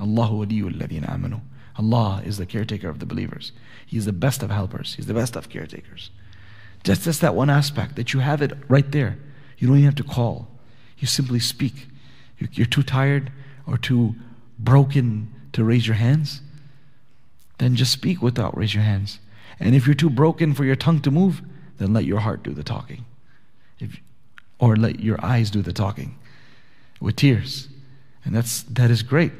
الله 0.00 0.30
ولي 0.30 0.62
الذين 0.62 1.04
آمنوا. 1.04 1.40
Allah 1.78 2.22
is 2.24 2.38
the 2.38 2.46
caretaker 2.46 2.88
of 2.88 2.98
the 2.98 3.06
believers. 3.06 3.52
He 3.84 3.96
is 3.96 4.04
the 4.04 4.12
best 4.12 4.42
of 4.42 4.50
helpers. 4.50 4.94
He's 4.94 5.06
the 5.06 5.14
best 5.14 5.36
of 5.36 5.48
caretakers. 5.48 6.10
Just, 6.84 7.02
just 7.02 7.20
that 7.20 7.34
one 7.34 7.50
aspect 7.50 7.96
that 7.96 8.12
you 8.12 8.20
have 8.20 8.42
it 8.42 8.52
right 8.68 8.90
there. 8.92 9.18
You 9.58 9.68
don't 9.68 9.76
even 9.76 9.86
have 9.86 9.94
to 9.96 10.04
call. 10.04 10.48
You 10.98 11.06
simply 11.06 11.40
speak. 11.40 11.88
You're 12.38 12.66
too 12.66 12.82
tired 12.82 13.30
or 13.66 13.76
too 13.76 14.14
broken 14.58 15.32
to 15.52 15.64
raise 15.64 15.86
your 15.86 15.96
hands, 15.96 16.42
then 17.58 17.74
just 17.74 17.92
speak 17.92 18.22
without 18.22 18.56
raise 18.56 18.74
your 18.74 18.84
hands. 18.84 19.18
And 19.58 19.74
if 19.74 19.86
you're 19.86 19.94
too 19.94 20.10
broken 20.10 20.54
for 20.54 20.64
your 20.64 20.76
tongue 20.76 21.00
to 21.00 21.10
move, 21.10 21.42
then 21.78 21.92
let 21.92 22.04
your 22.04 22.20
heart 22.20 22.42
do 22.42 22.52
the 22.52 22.62
talking. 22.62 23.04
If, 23.81 23.99
or 24.59 24.77
let 24.77 25.01
your 25.01 25.17
eyes 25.25 25.51
do 25.51 25.61
the 25.61 25.73
talking 25.73 26.17
with 27.01 27.17
tears. 27.17 27.67
And 28.23 28.33
that's 28.35 28.63
that 28.63 28.89
is 28.91 29.01
great. 29.01 29.33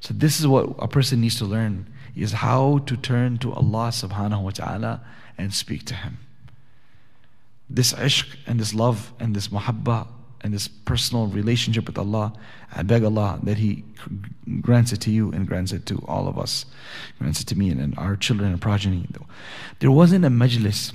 So 0.00 0.14
this 0.14 0.40
is 0.40 0.46
what 0.46 0.74
a 0.78 0.88
person 0.88 1.20
needs 1.20 1.36
to 1.36 1.44
learn 1.44 1.86
is 2.16 2.32
how 2.32 2.78
to 2.86 2.96
turn 2.96 3.38
to 3.38 3.52
Allah 3.52 3.90
subhanahu 3.92 4.42
wa 4.42 4.50
ta'ala 4.50 5.00
and 5.38 5.54
speak 5.54 5.84
to 5.86 5.94
him 5.94 6.18
this 7.70 7.92
ishq 7.92 8.26
and 8.46 8.58
this 8.58 8.74
love 8.74 9.12
and 9.20 9.34
this 9.34 9.48
muhabba 9.48 10.08
and 10.42 10.52
this 10.52 10.68
personal 10.68 11.26
relationship 11.26 11.86
with 11.86 11.98
Allah, 11.98 12.32
I 12.74 12.82
beg 12.82 13.04
Allah 13.04 13.38
that 13.42 13.58
He 13.58 13.84
grants 14.60 14.90
it 14.90 15.00
to 15.02 15.10
you 15.10 15.30
and 15.32 15.46
grants 15.46 15.70
it 15.70 15.86
to 15.86 16.02
all 16.08 16.26
of 16.26 16.38
us, 16.38 16.64
grants 17.18 17.40
it 17.40 17.46
to 17.48 17.58
me 17.58 17.70
and 17.70 17.96
our 17.98 18.16
children 18.16 18.50
and 18.50 18.60
progeny. 18.60 19.06
There 19.78 19.90
wasn't 19.90 20.24
a 20.24 20.28
majlis. 20.28 20.92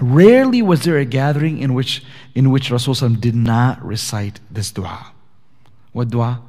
Rarely 0.00 0.62
was 0.62 0.82
there 0.82 0.98
a 0.98 1.04
gathering 1.04 1.58
in 1.58 1.74
which 1.74 2.02
in 2.34 2.50
which 2.50 2.70
Rasulullah 2.70 3.20
did 3.20 3.36
not 3.36 3.84
recite 3.84 4.40
this 4.50 4.72
dua. 4.72 5.12
What 5.92 6.10
dua? 6.10 6.42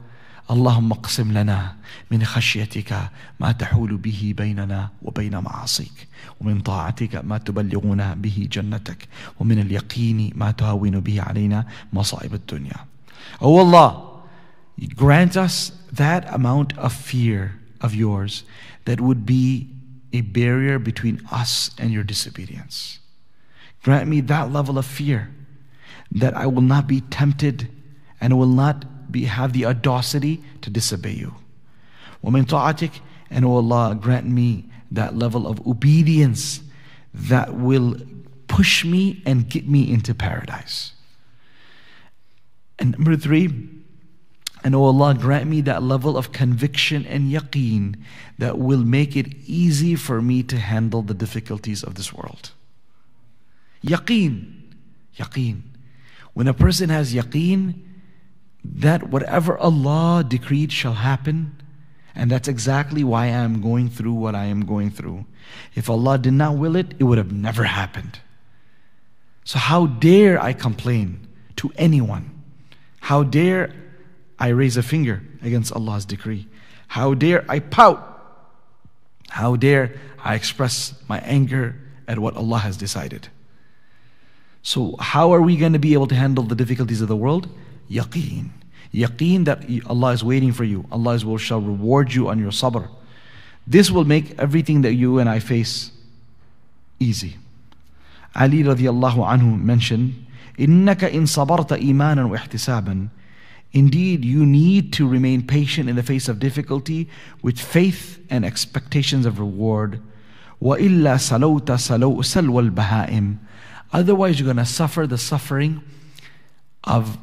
اللهم 0.49 0.91
اقسم 0.91 1.31
لنا 1.31 1.75
من 2.11 2.23
خشيتك 2.23 3.09
ما 3.39 3.51
تحول 3.51 3.97
به 3.97 4.33
بيننا 4.37 4.89
وبين 5.01 5.37
معاصيك 5.39 6.07
ومن 6.41 6.59
طاعتك 6.59 7.15
ما 7.15 7.37
تبلغنا 7.37 8.13
به 8.13 8.47
جنتك 8.51 9.07
ومن 9.39 9.59
اليقين 9.59 10.33
ما 10.35 10.51
تهون 10.51 10.99
به 10.99 11.21
علينا 11.21 11.65
مصائب 11.93 12.33
الدنيا 12.33 12.85
Oh 13.39 13.57
Allah, 13.57 14.21
grant 14.95 15.37
us 15.37 15.71
that 15.91 16.27
amount 16.33 16.77
of 16.77 16.91
fear 16.93 17.59
of 17.79 17.95
yours 17.95 18.43
that 18.85 18.99
would 18.99 19.25
be 19.25 19.69
a 20.11 20.21
barrier 20.21 20.77
between 20.77 21.21
us 21.31 21.71
and 21.79 21.91
your 21.91 22.03
disobedience. 22.03 22.96
Grant 23.83 24.07
me 24.07 24.21
that 24.21 24.51
level 24.51 24.77
of 24.77 24.85
fear 24.85 25.29
that 26.11 26.35
I 26.35 26.47
will 26.47 26.61
not 26.61 26.87
be 26.87 27.01
tempted 27.01 27.69
and 28.21 28.37
will 28.37 28.45
not 28.47 29.11
be, 29.11 29.25
have 29.25 29.53
the 29.53 29.65
audacity 29.65 30.41
to 30.61 30.69
disobey 30.69 31.13
you. 31.13 31.35
وَمِن 32.23 32.45
طَاعَتِكَ 32.45 32.99
And 33.29 33.43
O 33.45 33.55
Allah, 33.55 33.97
grant 33.99 34.25
me 34.25 34.69
that 34.91 35.15
level 35.15 35.47
of 35.47 35.65
obedience 35.67 36.61
that 37.13 37.55
will 37.55 37.97
push 38.47 38.85
me 38.85 39.21
and 39.25 39.49
get 39.49 39.67
me 39.67 39.91
into 39.91 40.13
paradise. 40.13 40.93
And 42.79 42.91
number 42.91 43.15
three, 43.15 43.69
and 44.63 44.75
O 44.75 44.83
Allah, 44.83 45.13
grant 45.15 45.49
me 45.49 45.61
that 45.61 45.83
level 45.83 46.17
of 46.17 46.31
conviction 46.31 47.05
and 47.05 47.31
yaqeen 47.31 47.95
that 48.37 48.57
will 48.57 48.83
make 48.83 49.15
it 49.17 49.27
easy 49.45 49.95
for 49.95 50.21
me 50.21 50.43
to 50.43 50.57
handle 50.57 51.01
the 51.01 51.13
difficulties 51.13 51.83
of 51.83 51.95
this 51.95 52.13
world. 52.13 52.51
Yaqeen. 53.84 54.74
Yaqeen. 55.16 55.62
When 56.34 56.46
a 56.46 56.54
person 56.54 56.88
has 56.90 57.14
yaqeen, 57.14 57.74
that 58.64 59.10
whatever 59.10 59.58
Allah 59.58 60.24
decreed 60.26 60.72
shall 60.72 60.94
happen. 60.94 61.60
And 62.14 62.30
that's 62.30 62.48
exactly 62.48 63.04
why 63.04 63.24
I 63.24 63.42
am 63.46 63.60
going 63.60 63.88
through 63.88 64.12
what 64.12 64.34
I 64.34 64.44
am 64.44 64.66
going 64.66 64.90
through. 64.90 65.26
If 65.74 65.88
Allah 65.88 66.18
did 66.18 66.32
not 66.34 66.56
will 66.56 66.76
it, 66.76 66.94
it 66.98 67.04
would 67.04 67.18
have 67.18 67.32
never 67.32 67.64
happened. 67.64 68.20
So, 69.44 69.58
how 69.58 69.86
dare 69.86 70.42
I 70.42 70.52
complain 70.52 71.26
to 71.56 71.72
anyone? 71.76 72.42
How 73.00 73.22
dare 73.22 73.72
I 74.38 74.48
raise 74.48 74.76
a 74.76 74.82
finger 74.82 75.22
against 75.42 75.72
Allah's 75.72 76.04
decree? 76.04 76.48
How 76.88 77.14
dare 77.14 77.44
I 77.48 77.60
pout? 77.60 78.04
How 79.30 79.56
dare 79.56 79.94
I 80.22 80.34
express 80.34 80.94
my 81.08 81.18
anger 81.20 81.76
at 82.06 82.18
what 82.18 82.36
Allah 82.36 82.58
has 82.58 82.76
decided? 82.76 83.28
So, 84.67 84.95
how 84.97 85.33
are 85.33 85.41
we 85.41 85.57
going 85.57 85.73
to 85.73 85.79
be 85.79 85.93
able 85.93 86.07
to 86.07 86.15
handle 86.15 86.45
the 86.45 86.55
difficulties 86.55 87.01
of 87.01 87.07
the 87.07 87.17
world? 87.17 87.49
Yaqeen. 87.89 88.49
Yaqeen 88.93 89.45
that 89.45 89.65
Allah 89.87 90.11
is 90.11 90.23
waiting 90.23 90.53
for 90.53 90.63
you. 90.63 90.85
Allah 90.91 91.19
will 91.25 91.37
shall 91.37 91.59
reward 91.59 92.13
you 92.13 92.29
on 92.29 92.39
your 92.39 92.51
sabr. 92.51 92.87
This 93.67 93.91
will 93.91 94.05
make 94.05 94.37
everything 94.39 94.81
that 94.81 94.93
you 94.93 95.19
and 95.19 95.29
I 95.29 95.39
face 95.39 95.91
easy. 96.99 97.37
Ali 98.35 98.63
radiallahu 98.63 99.25
anhu 99.27 99.61
mentioned, 99.61 100.25
إِنَّكَ 100.57 101.11
إِن 101.11 101.27
صَبَرْتَ 101.27 101.81
إِيمَانًا 101.81 102.29
وَاحْتِسَابًا 102.29 103.09
Indeed, 103.73 104.23
you 104.23 104.45
need 104.45 104.93
to 104.93 105.07
remain 105.07 105.47
patient 105.47 105.89
in 105.89 105.95
the 105.95 106.03
face 106.03 106.29
of 106.29 106.39
difficulty 106.39 107.09
with 107.41 107.59
faith 107.59 108.19
and 108.29 108.45
expectations 108.45 109.25
of 109.25 109.39
reward. 109.39 109.99
وَإِلَّا 110.61 111.17
سَلَوْتَ 111.17 111.65
سَلْوَ 111.65 112.71
الْبَهَائِمِ 112.71 113.37
Otherwise, 113.92 114.38
you're 114.38 114.44
going 114.44 114.56
to 114.56 114.64
suffer 114.64 115.06
the 115.06 115.18
suffering 115.18 115.82
of 116.84 117.18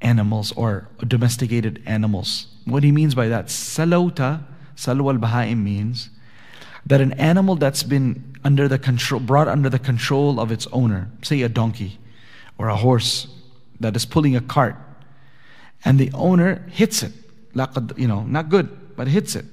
animals 0.00 0.52
or 0.52 0.88
domesticated 1.06 1.82
animals. 1.86 2.48
What 2.64 2.82
he 2.82 2.92
means 2.92 3.14
by 3.14 3.28
that, 3.28 3.46
salawta, 3.46 4.42
salwa 4.76 5.12
al-baha'im 5.14 5.62
means 5.62 6.10
that 6.84 7.00
an 7.00 7.12
animal 7.12 7.54
that's 7.54 7.84
been 7.84 8.36
under 8.44 8.66
the 8.66 8.78
control, 8.78 9.20
brought 9.20 9.46
under 9.46 9.68
the 9.68 9.78
control 9.78 10.40
of 10.40 10.50
its 10.50 10.66
owner, 10.72 11.08
say 11.22 11.42
a 11.42 11.48
donkey 11.48 11.98
or 12.58 12.68
a 12.68 12.76
horse 12.76 13.28
that 13.78 13.94
is 13.94 14.04
pulling 14.04 14.34
a 14.34 14.40
cart, 14.40 14.74
and 15.84 15.98
the 15.98 16.10
owner 16.12 16.64
hits 16.70 17.02
it, 17.02 17.12
you 17.96 18.08
know, 18.08 18.22
not 18.24 18.48
good, 18.48 18.96
but 18.96 19.06
hits 19.06 19.36
it, 19.36 19.44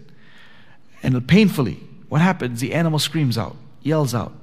and 1.04 1.28
painfully. 1.28 1.80
What 2.10 2.22
happens? 2.22 2.60
The 2.60 2.74
animal 2.74 2.98
screams 2.98 3.38
out, 3.38 3.56
yells 3.84 4.16
out. 4.16 4.34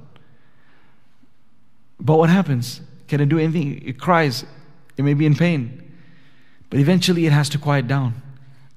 But 1.99 2.17
what 2.17 2.29
happens? 2.29 2.81
Can 3.07 3.21
it 3.21 3.29
do 3.29 3.39
anything? 3.39 3.81
It 3.85 3.99
cries, 3.99 4.45
It 4.97 5.03
may 5.03 5.13
be 5.13 5.25
in 5.25 5.35
pain. 5.35 5.83
But 6.69 6.79
eventually 6.79 7.25
it 7.25 7.31
has 7.31 7.49
to 7.49 7.57
quiet 7.57 7.87
down. 7.87 8.21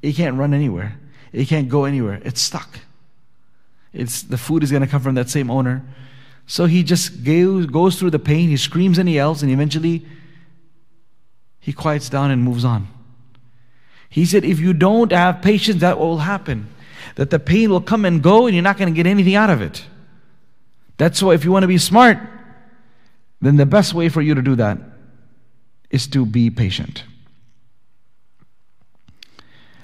It 0.02 0.14
can't 0.14 0.36
run 0.36 0.54
anywhere. 0.54 0.98
It 1.32 1.46
can't 1.46 1.68
go 1.68 1.84
anywhere. 1.84 2.20
It's 2.24 2.40
stuck. 2.40 2.80
It's, 3.92 4.22
the 4.22 4.38
food 4.38 4.62
is 4.62 4.70
going 4.70 4.82
to 4.82 4.88
come 4.88 5.02
from 5.02 5.16
that 5.16 5.28
same 5.28 5.50
owner. 5.50 5.82
So 6.46 6.66
he 6.66 6.82
just 6.82 7.22
goes, 7.24 7.66
goes 7.66 7.98
through 7.98 8.10
the 8.10 8.18
pain, 8.18 8.48
he 8.48 8.56
screams 8.56 8.98
and 8.98 9.08
he 9.08 9.16
yells, 9.16 9.42
and 9.42 9.52
eventually 9.52 10.06
he 11.60 11.72
quiets 11.72 12.08
down 12.08 12.30
and 12.30 12.42
moves 12.42 12.64
on. 12.64 12.88
He 14.08 14.24
said, 14.24 14.44
if 14.44 14.58
you 14.58 14.72
don't 14.72 15.12
have 15.12 15.42
patience, 15.42 15.80
that 15.80 15.98
will 15.98 16.18
happen. 16.18 16.68
That 17.14 17.30
the 17.30 17.38
pain 17.38 17.70
will 17.70 17.80
come 17.80 18.04
and 18.04 18.22
go 18.22 18.46
and 18.46 18.54
you're 18.54 18.62
not 18.62 18.78
going 18.78 18.92
to 18.92 18.96
get 18.96 19.06
anything 19.06 19.34
out 19.34 19.50
of 19.50 19.62
it. 19.62 19.84
That's 20.96 21.22
why 21.22 21.34
if 21.34 21.44
you 21.44 21.52
want 21.52 21.62
to 21.62 21.68
be 21.68 21.78
smart, 21.78 22.18
then 23.41 23.57
the 23.57 23.65
best 23.65 23.93
way 23.93 24.09
for 24.09 24.21
you 24.21 24.34
to 24.34 24.41
do 24.41 24.55
that 24.55 24.78
is 25.89 26.07
to 26.07 26.26
be 26.26 26.49
patient. 26.49 27.03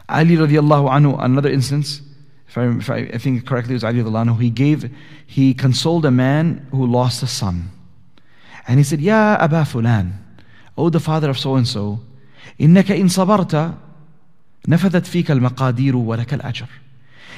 Ali 0.10 0.36
radiallahu 0.36 0.90
anhu, 0.90 1.24
another 1.24 1.50
instance, 1.50 2.02
if 2.48 2.58
I, 2.58 2.68
if 2.68 2.90
I, 2.90 2.98
I 3.14 3.18
think 3.18 3.46
correctly, 3.46 3.74
it 3.74 3.76
was 3.76 3.84
Ali 3.84 4.00
radiallahu 4.00 4.28
anhu, 4.28 4.42
he 4.42 4.50
gave, 4.50 4.94
he 5.26 5.54
consoled 5.54 6.06
a 6.06 6.12
man 6.12 6.68
who 6.72 6.86
lost 6.86 7.24
a 7.24 7.28
son. 7.28 7.72
And 8.68 8.78
he 8.78 8.84
said, 8.84 9.02
Ya 9.02 9.38
Aba 9.40 9.64
Fulan, 9.64 10.14
O 10.78 10.90
the 10.90 11.00
father 11.00 11.30
of 11.30 11.40
so 11.40 11.56
and 11.56 11.68
so, 11.68 12.00
إنك 12.60 12.92
إن 12.92 13.08
صبرت 13.08 13.78
نفذت 14.68 15.06
فيك 15.06 15.32
المقادير 15.32 15.96
ولك 15.96 16.34
الأجر. 16.34 16.68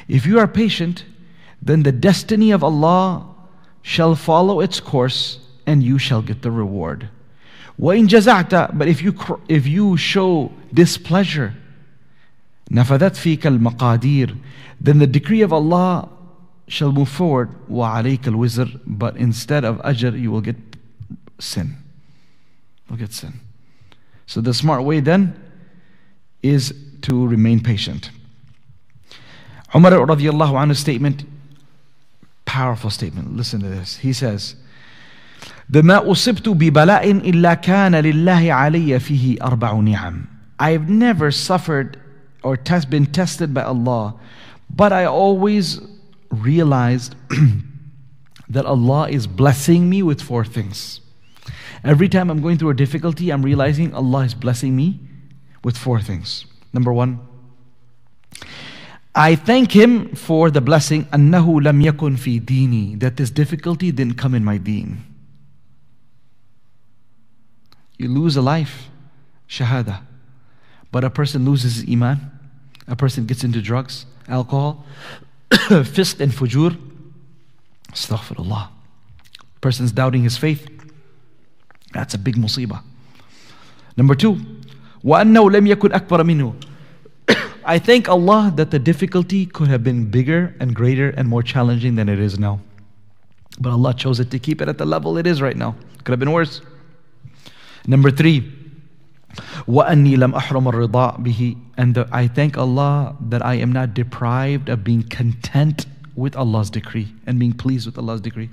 If 0.08 0.26
you 0.26 0.39
are 0.39 0.47
patient, 0.47 1.06
then 1.62 1.84
the 1.84 1.91
destiny 1.91 2.51
of 2.51 2.64
Allah 2.64 3.26
shall 3.82 4.16
follow 4.16 4.60
its 4.60 4.80
course 4.80 5.39
and 5.68 5.84
you 5.84 5.97
shall 5.97 6.22
get 6.22 6.41
the 6.41 6.51
reward. 6.51 7.10
وإن 7.80 8.08
جزعت, 8.08 8.78
but 8.78 8.88
if 8.88 9.01
you, 9.01 9.16
if 9.47 9.66
you 9.68 9.97
show 9.97 10.51
displeasure, 10.74 11.54
نفذت 12.72 13.16
فيك 13.16 13.47
المقادير, 13.47 14.38
then 14.80 14.99
the 14.99 15.08
decree 15.08 15.41
of 15.41 15.51
Allah 15.51 16.10
shall 16.68 16.91
move 16.91 17.10
forward. 17.10 17.49
وعليك 17.70 18.22
الوزر, 18.22 18.80
but 18.86 19.18
instead 19.18 19.64
of 19.64 19.78
ajr, 19.78 20.20
you 20.20 20.32
will 20.32 20.41
get 20.41 20.56
sin. 21.39 21.78
You'll 22.89 22.99
get 22.99 23.14
sin. 23.14 23.39
So 24.26 24.41
the 24.41 24.54
smart 24.54 24.84
way 24.84 24.99
then 24.99 25.39
is 26.41 26.74
to 27.04 27.28
remain 27.28 27.62
patient. 27.62 28.12
Umar 29.76 29.91
radiallahu 29.91 30.54
anhu's 30.54 30.80
statement, 30.80 31.26
powerful 32.45 32.89
statement. 32.89 33.36
Listen 33.36 33.62
to 33.62 33.68
this. 33.68 33.97
He 33.97 34.14
says, 34.14 34.56
بما 35.70 36.12
أصبت 36.12 36.49
ببلاء 36.49 37.12
إلا 37.12 37.54
كان 37.54 37.95
لله 37.95 38.54
علي 38.54 38.99
فيه 38.99 39.38
أربع 39.41 39.74
نعم. 39.74 40.26
I've 40.60 40.89
never 40.89 41.32
suffered 41.32 41.97
or 42.43 42.58
test, 42.58 42.89
been 42.89 43.06
tested 43.06 43.54
by 43.54 43.64
Allah, 43.64 44.16
but 44.70 44.93
I 44.93 45.06
always 45.06 45.82
realized 46.30 47.16
that 48.49 48.66
Allah 48.66 49.10
is 49.10 49.28
blessing 49.28 49.89
me 49.89 50.04
with 50.04 50.22
four 50.22 50.45
things. 50.45 50.99
Every 51.84 52.08
time 52.08 52.30
I'm 52.30 52.41
going 52.41 52.58
through 52.58 52.70
a 52.70 52.76
difficulty, 52.76 53.32
I'm 53.32 53.43
realizing 53.43 53.93
Allah 53.93 54.24
is 54.26 54.34
blessing 54.34 54.76
me 54.76 54.99
with 55.64 55.78
four 55.78 55.99
things. 55.99 56.45
Number 56.72 56.93
one, 56.93 57.20
I 59.16 59.36
thank 59.36 59.72
Him 59.72 60.16
for 60.16 60.49
the 60.49 60.62
blessing 60.62 61.06
أنه 61.14 61.62
لم 61.62 61.82
يكن 61.82 62.16
في 62.16 62.39
ديني 62.39 62.99
that 62.99 63.18
this 63.18 63.30
difficulty 63.30 63.91
didn't 63.91 64.16
come 64.16 64.34
in 64.34 64.43
my 64.43 64.58
deen. 64.58 65.07
You 67.97 68.10
lose 68.10 68.36
a 68.36 68.41
life, 68.41 68.89
shahada. 69.47 70.01
But 70.91 71.04
a 71.04 71.10
person 71.10 71.45
loses 71.45 71.78
his 71.78 71.89
iman, 71.89 72.32
a 72.88 72.95
person 72.95 73.26
gets 73.26 73.43
into 73.43 73.62
drugs, 73.62 74.06
alcohol, 74.28 74.86
fisq 75.51 76.20
and 76.20 76.32
fujur. 76.32 76.78
Astaghfirullah. 77.91 78.70
Person's 79.62 79.91
doubting 79.91 80.24
his 80.24 80.38
faith. 80.38 80.68
That's 81.93 82.14
a 82.16 82.18
big 82.18 82.36
musibah. 82.36 82.82
Number 83.95 84.16
two, 84.16 84.34
وَأَنَّهُ 85.04 85.51
لَمْ 85.51 85.74
يَكُنْ 85.74 85.91
أَكْبَرَ 85.91 86.22
مِنْهُ 86.26 86.56
I 87.66 87.80
thank 87.80 88.10
Allah 88.10 88.51
that 88.56 88.72
the 88.72 88.80
difficulty 88.80 89.45
could 89.45 89.68
have 89.68 89.84
been 89.84 90.10
bigger 90.10 90.56
and 90.60 90.76
greater 90.76 91.12
and 91.12 91.30
more 91.30 91.43
challenging 91.43 91.95
than 91.95 92.10
it 92.10 92.20
is 92.20 92.38
now. 92.38 92.60
But 93.60 93.72
Allah 93.72 93.93
chose 93.93 94.20
it 94.20 94.32
to 94.32 94.39
keep 94.39 94.62
it 94.62 94.68
at 94.68 94.78
the 94.78 94.86
level 94.86 95.18
it 95.18 95.28
is 95.28 95.41
right 95.41 95.56
now. 95.56 95.76
Could 96.04 96.12
have 96.12 96.20
been 96.20 96.32
worse. 96.32 96.62
Number 97.88 98.12
three, 98.12 98.51
وَأَنِّي 99.68 100.16
لَمْ 100.16 100.34
أَحْرَمَ 100.34 100.72
الرِّضَاء 100.72 101.24
بِهِ 101.24 101.58
And 101.78 101.95
the, 101.95 102.08
I 102.12 102.28
thank 102.28 102.58
Allah 102.58 103.16
that 103.20 103.43
I 103.43 103.56
am 103.56 103.72
not 103.72 103.93
deprived 103.93 104.70
of 104.70 104.84
being 104.84 105.04
content 105.04 105.86
with 106.16 106.36
Allah's 106.36 106.70
decree 106.70 107.14
and 107.26 107.39
being 107.39 107.54
pleased 107.54 107.86
with 107.86 107.97
Allah's 107.97 108.22
decree. 108.22 108.49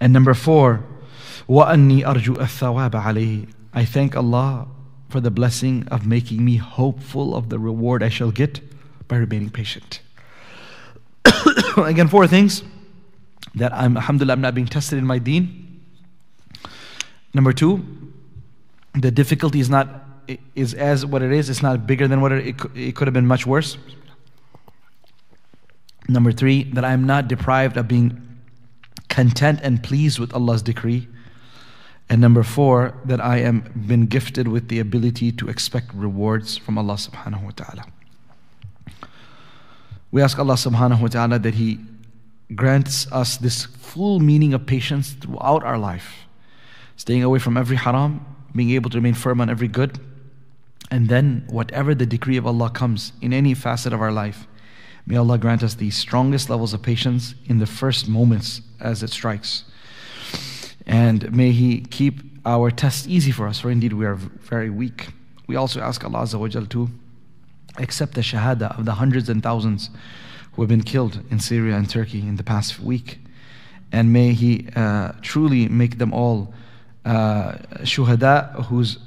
And 0.00 0.12
number 0.12 0.34
four, 0.34 0.84
وَأَنِّي 1.48 2.04
أَرْجُو 2.04 2.36
الثَّوَابَ 2.36 2.90
عَلَيْهِ 2.90 3.52
I 3.74 3.84
thank 3.84 4.16
Allah 4.16 4.66
for 5.08 5.20
the 5.20 5.30
blessing 5.30 5.86
of 5.90 6.06
making 6.06 6.44
me 6.44 6.56
hopeful 6.56 7.34
of 7.34 7.48
the 7.48 7.58
reward 7.58 8.02
I 8.02 8.08
shall 8.08 8.30
get 8.30 8.60
by 9.08 9.16
remaining 9.16 9.50
patient. 9.50 10.00
Again, 11.76 12.08
four 12.08 12.26
things 12.26 12.62
that 13.54 13.72
I'm, 13.72 13.96
alhamdulillah, 13.96 14.34
I'm 14.34 14.40
not 14.40 14.54
being 14.54 14.66
tested 14.66 14.98
in 14.98 15.06
my 15.06 15.18
deen. 15.18 15.61
Number 17.33 17.53
two, 17.53 17.85
the 18.93 19.11
difficulty 19.11 19.59
is 19.59 19.69
not 19.69 20.01
is 20.55 20.73
as 20.73 21.05
what 21.05 21.21
it 21.21 21.31
is. 21.31 21.49
It's 21.49 21.61
not 21.61 21.85
bigger 21.85 22.07
than 22.07 22.21
what 22.21 22.31
it, 22.31 22.47
it, 22.47 22.61
it 22.75 22.95
could 22.95 23.07
have 23.07 23.13
been 23.13 23.27
much 23.27 23.45
worse. 23.45 23.77
Number 26.07 26.31
three, 26.31 26.63
that 26.63 26.85
I'm 26.85 27.05
not 27.05 27.27
deprived 27.27 27.77
of 27.77 27.87
being 27.87 28.21
content 29.09 29.59
and 29.63 29.81
pleased 29.83 30.19
with 30.19 30.33
Allah's 30.33 30.61
decree. 30.61 31.07
And 32.09 32.19
number 32.21 32.43
four, 32.43 32.95
that 33.05 33.21
I 33.21 33.37
am 33.37 33.61
been 33.87 34.05
gifted 34.07 34.47
with 34.47 34.67
the 34.67 34.79
ability 34.79 35.31
to 35.33 35.49
expect 35.49 35.93
rewards 35.93 36.57
from 36.57 36.77
Allah 36.77 36.95
subhanahu 36.95 37.43
wa 37.43 37.51
ta'ala. 37.55 37.85
We 40.11 40.21
ask 40.21 40.37
Allah 40.37 40.55
subhanahu 40.55 41.01
wa 41.01 41.07
ta'ala 41.07 41.39
that 41.39 41.55
He 41.55 41.79
grants 42.53 43.11
us 43.11 43.37
this 43.37 43.65
full 43.65 44.19
meaning 44.19 44.53
of 44.53 44.65
patience 44.65 45.13
throughout 45.13 45.63
our 45.63 45.77
life. 45.77 46.27
Staying 46.95 47.23
away 47.23 47.39
from 47.39 47.57
every 47.57 47.77
haram, 47.77 48.25
being 48.55 48.71
able 48.71 48.89
to 48.89 48.97
remain 48.97 49.13
firm 49.13 49.41
on 49.41 49.49
every 49.49 49.67
good, 49.67 49.99
and 50.91 51.09
then 51.09 51.43
whatever 51.49 51.95
the 51.95 52.05
decree 52.05 52.37
of 52.37 52.45
Allah 52.45 52.69
comes 52.69 53.13
in 53.21 53.33
any 53.33 53.53
facet 53.53 53.93
of 53.93 54.01
our 54.01 54.11
life, 54.11 54.47
may 55.07 55.15
Allah 55.15 55.37
grant 55.37 55.63
us 55.63 55.73
the 55.73 55.89
strongest 55.89 56.49
levels 56.49 56.73
of 56.73 56.81
patience 56.81 57.35
in 57.45 57.57
the 57.57 57.65
first 57.65 58.07
moments 58.07 58.61
as 58.79 59.01
it 59.01 59.09
strikes. 59.09 59.63
And 60.85 61.31
may 61.33 61.51
He 61.51 61.81
keep 61.81 62.21
our 62.45 62.69
test 62.69 63.07
easy 63.07 63.31
for 63.31 63.47
us, 63.47 63.59
for 63.59 63.71
indeed 63.71 63.93
we 63.93 64.05
are 64.05 64.15
very 64.15 64.69
weak. 64.69 65.07
We 65.47 65.55
also 65.55 65.81
ask 65.81 66.03
Allah 66.03 66.27
to 66.27 66.89
accept 67.77 68.13
the 68.13 68.21
shahada 68.21 68.77
of 68.77 68.85
the 68.85 68.93
hundreds 68.93 69.29
and 69.29 69.41
thousands 69.41 69.89
who 70.53 70.61
have 70.61 70.69
been 70.69 70.83
killed 70.83 71.23
in 71.31 71.39
Syria 71.39 71.75
and 71.75 71.89
Turkey 71.89 72.19
in 72.19 72.35
the 72.35 72.43
past 72.43 72.79
week. 72.79 73.19
And 73.91 74.13
may 74.13 74.33
He 74.33 74.67
uh, 74.75 75.13
truly 75.21 75.67
make 75.67 75.97
them 75.97 76.13
all 76.13 76.53
uh, 77.05 77.53
shuhada 77.81 78.65
whose, 78.65 78.97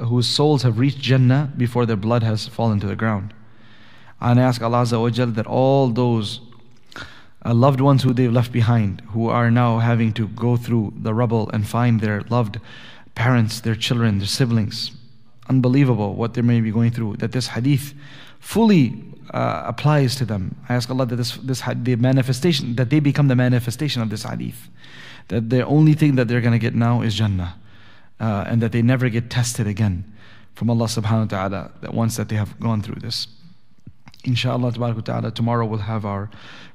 whose 0.00 0.26
souls 0.26 0.62
have 0.62 0.78
reached 0.78 0.98
Jannah 0.98 1.52
before 1.56 1.86
their 1.86 1.96
blood 1.96 2.22
has 2.22 2.48
fallen 2.48 2.80
to 2.80 2.86
the 2.86 2.96
ground. 2.96 3.32
And 4.20 4.40
I 4.40 4.44
ask 4.44 4.62
Allah 4.62 4.82
Azza 4.82 5.34
that 5.34 5.46
all 5.46 5.88
those 5.88 6.40
uh, 7.44 7.54
loved 7.54 7.80
ones 7.80 8.02
who 8.02 8.12
they've 8.12 8.32
left 8.32 8.50
behind, 8.50 9.02
who 9.12 9.28
are 9.28 9.50
now 9.50 9.78
having 9.78 10.12
to 10.14 10.28
go 10.28 10.56
through 10.56 10.92
the 10.96 11.14
rubble 11.14 11.48
and 11.50 11.66
find 11.66 12.00
their 12.00 12.22
loved 12.22 12.58
parents, 13.14 13.60
their 13.60 13.76
children, 13.76 14.18
their 14.18 14.26
siblings. 14.26 14.90
Unbelievable 15.48 16.14
what 16.14 16.34
they 16.34 16.42
may 16.42 16.60
be 16.60 16.72
going 16.72 16.90
through. 16.90 17.16
That 17.16 17.32
this 17.32 17.48
hadith 17.48 17.94
fully 18.40 19.00
uh, 19.32 19.62
applies 19.66 20.16
to 20.16 20.24
them. 20.24 20.56
I 20.68 20.74
ask 20.74 20.90
Allah 20.90 21.06
that 21.06 21.16
this, 21.16 21.36
this 21.36 21.62
the 21.82 21.96
manifestation, 21.96 22.74
that 22.76 22.90
they 22.90 23.00
become 23.00 23.28
the 23.28 23.36
manifestation 23.36 24.02
of 24.02 24.10
this 24.10 24.24
hadith. 24.24 24.68
That 25.28 25.50
the 25.50 25.64
only 25.64 25.94
thing 25.94 26.16
that 26.16 26.28
they're 26.28 26.40
going 26.40 26.52
to 26.52 26.58
get 26.58 26.74
now 26.74 27.02
is 27.02 27.14
Jannah. 27.14 27.56
Uh, 28.18 28.44
and 28.46 28.62
that 28.62 28.72
they 28.72 28.80
never 28.80 29.10
get 29.10 29.28
tested 29.28 29.66
again 29.66 30.10
from 30.54 30.70
Allah 30.70 30.86
subhanahu 30.86 31.32
wa 31.32 31.48
ta'ala 31.48 31.70
that 31.82 31.92
once 31.92 32.16
that 32.16 32.30
they 32.30 32.36
have 32.36 32.58
gone 32.58 32.80
through 32.80 33.00
this. 33.00 33.28
Inshallah 34.24 34.72
ta'ala, 34.72 35.30
tomorrow 35.30 35.66
we'll 35.66 35.80
have 35.80 36.06
our 36.06 36.30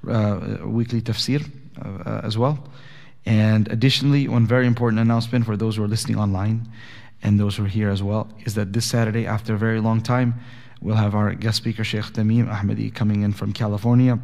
uh, 0.07 0.57
weekly 0.63 1.01
tafsir 1.01 1.43
uh, 1.83 2.21
as 2.23 2.37
well. 2.37 2.63
And 3.25 3.67
additionally, 3.69 4.27
one 4.27 4.45
very 4.45 4.67
important 4.67 4.99
announcement 4.99 5.45
for 5.45 5.57
those 5.57 5.77
who 5.77 5.83
are 5.83 5.87
listening 5.87 6.17
online 6.19 6.69
and 7.23 7.39
those 7.39 7.57
who 7.57 7.65
are 7.65 7.67
here 7.67 7.89
as 7.89 8.03
well 8.03 8.29
is 8.45 8.53
that 8.53 8.73
this 8.73 8.85
Saturday, 8.85 9.25
after 9.25 9.55
a 9.55 9.57
very 9.57 9.81
long 9.81 10.01
time, 10.01 10.35
we'll 10.79 10.95
have 10.95 11.15
our 11.15 11.33
guest 11.33 11.57
speaker, 11.57 11.83
Sheikh 11.83 12.05
Tamim 12.05 12.47
Ahmadi, 12.47 12.93
coming 12.93 13.23
in 13.23 13.33
from 13.33 13.51
California. 13.51 14.19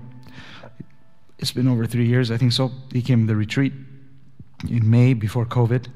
It's 1.40 1.52
been 1.52 1.68
over 1.68 1.88
three 1.88 2.08
years, 2.08 2.30
I 2.30 2.38
think 2.38 2.52
so. 2.52 2.72
He 2.92 3.02
came 3.02 3.22
to 3.22 3.34
the 3.34 3.36
retreat 3.36 3.74
in 4.70 4.90
May 4.90 5.14
before 5.14 5.46
COVID. 5.46 5.88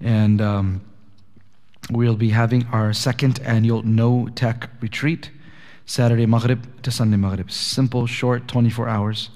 And 0.00 0.40
um, 0.40 0.80
we'll 1.90 2.16
be 2.16 2.30
having 2.30 2.66
our 2.66 2.92
second 2.92 3.40
annual 3.40 3.82
No 3.82 4.28
Tech 4.34 4.70
Retreat, 4.80 5.30
Saturday 5.86 6.26
Maghrib 6.26 6.82
to 6.82 6.90
Sunday 6.90 7.16
Maghrib. 7.16 7.50
Simple, 7.50 8.06
short, 8.06 8.48
24 8.48 8.88
hours. 8.88 9.30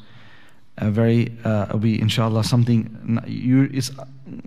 A 0.80 0.90
very, 0.90 1.36
uh, 1.44 1.66
will 1.72 1.80
be 1.80 2.00
inshallah 2.00 2.44
something 2.44 3.20
you 3.26 3.68
is, 3.72 3.90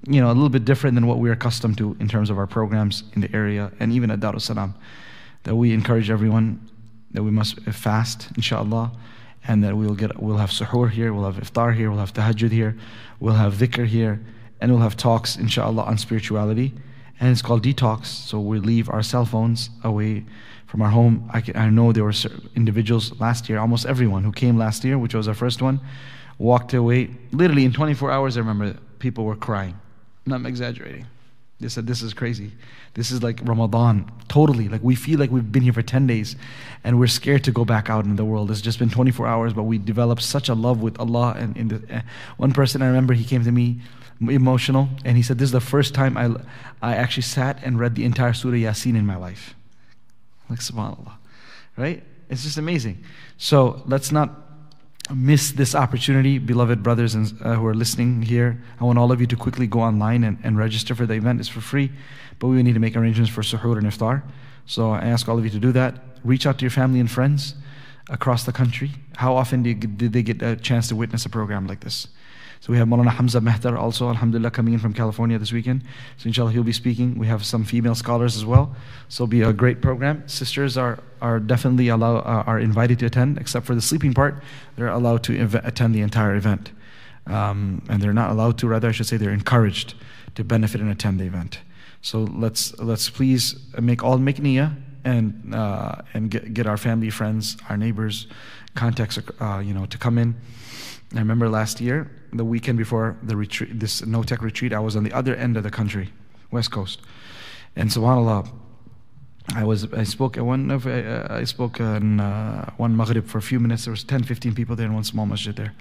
you 0.07 0.22
know, 0.22 0.28
a 0.28 0.34
little 0.34 0.49
bit 0.49 0.63
different 0.63 0.95
than 0.95 1.05
what 1.05 1.19
we're 1.19 1.34
accustomed 1.34 1.78
to 1.80 1.97
in 1.99 2.07
terms 2.07 2.30
of 2.30 2.38
our 2.38 2.47
programs 2.47 3.03
in 3.15 3.22
the 3.22 3.36
area 3.36 3.69
and 3.82 3.91
even 3.91 4.09
at 4.09 4.22
Dar 4.22 4.36
es 4.36 4.47
That 4.47 5.55
we 5.55 5.74
encourage 5.74 6.09
everyone 6.09 6.69
that 7.11 7.24
we 7.24 7.32
must 7.32 7.59
fast, 7.63 8.30
inshallah, 8.38 8.91
and 9.47 9.63
that 9.63 9.75
we'll 9.75 9.95
get, 9.95 10.21
we'll 10.21 10.37
have 10.37 10.51
suhoor 10.51 10.89
here, 10.89 11.13
we'll 11.13 11.25
have 11.25 11.37
iftar 11.37 11.75
here, 11.75 11.89
we'll 11.89 11.99
have 11.99 12.13
tahajjud 12.13 12.51
here, 12.51 12.77
we'll 13.19 13.35
have 13.35 13.55
dhikr 13.55 13.85
here, 13.85 14.21
and 14.59 14.71
we'll 14.71 14.81
have 14.81 14.95
talks, 14.95 15.35
inshallah, 15.35 15.83
on 15.83 15.97
spirituality 15.97 16.73
and 17.21 17.29
it's 17.29 17.41
called 17.41 17.63
detox. 17.63 18.07
So 18.07 18.39
we 18.39 18.59
leave 18.59 18.89
our 18.89 19.03
cell 19.03 19.25
phones 19.25 19.69
away 19.83 20.25
from 20.65 20.81
our 20.81 20.89
home. 20.89 21.29
I, 21.31 21.39
can, 21.39 21.55
I 21.55 21.69
know 21.69 21.93
there 21.93 22.03
were 22.03 22.13
individuals 22.55 23.17
last 23.19 23.47
year, 23.47 23.59
almost 23.59 23.85
everyone 23.85 24.23
who 24.23 24.31
came 24.31 24.57
last 24.57 24.83
year, 24.83 24.97
which 24.97 25.13
was 25.13 25.27
our 25.27 25.35
first 25.35 25.61
one, 25.61 25.79
walked 26.39 26.73
away. 26.73 27.11
Literally 27.31 27.63
in 27.63 27.71
24 27.71 28.11
hours, 28.11 28.37
I 28.37 28.39
remember 28.39 28.75
people 28.97 29.23
were 29.23 29.35
crying. 29.35 29.79
I'm 30.25 30.41
not 30.41 30.49
exaggerating. 30.49 31.05
They 31.62 31.70
said, 31.70 31.88
This 31.88 32.01
is 32.01 32.14
crazy. 32.14 32.51
This 32.95 33.12
is 33.12 33.24
like 33.24 33.39
Ramadan. 33.43 34.12
Totally. 34.28 34.68
Like 34.68 34.82
we 34.84 34.95
feel 34.95 35.20
like 35.20 35.32
we've 35.32 35.51
been 35.51 35.64
here 35.64 35.74
for 35.74 35.82
10 35.82 36.07
days 36.07 36.36
and 36.84 36.99
we're 36.99 37.07
scared 37.07 37.43
to 37.45 37.51
go 37.51 37.64
back 37.64 37.89
out 37.89 38.05
in 38.05 38.16
the 38.16 38.26
world. 38.26 38.51
It's 38.51 38.62
just 38.62 38.80
been 38.80 38.89
24 38.89 39.28
hours, 39.28 39.53
but 39.53 39.64
we 39.64 39.78
developed 39.78 40.24
such 40.24 40.49
a 40.49 40.53
love 40.53 40.82
with 40.82 40.99
Allah. 40.99 41.36
And 41.38 41.55
in 41.55 41.68
the, 41.70 41.97
uh, 41.97 42.01
one 42.38 42.51
person 42.51 42.82
I 42.82 42.88
remember, 42.88 43.14
he 43.14 43.24
came 43.24 43.43
to 43.43 43.51
me 43.51 43.80
emotional, 44.20 44.89
and 45.03 45.18
he 45.18 45.24
said, 45.24 45.38
This 45.38 45.47
is 45.47 45.53
the 45.53 45.62
first 45.62 45.93
time 45.93 46.18
I, 46.18 46.36
I 46.82 46.95
actually 46.95 47.24
sat 47.24 47.59
and 47.64 47.80
read 47.80 47.95
the 47.95 48.05
entire 48.05 48.34
Surah 48.34 48.53
Yasin 48.53 48.95
in 48.95 49.05
my 49.05 49.16
life. 49.16 49.55
Like, 50.49 50.59
subhanAllah. 50.59 51.14
Right? 51.78 52.03
It's 52.30 52.43
just 52.43 52.57
amazing. 52.57 53.03
So 53.38 53.82
let's 53.86 54.12
not 54.12 54.50
miss 55.14 55.51
this 55.51 55.76
opportunity, 55.76 56.38
beloved 56.38 56.84
brothers 56.84 57.16
and, 57.16 57.34
uh, 57.41 57.55
who 57.55 57.66
are 57.66 57.74
listening 57.74 58.22
here. 58.22 58.62
I 58.80 58.84
want 58.84 58.97
all 58.97 59.12
of 59.12 59.20
you 59.22 59.28
to 59.28 59.36
quickly 59.36 59.68
go 59.68 59.80
online 59.80 60.24
and, 60.24 60.38
and 60.43 60.57
register 60.57 60.95
for 60.95 61.05
the 61.05 61.14
event. 61.16 61.39
It's 61.39 61.49
for 61.49 61.62
free, 61.62 61.91
but 62.39 62.47
we 62.47 62.62
need 62.64 62.74
to 62.74 62.80
make 62.80 62.95
arrangements 62.95 63.32
for 63.32 63.41
suhoor 63.41 63.78
and 63.78 63.88
iftar. 63.88 64.24
So 64.66 64.91
I 64.91 65.05
ask 65.05 65.28
all 65.28 65.38
of 65.38 65.43
you 65.43 65.49
to 65.51 65.59
do 65.59 65.72
that. 65.74 65.95
Reach 66.24 66.45
out 66.45 66.57
to 66.59 66.64
your 66.64 66.72
family 66.72 66.99
and 66.99 67.09
friends 67.09 67.55
across 68.09 68.43
the 68.43 68.51
country. 68.51 68.91
How 69.16 69.36
often 69.36 69.64
did 69.64 70.14
they 70.14 70.24
get 70.24 70.41
a 70.41 70.55
chance 70.55 70.88
to 70.89 70.95
witness 70.95 71.26
a 71.26 71.30
program 71.30 71.68
like 71.68 71.82
this? 71.82 72.07
So 72.62 72.72
we 72.72 72.78
have 72.78 72.88
Maulana 72.88 73.09
Hamza 73.09 73.39
Mehtar 73.39 73.76
also, 73.76 74.07
alhamdulillah, 74.09 74.51
coming 74.51 74.76
in 74.76 74.80
from 74.80 74.93
California 74.93 75.39
this 75.39 75.51
weekend. 75.51 75.82
So 76.18 76.28
inshallah, 76.28 76.51
he'll 76.51 76.64
be 76.64 76.72
speaking. 76.72 77.18
We 77.18 77.26
have 77.26 77.43
some 77.43 77.64
female 77.64 77.95
scholars 77.95 78.38
as 78.38 78.45
well. 78.45 78.76
So 79.09 79.24
it'll 79.24 79.32
be 79.32 79.41
a 79.41 79.51
great 79.51 79.82
program. 79.82 80.28
Sisters 80.28 80.78
are, 80.78 80.99
are 81.24 81.39
definitely 81.39 81.88
allow, 81.88 82.18
uh, 82.18 82.43
are 82.45 82.59
invited 82.59 82.99
to 82.99 83.07
attend, 83.07 83.39
except 83.39 83.66
for 83.66 83.74
the 83.74 83.82
sleeping 83.82 84.14
part. 84.14 84.43
They're 84.76 84.89
allowed 84.89 85.24
to 85.24 85.39
ev- 85.39 85.55
attend 85.55 85.95
the 85.95 86.01
entire 86.01 86.36
event. 86.36 86.72
Um, 87.26 87.82
and 87.89 87.99
they're 87.99 88.14
not 88.14 88.30
allowed 88.30 88.59
to, 88.59 88.68
rather, 88.68 88.89
I 88.89 88.91
should 88.91 89.07
say, 89.07 89.18
they're 89.18 89.32
encouraged 89.32 89.95
to 90.36 90.43
benefit 90.43 90.82
and 90.82 90.91
attend 90.91 91.20
the 91.20 91.26
event. 91.26 91.62
So 92.03 92.20
let's, 92.20 92.78
let's 92.78 93.09
please 93.09 93.55
make 93.80 94.03
all 94.03 94.20
make 94.20 94.38
niyyah 94.38 94.76
and, 95.03 95.55
uh, 95.55 95.95
and 96.14 96.30
get, 96.30 96.53
get 96.53 96.68
our 96.68 96.78
family, 96.78 97.09
friends, 97.09 97.57
our 97.70 97.78
neighbors, 97.78 98.28
contacts, 98.76 99.18
uh, 99.39 99.57
you 99.66 99.74
know, 99.74 99.88
to 99.88 99.97
come 99.97 100.20
in. 100.20 100.36
I 101.16 101.20
remember 101.20 101.49
last 101.49 101.82
year, 101.82 102.09
the 102.34 102.45
weekend 102.45 102.77
before 102.77 103.17
the 103.23 103.36
retreat, 103.36 103.79
this 103.79 104.05
no 104.05 104.23
tech 104.23 104.41
retreat, 104.41 104.73
I 104.73 104.79
was 104.79 104.95
on 104.95 105.03
the 105.03 105.13
other 105.13 105.36
end 105.36 105.57
of 105.57 105.63
the 105.63 105.71
country, 105.71 106.09
West 106.51 106.71
Coast, 106.71 107.01
and 107.75 107.89
Subhanallah, 107.89 108.49
I 109.55 109.63
was 109.63 109.91
I 109.93 110.03
spoke 110.03 110.38
at 110.38 110.45
one 110.45 110.71
of 110.71 110.88
I 110.88 111.43
spoke 111.43 111.82
on 111.82 112.19
uh, 112.19 112.71
one 112.77 112.95
Maghrib 112.95 113.27
for 113.27 113.38
a 113.38 113.41
few 113.41 113.59
minutes. 113.59 113.86
There 113.86 113.91
was 113.91 114.03
10, 114.03 114.23
15 114.23 114.55
people 114.55 114.75
there 114.75 114.86
in 114.86 114.93
one 114.93 115.03
small 115.03 115.25
masjid 115.25 115.55
there, 115.55 115.73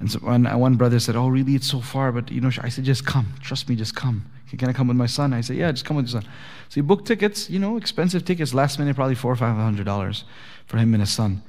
and 0.00 0.10
so 0.10 0.18
one, 0.20 0.44
one 0.58 0.76
brother 0.76 0.98
said, 0.98 1.14
"Oh, 1.14 1.28
really? 1.28 1.54
It's 1.54 1.70
so 1.70 1.80
far, 1.80 2.10
but 2.10 2.30
you 2.30 2.40
know." 2.40 2.50
I 2.62 2.68
said, 2.68 2.84
"Just 2.84 3.06
come. 3.06 3.34
Trust 3.40 3.68
me. 3.68 3.76
Just 3.76 3.94
come. 3.94 4.26
Can 4.56 4.68
I 4.68 4.72
come 4.72 4.88
with 4.88 4.96
my 4.96 5.06
son?" 5.06 5.32
I 5.32 5.40
said, 5.40 5.56
"Yeah, 5.56 5.70
just 5.70 5.84
come 5.84 5.96
with 5.96 6.06
your 6.06 6.20
son." 6.20 6.30
So 6.68 6.74
he 6.76 6.80
booked 6.80 7.06
tickets. 7.06 7.50
You 7.50 7.58
know, 7.58 7.76
expensive 7.76 8.24
tickets. 8.24 8.54
Last 8.54 8.78
minute, 8.78 8.96
probably 8.96 9.14
four 9.14 9.32
or 9.32 9.36
five 9.36 9.54
hundred 9.56 9.84
dollars 9.84 10.24
for 10.66 10.78
him 10.78 10.94
and 10.94 11.02
his 11.02 11.10
son. 11.10 11.42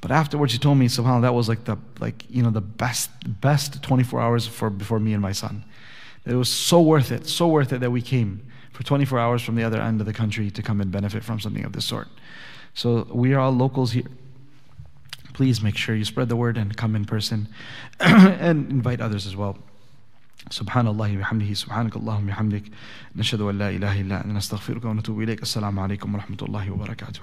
But 0.00 0.10
afterwards, 0.10 0.52
he 0.52 0.58
told 0.58 0.78
me, 0.78 0.86
subhanAllah, 0.86 1.22
that 1.22 1.34
was 1.34 1.48
like 1.48 1.64
the, 1.64 1.76
like, 2.00 2.24
you 2.28 2.42
know, 2.42 2.50
the 2.50 2.60
best, 2.60 3.10
best 3.40 3.82
24 3.82 4.20
hours 4.20 4.46
for, 4.46 4.70
before 4.70 5.00
me 5.00 5.12
and 5.12 5.22
my 5.22 5.32
son. 5.32 5.64
It 6.24 6.34
was 6.34 6.48
so 6.48 6.80
worth 6.80 7.10
it, 7.12 7.26
so 7.26 7.48
worth 7.48 7.72
it 7.72 7.80
that 7.80 7.90
we 7.90 8.02
came 8.02 8.46
for 8.72 8.82
24 8.82 9.18
hours 9.18 9.42
from 9.42 9.54
the 9.54 9.62
other 9.62 9.80
end 9.80 10.00
of 10.00 10.06
the 10.06 10.12
country 10.12 10.50
to 10.50 10.62
come 10.62 10.80
and 10.80 10.90
benefit 10.90 11.24
from 11.24 11.40
something 11.40 11.64
of 11.64 11.72
this 11.72 11.84
sort. 11.84 12.08
So 12.74 13.06
we 13.10 13.32
are 13.32 13.40
all 13.40 13.52
locals 13.52 13.92
here. 13.92 14.06
Please 15.32 15.62
make 15.62 15.76
sure 15.76 15.94
you 15.94 16.04
spread 16.04 16.28
the 16.28 16.36
word 16.36 16.56
and 16.56 16.76
come 16.76 16.94
in 16.94 17.04
person 17.04 17.48
and 18.00 18.70
invite 18.70 19.00
others 19.00 19.26
as 19.26 19.34
well. 19.34 19.58
سبحان 20.50 20.86
الله 20.86 21.18
وبحمده 21.18 21.54
سبحانك 21.54 21.96
اللهم 21.96 22.24
وبحمدك 22.24 22.62
نشهد 23.16 23.40
أن 23.40 23.58
لا 23.58 23.70
إله 23.70 24.00
إلا 24.00 24.24
أنت 24.24 24.32
نستغفرك 24.32 24.84
ونتوب 24.84 25.22
إليك 25.22 25.42
السلام 25.42 25.78
عليكم 25.78 26.14
ورحمة 26.14 26.38
الله 26.42 26.70
وبركاته 26.70 27.20